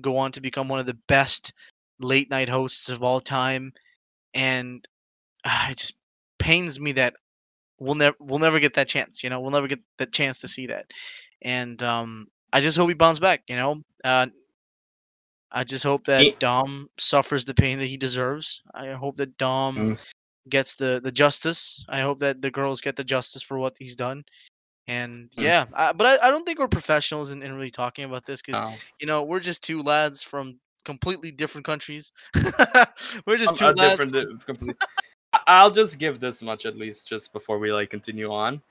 go 0.00 0.16
on 0.16 0.32
to 0.32 0.40
become 0.40 0.68
one 0.68 0.80
of 0.80 0.86
the 0.86 0.98
best 1.06 1.52
late 2.00 2.30
night 2.30 2.48
hosts 2.48 2.88
of 2.88 3.02
all 3.02 3.20
time. 3.20 3.72
And 4.34 4.86
ah, 5.44 5.70
it 5.70 5.78
just 5.78 5.94
pains 6.38 6.78
me 6.80 6.92
that 6.92 7.14
we'll 7.78 7.94
never 7.94 8.16
we'll 8.20 8.38
never 8.38 8.58
get 8.60 8.74
that 8.74 8.88
chance. 8.88 9.22
You 9.22 9.30
know, 9.30 9.40
we'll 9.40 9.50
never 9.50 9.68
get 9.68 9.80
that 9.98 10.12
chance 10.12 10.40
to 10.40 10.48
see 10.48 10.66
that. 10.66 10.86
And 11.42 11.82
um, 11.82 12.28
I 12.52 12.60
just 12.60 12.76
hope 12.76 12.88
he 12.88 12.94
bounces 12.94 13.20
back. 13.20 13.42
You 13.48 13.56
know, 13.56 13.82
uh, 14.04 14.26
I 15.52 15.64
just 15.64 15.84
hope 15.84 16.04
that 16.06 16.38
Dom 16.38 16.88
suffers 16.98 17.44
the 17.44 17.54
pain 17.54 17.78
that 17.78 17.86
he 17.86 17.96
deserves. 17.96 18.62
I 18.74 18.88
hope 18.92 19.16
that 19.16 19.36
Dom 19.38 19.76
Mm. 19.76 19.98
gets 20.48 20.74
the 20.74 21.00
the 21.02 21.12
justice. 21.12 21.84
I 21.88 22.00
hope 22.00 22.18
that 22.18 22.40
the 22.42 22.50
girls 22.50 22.80
get 22.80 22.96
the 22.96 23.04
justice 23.04 23.42
for 23.42 23.58
what 23.58 23.76
he's 23.78 23.96
done. 23.96 24.24
And 24.88 25.30
Mm. 25.32 25.42
yeah, 25.42 25.64
I, 25.74 25.92
but 25.92 26.06
I, 26.06 26.28
I 26.28 26.30
don't 26.30 26.44
think 26.44 26.58
we're 26.58 26.68
professionals 26.68 27.30
in, 27.30 27.42
in 27.42 27.52
really 27.54 27.70
talking 27.70 28.04
about 28.04 28.24
this 28.26 28.42
because 28.42 28.60
No. 28.60 28.72
you 29.00 29.06
know 29.06 29.22
we're 29.22 29.40
just 29.40 29.62
two 29.64 29.82
lads 29.82 30.22
from 30.22 30.58
completely 30.84 31.30
different 31.32 31.64
countries. 31.64 32.12
we're 33.26 33.36
just 33.36 33.60
Um, 33.60 33.74
two 33.74 33.82
lads. 33.82 34.00
complete. 34.46 34.76
I- 35.32 35.40
I'll 35.46 35.70
just 35.70 35.98
give 35.98 36.20
this 36.20 36.42
much 36.42 36.66
at 36.66 36.76
least, 36.76 37.08
just 37.08 37.32
before 37.32 37.58
we 37.58 37.72
like 37.72 37.90
continue 37.90 38.32
on. 38.32 38.62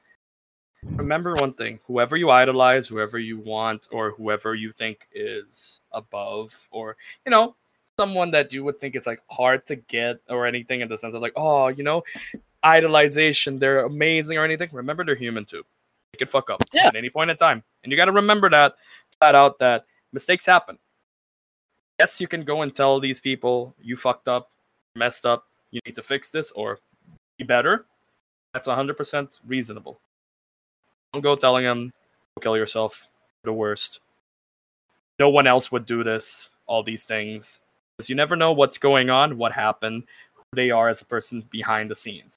Remember 0.92 1.36
one 1.36 1.54
thing: 1.54 1.80
whoever 1.88 2.16
you 2.16 2.30
idolize, 2.30 2.88
whoever 2.88 3.20
you 3.20 3.38
want, 3.40 3.88
or 3.92 4.12
whoever 4.12 4.56
you 4.56 4.72
think 4.72 5.08
is 5.14 5.80
above, 5.92 6.68
or 6.72 6.96
you 7.26 7.32
know, 7.32 7.56
someone 8.00 8.32
that 8.32 8.54
you 8.54 8.64
would 8.64 8.80
think 8.80 8.96
it's 8.96 9.08
like 9.08 9.22
hard 9.30 9.66
to 9.68 9.76
get 9.76 10.20
or 10.30 10.46
anything 10.46 10.82
in 10.82 10.88
the 10.88 10.98
sense 10.98 11.14
of 11.14 11.22
like, 11.22 11.34
oh, 11.36 11.68
you 11.68 11.84
know, 11.84 12.04
idolization, 12.64 13.60
they're 13.60 13.86
amazing 13.86 14.38
or 14.38 14.44
anything. 14.46 14.70
Remember, 14.72 15.04
they're 15.04 15.16
human 15.16 15.46
too. 15.46 15.64
They 16.14 16.18
could 16.20 16.30
fuck 16.30 16.50
up 16.50 16.64
Yeah. 16.74 16.88
at 16.88 16.96
any 16.96 17.10
point 17.10 17.30
in 17.32 17.38
time, 17.38 17.64
and 17.84 17.92
you 17.92 17.98
got 17.98 18.06
to 18.06 18.12
remember 18.12 18.50
that 18.50 18.76
flat 19.20 19.36
out 19.36 19.60
that 19.60 19.86
mistakes 20.14 20.46
happen. 20.46 20.78
Yes, 22.00 22.20
you 22.22 22.28
can 22.28 22.44
go 22.44 22.62
and 22.62 22.74
tell 22.74 23.00
these 23.00 23.20
people 23.20 23.74
you 23.82 23.96
fucked 23.96 24.28
up, 24.28 24.52
messed 24.96 25.26
up, 25.26 25.46
you 25.72 25.80
need 25.86 25.96
to 25.96 26.04
fix 26.04 26.30
this 26.30 26.52
or 26.52 26.80
be 27.38 27.44
better. 27.44 27.86
That's 28.54 28.68
100% 28.68 29.40
reasonable. 29.48 30.00
Don't 31.16 31.22
go 31.22 31.38
telling 31.38 31.64
him, 31.64 31.94
go 32.36 32.42
kill 32.42 32.58
yourself, 32.58 33.08
the 33.46 33.54
worst. 33.54 34.02
No 35.18 35.30
one 35.30 35.48
else 35.48 35.72
would 35.72 35.86
do 35.86 36.04
this, 36.04 36.50
all 36.68 36.84
these 36.84 37.06
things. 37.06 37.62
Because 37.96 38.10
you 38.10 38.18
never 38.18 38.36
know 38.36 38.52
what's 38.52 38.78
going 38.78 39.10
on, 39.10 39.38
what 39.38 39.54
happened, 39.54 40.04
who 40.36 40.44
they 40.58 40.72
are 40.72 40.90
as 40.90 41.00
a 41.00 41.06
person 41.06 41.48
behind 41.50 41.90
the 41.90 41.96
scenes. 41.96 42.36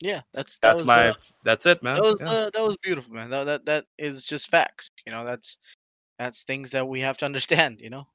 yeah, 0.00 0.22
that's 0.32 0.58
that 0.60 0.68
That's 0.68 0.80
was, 0.80 0.86
my, 0.86 1.08
uh, 1.08 1.14
that's 1.44 1.66
it, 1.66 1.82
man. 1.82 1.96
that 1.96 2.02
was 2.02 2.16
Yeah. 2.18 2.30
uh, 2.30 2.50
that 2.54 2.62
was 2.62 2.78
beautiful, 2.82 3.12
man. 3.12 3.28
That, 3.28 3.44
that 3.44 3.66
that 3.66 3.84
is 3.98 4.24
just 4.24 4.50
facts. 4.50 4.88
You 5.04 5.12
know, 5.12 5.22
that's 5.22 5.58
that's 6.18 6.44
things 6.44 6.70
that 6.70 6.88
we 6.88 6.98
have 7.00 7.18
to 7.18 7.26
understand. 7.26 7.82
You 7.82 7.90
know, 7.90 8.06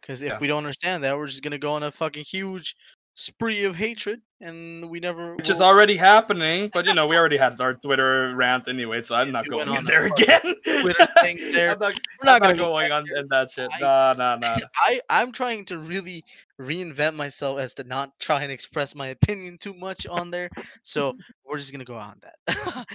because 0.00 0.22
if 0.22 0.34
Yeah. 0.34 0.38
we 0.38 0.46
don't 0.46 0.58
understand 0.58 1.02
that, 1.02 1.16
we're 1.16 1.26
just 1.26 1.42
gonna 1.42 1.58
go 1.58 1.72
on 1.72 1.82
a 1.82 1.90
fucking 1.90 2.22
huge 2.24 2.76
spree 3.18 3.64
of 3.64 3.74
hatred, 3.74 4.20
and 4.40 4.88
we 4.90 5.00
never. 5.00 5.34
Which 5.34 5.50
is 5.50 5.60
already 5.60 5.96
happening, 5.96 6.70
but 6.72 6.86
you 6.86 6.94
know, 6.94 7.06
we 7.06 7.16
already 7.16 7.38
had 7.38 7.60
our 7.60 7.74
Twitter 7.74 8.34
rant 8.36 8.68
anyway, 8.68 9.00
so 9.00 9.16
I'm 9.16 9.32
not 9.38 9.48
going 9.48 9.68
on 9.68 9.84
there 9.86 10.06
again. 10.06 10.40
Twitter 10.64 11.08
thing 11.22 11.38
there. 11.52 11.72
I'm 11.72 11.78
not, 11.80 11.94
We're 12.22 12.24
not 12.26 12.34
I'm 12.34 12.40
gonna 12.42 12.54
not 12.54 12.58
go 12.58 12.64
going 12.66 12.92
on 12.92 13.04
there. 13.08 13.18
in 13.18 13.28
that 13.30 13.50
shit. 13.50 13.70
I- 13.72 13.80
Nah, 13.80 14.12
nah, 14.12 14.36
nah. 14.36 14.56
I 14.76 15.00
I'm 15.10 15.32
trying 15.32 15.64
to 15.66 15.78
really 15.78 16.22
reinvent 16.60 17.16
myself 17.16 17.58
as 17.58 17.74
to 17.74 17.84
not 17.84 18.12
try 18.20 18.42
and 18.42 18.52
express 18.52 18.94
my 18.94 19.08
opinion 19.08 19.58
too 19.58 19.74
much 19.74 20.06
on 20.06 20.30
there. 20.30 20.50
So 20.82 21.16
we're 21.44 21.56
just 21.58 21.72
gonna 21.72 21.84
go 21.84 21.96
on 21.96 22.20
that. 22.22 22.36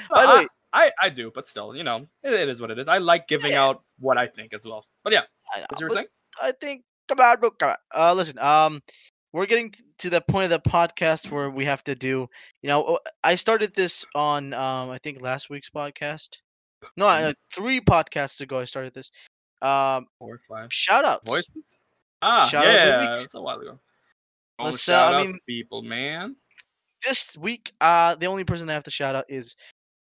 By 0.09 0.23
the 0.23 0.29
I- 0.29 0.35
way, 0.35 0.47
I, 0.73 0.91
I 1.03 1.09
do, 1.09 1.31
but 1.35 1.47
still, 1.47 1.75
you 1.75 1.83
know, 1.83 2.07
it, 2.23 2.31
it 2.33 2.47
is 2.47 2.61
what 2.61 2.71
it 2.71 2.79
is. 2.79 2.87
I 2.87 2.99
like 2.99 3.27
giving 3.27 3.51
Yeah. 3.51 3.65
out 3.65 3.83
what 3.99 4.17
I 4.17 4.27
think 4.27 4.53
as 4.53 4.65
well. 4.65 4.85
But 5.03 5.11
yeah, 5.11 5.23
I, 5.53 5.65
as 5.69 5.79
you 5.81 5.85
were 5.87 5.89
saying, 5.89 6.07
I 6.41 6.53
think 6.53 6.83
come 7.09 7.19
on, 7.19 7.39
bro, 7.41 7.49
come 7.51 7.71
on. 7.71 7.75
Uh, 7.93 8.13
listen, 8.13 8.39
um, 8.39 8.81
we're 9.33 9.45
getting 9.45 9.73
to 9.99 10.09
that 10.11 10.27
point 10.27 10.45
of 10.45 10.49
the 10.63 10.69
podcast 10.69 11.31
where 11.31 11.49
we 11.49 11.65
have 11.65 11.83
to 11.85 11.95
do. 11.95 12.27
You 12.61 12.67
know, 12.69 12.83
uh, 12.83 12.97
I 13.23 13.35
started 13.35 13.73
this 13.73 14.05
on 14.15 14.53
um, 14.53 14.89
I 14.89 14.97
think 14.97 15.21
last 15.21 15.49
week's 15.49 15.69
podcast. 15.69 16.37
No, 16.97 17.07
uh, 17.07 17.33
three 17.53 17.79
podcasts 17.79 18.41
ago 18.41 18.59
I 18.59 18.65
started 18.65 18.93
this. 18.93 19.11
Um, 19.61 20.07
four, 20.17 20.39
five 20.49 20.73
shout 20.73 21.05
outs. 21.05 21.27
voices. 21.29 21.75
Ah, 22.23 22.45
Shout 22.47 22.65
out 22.67 22.73
the 22.99 23.05
yeah, 23.05 23.19
it's 23.23 23.33
a 23.35 23.41
while 23.41 23.59
ago. 23.59 23.79
Oh, 24.59 24.65
Let's, 24.65 24.87
uh, 24.89 24.91
shout 24.93 25.13
I 25.15 25.19
out 25.21 25.25
mean- 25.27 25.39
people, 25.47 25.81
man. 25.81 26.35
this 27.07 27.35
week, 27.37 27.71
uh, 27.81 28.15
the 28.15 28.27
only 28.27 28.43
person 28.43 28.69
I 28.69 28.73
have 28.73 28.83
to 28.83 28.91
shout 28.91 29.15
out 29.15 29.25
is, 29.29 29.55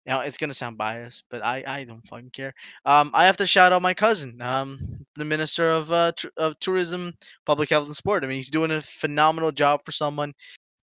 now 0.09 0.23
it's 0.23 0.39
gonna 0.39 0.55
sound 0.55 0.79
biased, 0.79 1.25
but 1.31 1.45
I 1.47 1.65
I 1.69 1.85
don't 1.85 2.07
fucking 2.09 2.33
care. 2.33 2.55
Um, 2.87 3.13
I 3.15 3.27
have 3.27 3.39
to 3.39 3.47
shout 3.47 3.73
out 3.73 3.83
my 3.83 3.95
cousin, 3.95 4.43
um, 4.43 4.81
the 5.17 5.27
minister 5.27 5.71
of 5.71 5.93
uh 5.93 6.13
tr- 6.17 6.29
of 6.39 6.59
tourism, 6.61 7.15
public 7.47 7.71
health 7.71 7.87
and 7.89 7.97
sport. 7.97 8.25
I 8.25 8.29
mean, 8.29 8.39
he's 8.39 8.51
doing 8.51 8.73
a 8.73 8.83
phenomenal 8.83 9.53
job 9.53 9.83
for 9.87 9.93
someone 9.93 10.35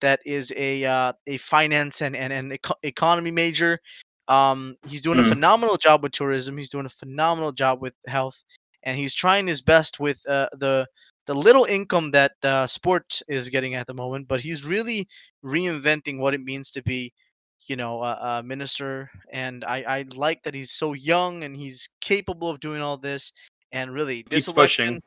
that 0.03 0.20
is 0.27 0.53
a 0.57 0.85
uh, 0.85 1.12
a 1.27 1.39
finance 1.39 2.03
and 2.03 2.16
and 2.16 2.33
an 2.33 2.53
eco- 2.55 2.75
economy 2.85 3.33
major. 3.33 3.81
Um, 4.29 4.77
he's 4.89 5.03
doing 5.03 5.18
a 5.20 5.22
Mm. 5.22 5.29
phenomenal 5.29 5.77
job 5.79 6.03
with 6.03 6.12
tourism. 6.12 6.57
He's 6.59 6.70
doing 6.70 6.87
a 6.87 6.91
phenomenal 6.91 7.53
job 7.53 7.81
with 7.83 7.95
health, 8.07 8.45
and 8.85 8.99
he's 8.99 9.14
trying 9.14 9.47
his 9.47 9.62
best 9.62 10.01
with 10.01 10.27
uh, 10.29 10.49
the 10.53 10.87
the 11.27 11.35
little 11.35 11.64
income 11.64 12.11
that 12.12 12.33
uh, 12.45 12.66
sport 12.66 13.22
is 13.29 13.49
getting 13.51 13.75
at 13.75 13.87
the 13.87 13.95
moment. 13.95 14.29
But 14.29 14.41
he's 14.41 14.64
really 14.66 15.09
reinventing 15.45 16.18
what 16.20 16.35
it 16.35 16.41
means 16.43 16.72
to 16.72 16.83
be, 16.83 17.12
you 17.67 17.77
know, 17.77 18.03
a, 18.03 18.43
minister. 18.43 19.11
And 19.33 19.65
I, 19.65 19.85
I 19.87 20.05
like 20.15 20.43
that 20.45 20.55
he's 20.55 20.73
so 20.73 20.93
young 20.93 21.45
and 21.45 21.57
he's 21.57 21.89
capable 22.01 22.51
of 22.51 22.61
doing 22.61 22.81
all 22.83 22.97
this. 22.97 23.33
And 23.73 23.93
really, 23.93 24.25
this 24.31 24.47
pushing. 24.47 24.87
election, 24.87 25.01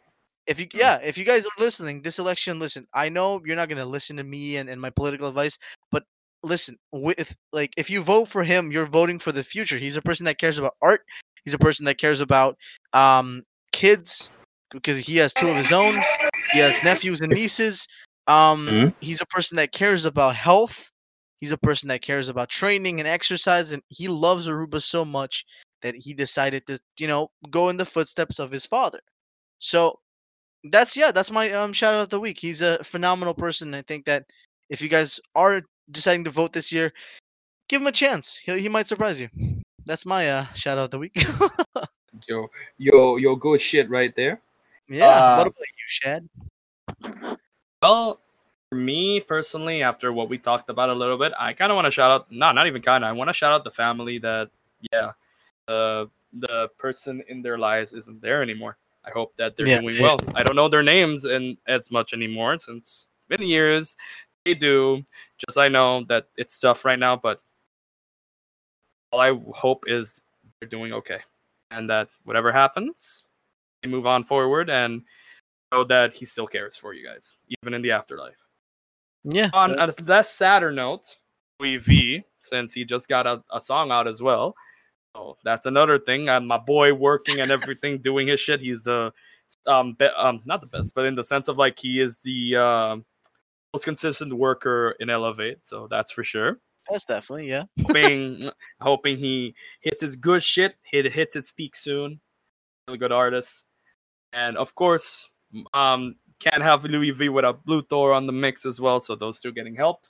if 0.47 0.59
you 0.59 0.67
Mm. 0.67 0.79
yeah, 0.79 0.99
if 1.03 1.17
you 1.17 1.23
guys 1.25 1.45
are 1.45 1.63
listening, 1.63 2.01
this 2.01 2.19
election, 2.19 2.59
listen, 2.59 2.85
I 2.93 3.09
know 3.09 3.41
you're 3.45 3.55
not 3.55 3.69
gonna 3.69 3.85
listen 3.85 4.17
to 4.17 4.23
me 4.23 4.57
and, 4.57 4.69
and 4.69 4.81
my 4.81 4.89
political 4.89 5.27
advice, 5.27 5.57
but 5.91 6.03
listen, 6.43 6.77
with 6.91 7.35
like 7.53 7.73
if 7.77 7.89
you 7.89 8.01
vote 8.01 8.27
for 8.27 8.43
him, 8.43 8.71
you're 8.71 8.85
voting 8.85 9.19
for 9.19 9.31
the 9.31 9.43
future. 9.43 9.77
He's 9.77 9.95
a 9.97 10.01
person 10.01 10.25
that 10.25 10.37
cares 10.37 10.57
about 10.59 10.75
art. 10.81 11.01
He's 11.45 11.53
a 11.53 11.59
person 11.59 11.85
that 11.85 11.97
cares 11.97 12.21
about 12.21 12.57
um 12.93 13.43
kids 13.71 14.31
because 14.71 14.97
he 14.97 15.17
has 15.17 15.33
two 15.33 15.47
of 15.49 15.57
his 15.57 15.71
own. 15.71 15.95
He 16.51 16.59
has 16.59 16.83
nephews 16.83 17.21
and 17.21 17.33
nieces. 17.33 17.87
Um, 18.27 18.67
Mhm. 18.67 18.93
he's 18.99 19.21
a 19.21 19.25
person 19.27 19.57
that 19.57 19.71
cares 19.71 20.05
about 20.05 20.35
health. 20.35 20.91
He's 21.39 21.51
a 21.51 21.57
person 21.57 21.89
that 21.89 22.01
cares 22.01 22.29
about 22.29 22.49
training 22.49 22.99
and 22.99 23.07
exercise, 23.07 23.71
and 23.71 23.81
he 23.89 24.07
loves 24.07 24.47
Aruba 24.47 24.81
so 24.81 25.05
much 25.05 25.45
that 25.81 25.95
he 25.95 26.13
decided 26.13 26.65
to, 26.67 26.79
you 26.99 27.07
know, 27.07 27.29
go 27.51 27.69
in 27.69 27.77
the 27.77 27.85
footsteps 27.85 28.39
of 28.39 28.51
his 28.51 28.65
father. 28.65 28.99
So 29.59 29.99
that's 30.71 30.97
yeah, 30.97 31.11
that's 31.11 31.31
my 31.31 31.51
um 31.51 31.73
shout 31.73 31.93
out 31.93 32.01
of 32.01 32.09
the 32.09 32.19
week. 32.19 32.39
He's 32.39 32.61
a 32.61 32.83
phenomenal 32.83 33.33
person. 33.33 33.73
I 33.73 33.81
think 33.83 34.05
that 34.05 34.25
if 34.69 34.81
you 34.81 34.89
guys 34.89 35.19
are 35.35 35.61
deciding 35.91 36.23
to 36.25 36.31
vote 36.31 36.53
this 36.53 36.71
year, 36.71 36.91
give 37.69 37.81
him 37.81 37.87
a 37.87 37.91
chance. 37.91 38.37
He 38.37 38.59
he 38.59 38.69
might 38.69 38.87
surprise 38.87 39.21
you. 39.21 39.29
That's 39.85 40.05
my 40.05 40.29
uh 40.29 40.45
shout 40.53 40.77
out 40.77 40.85
of 40.85 40.91
the 40.91 40.99
week. 40.99 41.15
Yo, 42.27 42.47
yo, 42.79 43.17
yo, 43.17 43.35
good 43.35 43.61
shit 43.61 43.87
right 43.91 44.15
there. 44.15 44.41
yeah. 44.87 45.05
Uh, 45.05 45.37
what 45.37 45.47
about 45.47 45.59
you, 45.59 45.85
Shad? 45.85 46.29
Well, 47.79 48.19
for 48.69 48.75
me 48.75 49.19
personally, 49.21 49.81
after 49.81 50.11
what 50.11 50.29
we 50.29 50.37
talked 50.37 50.69
about 50.69 50.89
a 50.89 50.93
little 50.93 51.17
bit, 51.17 51.33
I 51.39 51.53
kind 51.53 51.71
of 51.71 51.75
want 51.75 51.85
to 51.85 51.91
shout 51.91 52.11
out. 52.11 52.31
No, 52.31 52.51
not 52.51 52.67
even 52.67 52.81
kind 52.81 53.03
of. 53.03 53.09
I 53.09 53.13
want 53.13 53.29
to 53.29 53.33
shout 53.33 53.51
out 53.51 53.63
the 53.63 53.71
family 53.71 54.19
that, 54.19 54.49
yeah, 54.91 55.11
the 55.67 56.09
the 56.33 56.69
person 56.77 57.23
in 57.29 57.41
their 57.41 57.57
lives 57.57 57.93
isn't 57.93 58.21
there 58.21 58.43
anymore. 58.43 58.77
I 59.05 59.11
hope 59.11 59.33
that 59.37 59.55
they're 59.55 59.67
Yeah, 59.67 59.79
doing 59.79 60.01
well. 60.01 60.19
I 60.35 60.43
don't 60.43 60.55
know 60.55 60.67
their 60.67 60.83
names 60.83 61.23
and 61.25 61.57
as 61.67 61.89
much 61.91 62.13
anymore 62.13 62.59
since 62.59 63.07
it's 63.17 63.25
been 63.25 63.41
years. 63.43 63.95
They 64.45 64.53
do. 64.53 65.05
Just 65.37 65.57
I 65.57 65.69
know 65.69 66.03
that 66.09 66.27
it's 66.35 66.59
tough 66.59 66.83
right 66.85 66.99
now, 66.99 67.15
but 67.15 67.41
all 69.11 69.19
I 69.21 69.33
hope 69.53 69.85
is 69.87 70.21
they're 70.59 70.69
doing 70.69 70.93
okay, 70.93 71.19
and 71.71 71.89
that 71.89 72.09
whatever 72.25 72.51
happens, 72.51 73.23
they 73.81 73.89
move 73.89 74.07
on 74.07 74.23
forward 74.23 74.69
and 74.69 75.03
know 75.71 75.83
that 75.85 76.13
he 76.13 76.25
still 76.25 76.47
cares 76.47 76.75
for 76.77 76.93
you 76.93 77.05
guys, 77.05 77.37
even 77.61 77.73
in 77.73 77.81
the 77.81 77.91
afterlife. 77.91 78.46
Yeah. 79.29 79.49
On 79.53 79.77
a 79.77 79.93
less 80.05 80.33
sadder 80.33 80.71
note, 80.71 81.17
we 81.59 81.77
V, 81.77 82.23
since 82.43 82.73
he 82.73 82.85
just 82.85 83.07
got 83.07 83.27
a, 83.27 83.43
a 83.51 83.59
song 83.59 83.91
out 83.91 84.07
as 84.07 84.21
well. 84.21 84.55
So 85.15 85.37
that's 85.43 85.65
another 85.65 85.99
thing. 85.99 86.29
And 86.29 86.47
my 86.47 86.57
boy 86.57 86.93
working 86.93 87.39
and 87.41 87.51
everything, 87.51 87.99
doing 87.99 88.27
his 88.27 88.39
shit. 88.39 88.61
He's 88.61 88.83
the 88.83 89.11
um, 89.65 89.95
be, 89.97 90.05
um 90.17 90.41
not 90.45 90.61
the 90.61 90.67
best, 90.67 90.93
but 90.95 91.05
in 91.05 91.15
the 91.15 91.23
sense 91.23 91.47
of 91.47 91.57
like 91.57 91.77
he 91.79 91.99
is 91.99 92.21
the 92.21 92.55
uh, 92.55 92.95
most 93.73 93.83
consistent 93.83 94.33
worker 94.33 94.95
in 94.99 95.09
Elevate. 95.09 95.59
So 95.63 95.87
that's 95.89 96.11
for 96.11 96.23
sure. 96.23 96.59
That's 96.89 97.03
definitely 97.03 97.49
yeah. 97.49 97.63
hoping 97.85 98.49
hoping 98.81 99.17
he 99.17 99.55
hits 99.81 100.01
his 100.01 100.15
good 100.15 100.43
shit. 100.43 100.75
Hit 100.83 101.11
hits 101.11 101.35
its 101.35 101.51
peak 101.51 101.75
soon. 101.75 102.21
Really 102.87 102.97
good 102.97 103.11
artist, 103.11 103.65
and 104.31 104.55
of 104.55 104.73
course, 104.73 105.29
um, 105.73 106.15
can't 106.39 106.61
have 106.63 106.85
Louis 106.85 107.11
V 107.11 107.29
without 107.29 107.63
Blue 107.65 107.81
Thor 107.81 108.13
on 108.13 108.25
the 108.27 108.33
mix 108.33 108.65
as 108.65 108.79
well. 108.81 108.99
So 108.99 109.15
those 109.15 109.39
two 109.39 109.51
getting 109.51 109.75
help. 109.75 110.05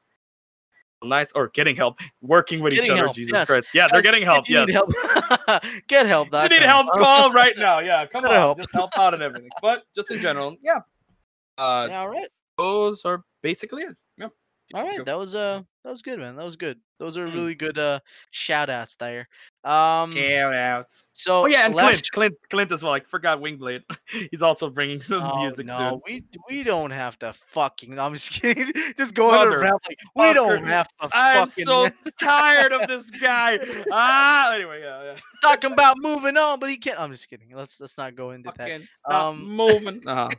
Nice 1.03 1.31
or 1.33 1.49
getting 1.49 1.75
help, 1.75 1.99
working 2.21 2.59
with 2.59 2.73
each 2.73 2.89
other. 2.89 3.03
help, 3.03 3.15
Jesus 3.15 3.31
yes. 3.31 3.45
Christ, 3.47 3.67
yeah, 3.71 3.87
they're 3.91 4.01
getting 4.01 4.23
help. 4.23 4.49
Yes, 4.49 4.71
help, 4.71 4.89
get 5.87 6.07
help. 6.07 6.29
You 6.33 6.49
need 6.49 6.63
help, 6.63 6.87
call 6.93 7.31
right 7.31 7.53
now. 7.55 7.77
Yeah, 7.79 8.07
come 8.07 8.25
on, 8.25 8.31
help. 8.31 8.57
just 8.59 8.73
help 8.73 8.89
out 8.97 9.13
and 9.13 9.21
everything. 9.21 9.49
But 9.61 9.83
just 9.95 10.09
in 10.09 10.17
general, 10.17 10.55
yeah. 10.63 10.79
Uh, 11.59 11.85
Yeah, 11.87 11.99
all 11.99 12.09
right. 12.09 12.27
those 12.57 13.05
are 13.05 13.23
basically 13.43 13.83
it. 13.83 13.95
Yeah. 14.17 14.29
All 14.73 14.83
right, 14.87 15.05
that 15.05 15.17
was 15.19 15.35
uh 15.35 15.61
that 15.83 15.89
was 15.91 16.01
good, 16.01 16.17
man. 16.17 16.35
That 16.35 16.43
was 16.45 16.55
good. 16.55 16.79
Those 16.97 17.15
are 17.15 17.27
Mm. 17.27 17.33
really 17.35 17.53
good 17.55 17.77
uh 17.77 17.99
shout 18.31 18.71
outs 18.71 18.95
there. 18.95 19.29
Um 19.67 20.13
Shout 20.13 20.53
outs. 20.53 21.03
so 21.11 21.41
Oh 21.43 21.45
yeah, 21.45 21.65
and 21.65 21.75
last 21.75 22.11
Clint, 22.13 22.33
Clint, 22.35 22.49
Clint 22.49 22.71
as 22.71 22.83
well. 22.83 22.93
I 22.93 23.01
forgot 23.01 23.39
Wingblade. 23.39 23.83
He's 24.31 24.41
also 24.41 24.69
bringing 24.69 25.01
some 25.01 25.21
Oh, 25.23 25.41
music 25.41 25.67
no, 25.67 25.77
soon. 25.77 26.01
we 26.05 26.23
we 26.49 26.63
don't 26.63 26.91
have 26.91 27.19
to 27.19 27.33
fucking. 27.33 27.99
I'm 27.99 28.13
just 28.13 28.31
kidding. 28.41 28.71
just 28.97 29.13
go 29.13 29.29
Mother 29.31 29.59
around 29.59 29.79
like 29.87 29.99
we 30.15 30.33
don't 30.33 30.63
have 30.65 30.87
to 31.01 31.09
I'm 31.11 31.47
fucking 31.49 31.65
so 31.65 31.89
tired 32.21 32.71
of 32.71 32.87
this 32.87 33.09
guy. 33.11 33.59
Ah, 33.91 34.53
anyway, 34.53 34.81
yeah, 34.81 35.03
yeah. 35.03 35.15
talking 35.41 35.73
about 35.73 35.97
moving 35.99 36.37
on, 36.37 36.59
but 36.59 36.69
he 36.69 36.77
can't. 36.77 36.99
I'm 36.99 37.11
just 37.11 37.29
kidding. 37.29 37.49
Let's 37.53 37.79
let's 37.81 37.97
not 37.97 38.15
go 38.15 38.31
into 38.31 38.51
that. 38.55 38.81
Stop 38.89 39.13
Um, 39.33 39.43
moving. 39.49 40.01
Uh-huh. 40.07 40.29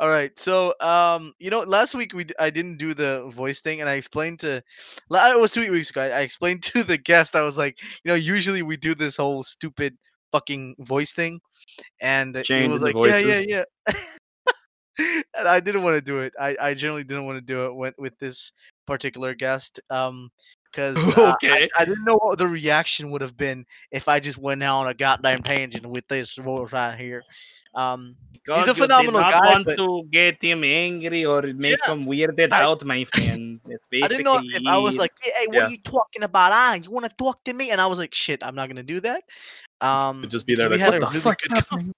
All 0.00 0.08
right. 0.08 0.36
So, 0.38 0.74
um, 0.80 1.32
you 1.38 1.50
know, 1.50 1.60
last 1.60 1.94
week 1.94 2.12
we 2.14 2.24
d- 2.24 2.34
I 2.38 2.50
didn't 2.50 2.78
do 2.78 2.94
the 2.94 3.24
voice 3.28 3.60
thing, 3.60 3.80
and 3.80 3.88
I 3.88 3.94
explained 3.94 4.40
to, 4.40 4.62
la- 5.10 5.30
it 5.30 5.38
was 5.38 5.52
two 5.52 5.70
weeks 5.70 5.90
ago. 5.90 6.02
I, 6.02 6.08
I 6.08 6.20
explained 6.20 6.62
to 6.72 6.82
the 6.82 6.98
guest. 6.98 7.36
I 7.36 7.42
was 7.42 7.58
like, 7.58 7.78
you 8.04 8.10
know, 8.10 8.14
usually 8.14 8.62
we 8.62 8.76
do 8.76 8.94
this 8.94 9.16
whole 9.16 9.42
stupid 9.42 9.96
fucking 10.32 10.76
voice 10.80 11.12
thing, 11.12 11.40
and 12.00 12.44
he 12.54 12.68
was 12.68 12.82
the 12.82 12.86
like, 12.86 12.96
yeah, 13.02 13.18
yeah, 13.18 13.40
voices. 13.40 13.46
yeah. 13.46 13.64
and 15.36 15.48
I 15.48 15.60
didn't 15.60 15.82
want 15.82 15.96
to 15.96 16.02
do 16.02 16.20
it. 16.20 16.32
I 16.38 16.56
I 16.60 16.74
generally 16.74 17.04
didn't 17.04 17.26
want 17.26 17.36
to 17.38 17.40
do 17.42 17.66
it 17.66 17.74
with 17.74 17.94
with 17.98 18.18
this 18.18 18.52
particular 18.86 19.34
guest. 19.34 19.80
Um. 19.90 20.30
Because 20.70 20.96
uh, 21.18 21.32
Okay. 21.34 21.64
I, 21.64 21.68
I 21.82 21.84
didn't 21.84 22.04
know 22.04 22.18
what 22.22 22.38
the 22.38 22.46
reaction 22.46 23.10
would 23.10 23.20
have 23.22 23.36
been 23.36 23.66
if 23.90 24.08
I 24.08 24.20
just 24.20 24.38
went 24.38 24.62
out 24.62 24.80
on 24.82 24.86
a 24.88 24.94
goddamn 24.94 25.42
tangent 25.42 25.86
with 25.86 26.06
this 26.08 26.34
voice 26.36 26.72
right 26.72 26.96
here. 26.98 27.22
Um, 27.74 28.16
Because 28.32 28.64
a 28.64 28.68
you 28.68 28.74
did 28.74 28.76
phenomenal 28.82 29.20
guy, 29.20 29.38
want 29.46 29.66
but- 29.66 29.76
to 29.76 30.02
get 30.10 30.42
him 30.42 30.64
angry 30.64 31.24
or 31.24 31.42
make 31.42 31.76
Yeah. 31.86 31.92
him 31.92 32.06
weirded 32.06 32.52
I- 32.52 32.62
out, 32.62 32.84
my 32.84 33.04
friend. 33.04 33.60
It's 33.68 33.86
I 33.92 34.08
didn't 34.08 34.24
know 34.24 34.38
if 34.40 34.62
I 34.66 34.78
was 34.78 34.96
like, 34.96 35.12
"Hey, 35.20 35.30
hey, 35.38 35.46
what 35.48 35.56
Yeah. 35.56 35.66
are 35.66 35.70
you 35.70 35.78
talking 35.78 36.22
about? 36.22 36.52
Ah, 36.52 36.74
you 36.74 36.90
want 36.90 37.06
to 37.06 37.14
talk 37.16 37.44
to 37.44 37.52
me?" 37.52 37.70
And 37.70 37.80
I 37.80 37.86
was 37.86 37.98
like, 37.98 38.14
"Shit, 38.14 38.42
I'm 38.44 38.54
not 38.54 38.68
gonna 38.68 38.82
do 38.82 38.98
that." 39.00 39.22
Um, 39.80 40.26
just 40.28 40.46
be 40.46 40.54
there 40.54 40.68
we 40.68 40.76
like, 40.76 40.80
had 40.92 41.02
what 41.02 41.14
a 41.14 41.18
really 41.18 41.36
good. 41.36 41.66
con- 41.68 41.92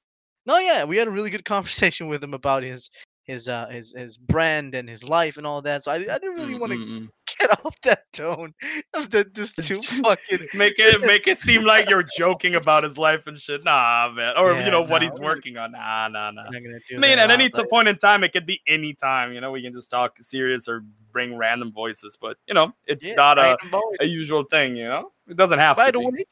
no, 0.46 0.58
yeah, 0.58 0.84
we 0.84 0.96
had 0.96 1.08
a 1.08 1.10
really 1.10 1.30
good 1.30 1.44
conversation 1.54 2.08
with 2.08 2.22
him 2.22 2.34
about 2.34 2.62
his 2.62 2.90
his 3.24 3.48
uh 3.48 3.68
his 3.68 3.92
his 3.92 4.16
brand 4.18 4.74
and 4.74 4.88
his 4.88 5.08
life 5.08 5.36
and 5.36 5.46
all 5.46 5.62
that. 5.62 5.84
So 5.84 5.92
I, 5.92 5.96
I 5.96 5.98
didn't 5.98 6.34
really 6.34 6.58
want 6.58 6.72
to 6.72 7.08
get 7.38 7.64
off 7.64 7.80
that 7.82 8.12
tone 8.12 8.52
of 8.94 9.10
the 9.10 9.24
just 9.24 9.56
too 9.56 9.80
fucking. 9.80 10.48
make 10.54 10.74
it 10.78 11.00
make 11.06 11.26
it 11.26 11.38
seem 11.38 11.64
like 11.64 11.88
you're 11.88 12.04
joking 12.16 12.54
about 12.54 12.82
his 12.82 12.98
life 12.98 13.26
and 13.26 13.38
shit. 13.38 13.64
Nah, 13.64 14.10
man. 14.14 14.34
Or 14.36 14.52
Yeah, 14.52 14.64
you 14.64 14.70
know 14.70 14.82
what 14.82 15.02
he's 15.02 15.18
working 15.20 15.56
on. 15.56 15.72
Nah, 15.72 16.08
nah, 16.08 16.30
nah. 16.30 16.42
I'm 16.42 16.52
not 16.52 16.62
gonna 16.62 16.78
do 16.88 16.96
I 16.96 16.98
mean, 16.98 17.18
at 17.18 17.30
any 17.30 17.48
but- 17.48 17.70
point 17.70 17.88
in 17.88 17.96
time, 17.96 18.24
it 18.24 18.32
could 18.32 18.46
be 18.46 18.60
any 18.66 18.94
time. 18.94 19.32
You 19.32 19.40
know, 19.40 19.52
we 19.52 19.62
can 19.62 19.72
just 19.72 19.90
talk 19.90 20.18
serious 20.18 20.68
or 20.68 20.84
bring 21.12 21.36
random 21.36 21.72
voices, 21.72 22.16
but 22.20 22.36
you 22.46 22.54
know, 22.54 22.72
it's 22.86 23.06
yeah, 23.06 23.14
not 23.14 23.38
a, 23.38 23.56
a 24.00 24.04
usual 24.04 24.44
thing. 24.44 24.76
You 24.76 24.88
know, 24.88 25.12
it 25.28 25.36
doesn't 25.36 25.58
have 25.58 25.76
By 25.76 25.86
to 25.86 25.92
the 25.92 26.00
way, 26.00 26.24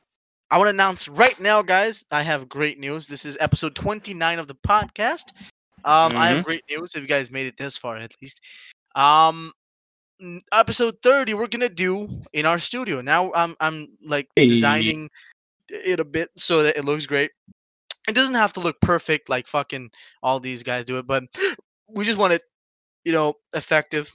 I 0.51 0.59
want 0.59 0.67
to 0.67 0.71
announce 0.71 1.07
right 1.07 1.39
now, 1.39 1.63
guys. 1.63 2.05
I 2.11 2.23
have 2.23 2.49
great 2.49 2.79
news. 2.81 3.07
This 3.07 3.25
is 3.25 3.37
episode 3.39 3.77
29 3.77 4.41
of 4.41 4.49
the 4.49 4.57
podcast. 4.57 5.27
Um, 5.85 6.15
I 6.17 6.29
Mm-hmm. 6.29 6.37
have 6.37 6.45
great 6.45 6.65
news 6.71 6.95
if 6.95 7.03
you 7.03 7.09
guys 7.09 7.31
made 7.31 7.47
it 7.47 7.57
this 7.57 7.79
far, 7.79 7.97
at 7.97 8.13
least. 8.23 8.41
Um, 8.95 9.53
episode 10.53 10.97
30, 11.03 11.35
we're 11.35 11.47
gonna 11.49 11.69
do 11.69 12.09
in 12.33 12.47
our 12.47 12.59
studio. 12.59 13.01
Now, 13.01 13.33
I'm 13.35 13.57
I'm 13.61 13.89
like 14.05 14.29
Hey. 14.37 14.47
designing 14.49 15.09
it 15.69 16.01
a 16.01 16.05
bit 16.05 16.29
so 16.37 16.63
that 16.63 16.77
it 16.77 16.85
looks 16.85 17.07
great. 17.07 17.31
It 18.09 18.15
doesn't 18.15 18.35
have 18.35 18.53
to 18.55 18.61
look 18.61 18.81
perfect 18.81 19.29
like 19.29 19.47
fucking 19.47 19.91
all 20.23 20.41
these 20.41 20.63
guys 20.63 20.85
do 20.85 20.99
it, 20.99 21.07
but 21.07 21.25
we 21.89 22.05
just 22.05 22.19
want 22.19 22.33
it, 22.33 22.43
you 23.05 23.13
know, 23.13 23.35
effective 23.55 24.13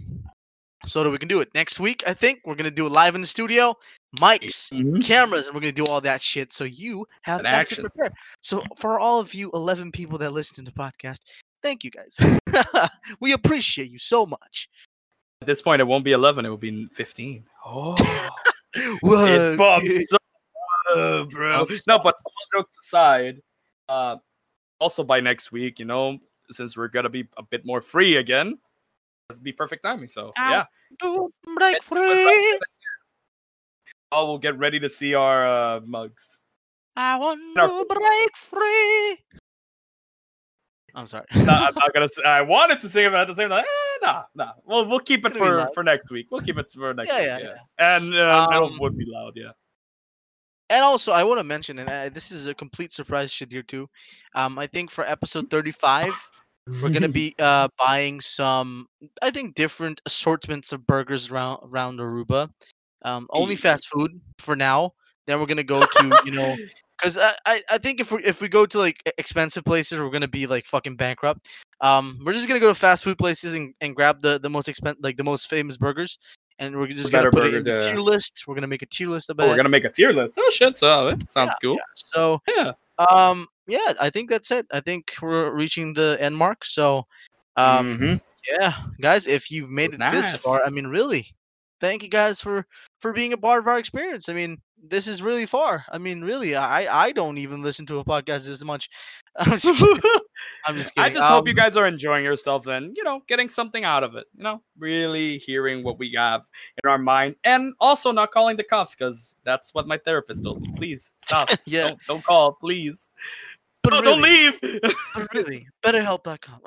so 0.86 1.04
that 1.04 1.10
we 1.10 1.18
can 1.18 1.28
do 1.28 1.40
it 1.40 1.50
next 1.56 1.80
week. 1.80 2.04
I 2.06 2.14
think 2.14 2.42
we're 2.46 2.56
gonna 2.56 2.72
do 2.72 2.86
it 2.86 2.92
live 2.92 3.16
in 3.16 3.22
the 3.22 3.28
studio, 3.28 3.76
mics, 4.20 4.72
Mhm. 4.72 5.04
cameras, 5.04 5.48
and 5.48 5.56
we're 5.56 5.62
gonna 5.62 5.72
do 5.72 5.86
all 5.86 6.02
that 6.02 6.22
shit. 6.22 6.52
So 6.54 6.64
you 6.66 7.06
have 7.24 7.42
That 7.44 7.52
that 7.52 7.68
to 7.70 7.76
prepare. 7.82 8.10
So 8.42 8.64
for 8.78 9.00
all 9.00 9.20
of 9.20 9.34
you 9.34 9.50
11 9.54 9.92
people 9.92 10.18
that 10.20 10.32
listen 10.32 10.64
to 10.66 10.72
the 10.72 10.78
podcast, 10.78 11.20
thank 11.66 11.84
you 11.84 11.90
guys. 11.90 12.18
we 13.20 13.34
appreciate 13.34 13.90
you 13.90 13.98
so 13.98 14.26
much. 14.26 14.70
At 15.42 15.48
this 15.48 15.62
point, 15.62 15.82
it 15.82 15.86
won't 15.86 16.06
be 16.06 16.12
11; 16.12 16.46
it 16.46 16.50
will 16.50 16.58
be 16.58 16.88
15. 16.94 17.46
Oh, 17.68 17.96
it 18.76 19.58
bumps 19.58 20.14
up, 20.14 21.30
bro. 21.30 21.66
No, 21.88 21.98
but 21.98 22.16
all 22.26 22.34
jokes 22.54 22.76
aside, 22.84 23.40
uh, 23.88 24.18
also 24.80 25.02
by 25.02 25.22
next 25.22 25.54
week, 25.54 25.80
you 25.80 25.86
know, 25.86 26.20
since 26.52 26.76
we're 26.76 26.90
gonna 26.90 27.10
be 27.10 27.26
a 27.38 27.44
bit 27.44 27.66
more 27.66 27.80
free 27.80 28.18
again, 28.18 28.58
that'd 29.30 29.42
be 29.42 29.54
perfect 29.54 29.84
timing. 29.84 30.10
So 30.10 30.34
yeah, 30.36 30.66
break 31.00 31.82
free. 31.84 32.60
oh, 34.12 34.28
we'll 34.28 34.40
get 34.40 34.58
ready 34.58 34.80
to 34.82 34.90
see 34.90 35.16
our 35.16 35.48
uh, 35.48 35.80
mugs. 35.86 36.44
I 36.98 37.18
want 37.18 37.40
to 37.58 37.86
break 37.88 38.36
free. 38.36 39.40
I'm 40.96 41.08
sorry. 41.08 41.26
No, 41.36 41.54
I'm 41.54 41.74
not 41.76 41.76
gonna. 41.94 42.08
Say, 42.08 42.24
I 42.24 42.42
wanted 42.42 42.80
to 42.82 42.90
sing 42.90 43.06
it 43.06 43.14
at 43.14 43.28
the 43.28 43.34
same 43.36 43.50
time. 43.50 43.64
Eh, 43.66 43.98
nah, 44.02 44.24
nah. 44.34 44.52
We'll 44.66 44.86
we'll 44.86 45.00
keep 45.00 45.26
it 45.26 45.34
for 45.34 45.70
for 45.74 45.84
next 45.84 46.10
week. 46.10 46.28
We'll 46.32 46.42
keep 46.42 46.58
it 46.58 46.72
for 46.72 46.94
next 46.94 47.12
Yeah, 47.12 47.20
week. 47.20 47.28
yeah, 47.28 47.56
Yeah, 47.80 47.96
and 47.98 48.16
uh, 48.16 48.48
Um, 48.52 48.74
it 48.74 48.80
would 48.82 48.98
be 48.98 49.06
loud. 49.08 49.34
Yeah. 49.36 49.52
And 50.70 50.84
also, 50.84 51.12
I 51.12 51.24
want 51.24 51.40
to 51.40 51.44
mention, 51.44 51.78
and 51.78 51.90
uh, 51.90 52.10
this 52.10 52.32
is 52.32 52.48
a 52.48 52.54
complete 52.54 52.92
surprise, 52.92 53.32
Shadir 53.32 53.68
too. 53.68 53.88
Um, 54.34 54.58
I 54.58 54.66
think 54.66 54.90
for 54.90 55.06
episode 55.06 55.50
35, 55.52 56.12
we're 56.82 56.90
gonna 56.90 57.08
be 57.10 57.36
uh 57.40 57.68
buying 57.78 58.20
some, 58.22 58.88
I 59.22 59.30
think, 59.32 59.54
different 59.56 60.02
assortments 60.06 60.72
of 60.72 60.88
burgers 60.88 61.30
around 61.32 61.60
around 61.72 62.00
Aruba. 62.00 62.50
Um, 63.04 63.28
only 63.30 63.56
fast 63.56 63.90
food 63.90 64.20
for 64.40 64.56
now. 64.56 64.94
Then 65.28 65.40
we're 65.40 65.46
gonna 65.46 65.64
go 65.64 65.86
to 65.86 66.22
you 66.26 66.32
know, 66.32 66.56
because 66.98 67.18
I, 67.18 67.32
I 67.46 67.62
I 67.72 67.78
think 67.78 68.00
if 68.00 68.12
we 68.12 68.24
if 68.24 68.42
we 68.42 68.48
go 68.50 68.66
to 68.66 68.78
like 68.80 69.02
expensive 69.18 69.64
places, 69.66 70.00
we're 70.00 70.10
gonna 70.10 70.28
be 70.28 70.48
like 70.48 70.66
fucking 70.66 70.96
bankrupt. 70.96 71.48
Um, 71.82 72.20
we're 72.26 72.34
just 72.34 72.48
gonna 72.48 72.60
go 72.60 72.70
to 72.70 72.76
fast 72.76 73.04
food 73.04 73.18
places 73.18 73.54
and, 73.54 73.74
and 73.82 73.96
grab 73.96 74.22
the 74.22 74.40
the 74.40 74.50
most 74.50 74.68
expen 74.68 74.96
like 75.02 75.18
the 75.18 75.24
most 75.24 75.50
famous 75.50 75.78
burgers, 75.78 76.18
and 76.60 76.76
we're 76.76 76.88
just 76.88 77.12
gonna 77.12 77.30
put 77.32 77.46
it 77.46 77.54
in 77.56 77.64
the 77.64 77.80
tier 77.80 78.00
list. 78.00 78.44
We're 78.48 78.56
gonna 78.56 78.68
make 78.68 78.82
a 78.82 78.88
tier 78.88 79.10
list 79.10 79.30
Oh, 79.30 79.34
about. 79.34 79.50
we're 79.50 79.56
gonna 79.58 79.70
make 79.70 79.86
a 79.86 79.90
tier 79.92 80.12
list. 80.14 80.36
Oh 80.38 80.50
shit! 80.52 80.78
So 80.78 81.10
that 81.16 81.32
sounds 81.32 81.56
cool. 81.62 81.78
So 81.96 82.42
Yeah. 82.48 82.74
um 83.12 83.48
yeah, 83.68 83.94
I 84.00 84.10
think 84.10 84.30
that's 84.30 84.52
it. 84.52 84.66
I 84.72 84.80
think 84.80 85.14
we're 85.22 85.54
reaching 85.54 85.94
the 85.94 86.18
end 86.20 86.36
mark. 86.38 86.64
So 86.66 87.06
um 87.58 87.98
Mhm. 88.00 88.22
yeah, 88.50 88.74
guys, 89.02 89.28
if 89.28 89.52
you've 89.52 89.72
made 89.72 89.94
it 89.94 90.00
this 90.12 90.38
far, 90.38 90.62
I 90.66 90.70
mean 90.70 90.88
really, 90.88 91.26
thank 91.82 92.04
you 92.04 92.10
guys 92.10 92.40
for 92.42 92.66
for 93.06 93.14
being 93.14 93.34
a 93.34 93.38
part 93.38 93.60
of 93.60 93.68
our 93.68 93.78
experience. 93.78 94.30
I 94.30 94.34
mean, 94.34 94.58
this 94.88 95.08
is 95.08 95.22
really 95.22 95.46
far. 95.46 95.86
I 95.92 95.98
mean, 96.00 96.22
really, 96.22 96.56
I 96.56 97.06
I 97.08 97.12
don't 97.12 97.38
even 97.38 97.62
listen 97.62 97.86
to 97.88 98.00
a 98.00 98.04
podcast 98.06 98.46
this 98.48 98.64
much. 98.64 98.90
I'm 99.38 99.52
just 99.60 99.66
kidding. 99.66 100.02
I'm 100.66 100.76
just 100.76 100.94
I 100.98 101.10
kidding. 101.10 101.14
just 101.14 101.28
hope 101.28 101.48
you 101.48 101.52
Um, 101.52 101.56
guys 101.56 101.78
are 101.78 101.86
enjoying 101.86 102.24
yourself 102.24 102.68
and 102.68 102.96
you 102.98 103.04
know 103.04 103.22
getting 103.28 103.50
something 103.50 103.84
out 103.84 104.04
of 104.04 104.16
it. 104.16 104.26
You 104.36 104.44
know, 104.44 104.62
really 104.78 105.38
hearing 105.38 105.84
what 105.84 106.00
we 106.00 106.14
have 106.18 106.42
in 106.84 106.90
our 106.90 106.98
mind, 106.98 107.36
and 107.44 107.74
also 107.80 108.12
not 108.12 108.32
calling 108.32 108.58
the 108.58 108.64
cops 108.64 108.96
because 108.96 109.36
that's 109.44 109.74
what 109.74 109.88
my 109.88 109.98
therapist 109.98 110.44
told 110.44 110.62
me. 110.62 110.74
Please 110.76 111.12
stop. 111.20 111.50
Yeah, 111.66 111.90
Don't, 111.90 112.00
don't 112.08 112.24
call, 112.24 112.54
please. 112.54 113.10
But 113.86 113.94
No, 113.94 114.02
really, 114.02 114.50
don't 114.60 114.62
leave. 114.62 114.92
but 115.14 115.34
really, 115.34 115.68
betterhelp.com. 115.84 116.62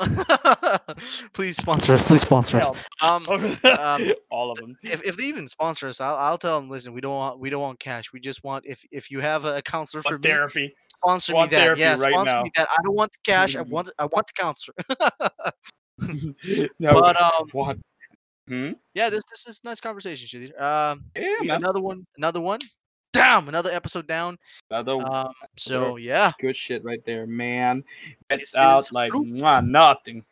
please 1.32 1.56
sponsor 1.56 1.94
us. 1.94 2.06
Please 2.06 2.22
sponsor 2.22 2.58
us. 2.58 2.70
Help. 3.00 3.28
Um, 3.30 4.12
All 4.30 4.50
of 4.50 4.58
them. 4.58 4.76
if, 4.82 5.02
if 5.04 5.16
they 5.16 5.24
even 5.24 5.46
sponsor 5.48 5.88
us, 5.88 6.00
I'll, 6.00 6.16
I'll 6.16 6.38
tell 6.38 6.60
them. 6.60 6.70
Listen, 6.70 6.92
we 6.92 7.00
don't 7.00 7.14
want 7.14 7.38
we 7.40 7.50
don't 7.50 7.60
want 7.62 7.78
cash. 7.80 8.12
We 8.12 8.20
just 8.20 8.42
want 8.44 8.64
if 8.66 8.84
if 8.90 9.10
you 9.10 9.20
have 9.20 9.44
a 9.44 9.60
counselor 9.62 10.02
for 10.02 10.18
me, 10.18 10.28
therapy. 10.30 10.74
sponsor 11.02 11.34
me 11.34 11.46
that. 11.48 11.76
Yeah, 11.78 11.90
right 11.96 12.12
sponsor 12.12 12.36
now. 12.36 12.42
me 12.44 12.50
that. 12.56 12.68
I 12.70 12.76
don't 12.84 12.96
want 12.96 13.12
the 13.12 13.18
cash. 13.30 13.56
I 13.56 13.62
Mhm. 13.62 13.70
want 13.70 13.90
I 13.98 14.04
want 14.06 14.26
the 14.26 14.32
counselor. 14.40 14.74
no, 16.78 16.92
but 16.92 17.20
um, 17.20 17.48
what? 17.52 17.76
Hmm? 18.48 18.70
yeah, 18.94 19.10
this 19.10 19.24
this 19.30 19.46
is 19.46 19.62
nice 19.64 19.80
conversation, 19.80 20.26
Shadir. 20.26 20.58
Um, 20.60 21.04
Yeah, 21.14 21.54
another 21.56 21.80
one, 21.82 22.06
another 22.16 22.40
one. 22.40 22.60
Damn, 23.12 23.48
another 23.48 23.70
episode 23.70 24.06
down. 24.06 24.36
Another 24.70 24.92
Um, 25.10 25.32
so 25.56 25.96
yeah, 25.96 26.32
good 26.40 26.56
shit 26.56 26.84
right 26.84 27.02
there, 27.06 27.26
man. 27.26 27.82
It's 28.30 28.54
out 28.54 28.92
like 28.92 29.12
mwah, 29.12 29.66
nothing. 29.66 30.24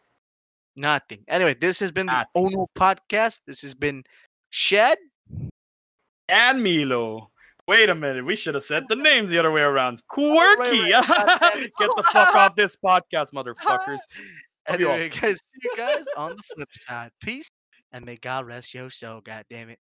nothing. 0.77 1.25
Anyway, 1.29 1.55
this 1.55 1.81
has 1.81 1.91
been 1.91 2.07
the 2.07 2.13
Nothing. 2.13 2.57
Ono 2.57 2.69
podcast. 2.77 3.43
This 3.47 3.63
has 3.63 3.75
been 3.75 4.03
Shed. 4.51 4.99
and 6.29 6.63
Milo. 6.63 7.31
Wait 7.69 7.89
a 7.89 7.95
minute, 7.95 8.25
we 8.25 8.37
should 8.37 8.55
have 8.55 8.63
said 8.63 8.85
the 8.89 8.95
names 8.95 9.31
the 9.31 9.39
other 9.39 9.51
way 9.51 9.61
around. 9.63 10.01
Quirky. 10.09 10.93
right. 10.93 11.05
God 11.07 11.39
damn. 11.41 11.61
Get 11.79 11.91
the 11.97 12.03
fuck 12.13 12.35
off 12.35 12.55
this 12.55 12.77
podcast, 12.77 13.33
motherfuckers. 13.33 13.99
Love 14.69 14.81
you 14.81 14.89
all. 14.89 14.95
Anyway, 14.95 15.09
guys, 15.09 15.37
see 15.37 15.61
you 15.63 15.75
guys 15.77 16.05
on 16.17 16.37
the 16.37 16.43
flip 16.55 16.69
side. 16.73 17.11
Peace, 17.23 17.49
and 17.93 18.05
may 18.05 18.17
God 18.17 18.47
rest 18.47 18.75
your 18.75 18.91
soul. 18.91 19.21
God 19.21 19.45
damn 19.49 19.71
it. 19.71 19.79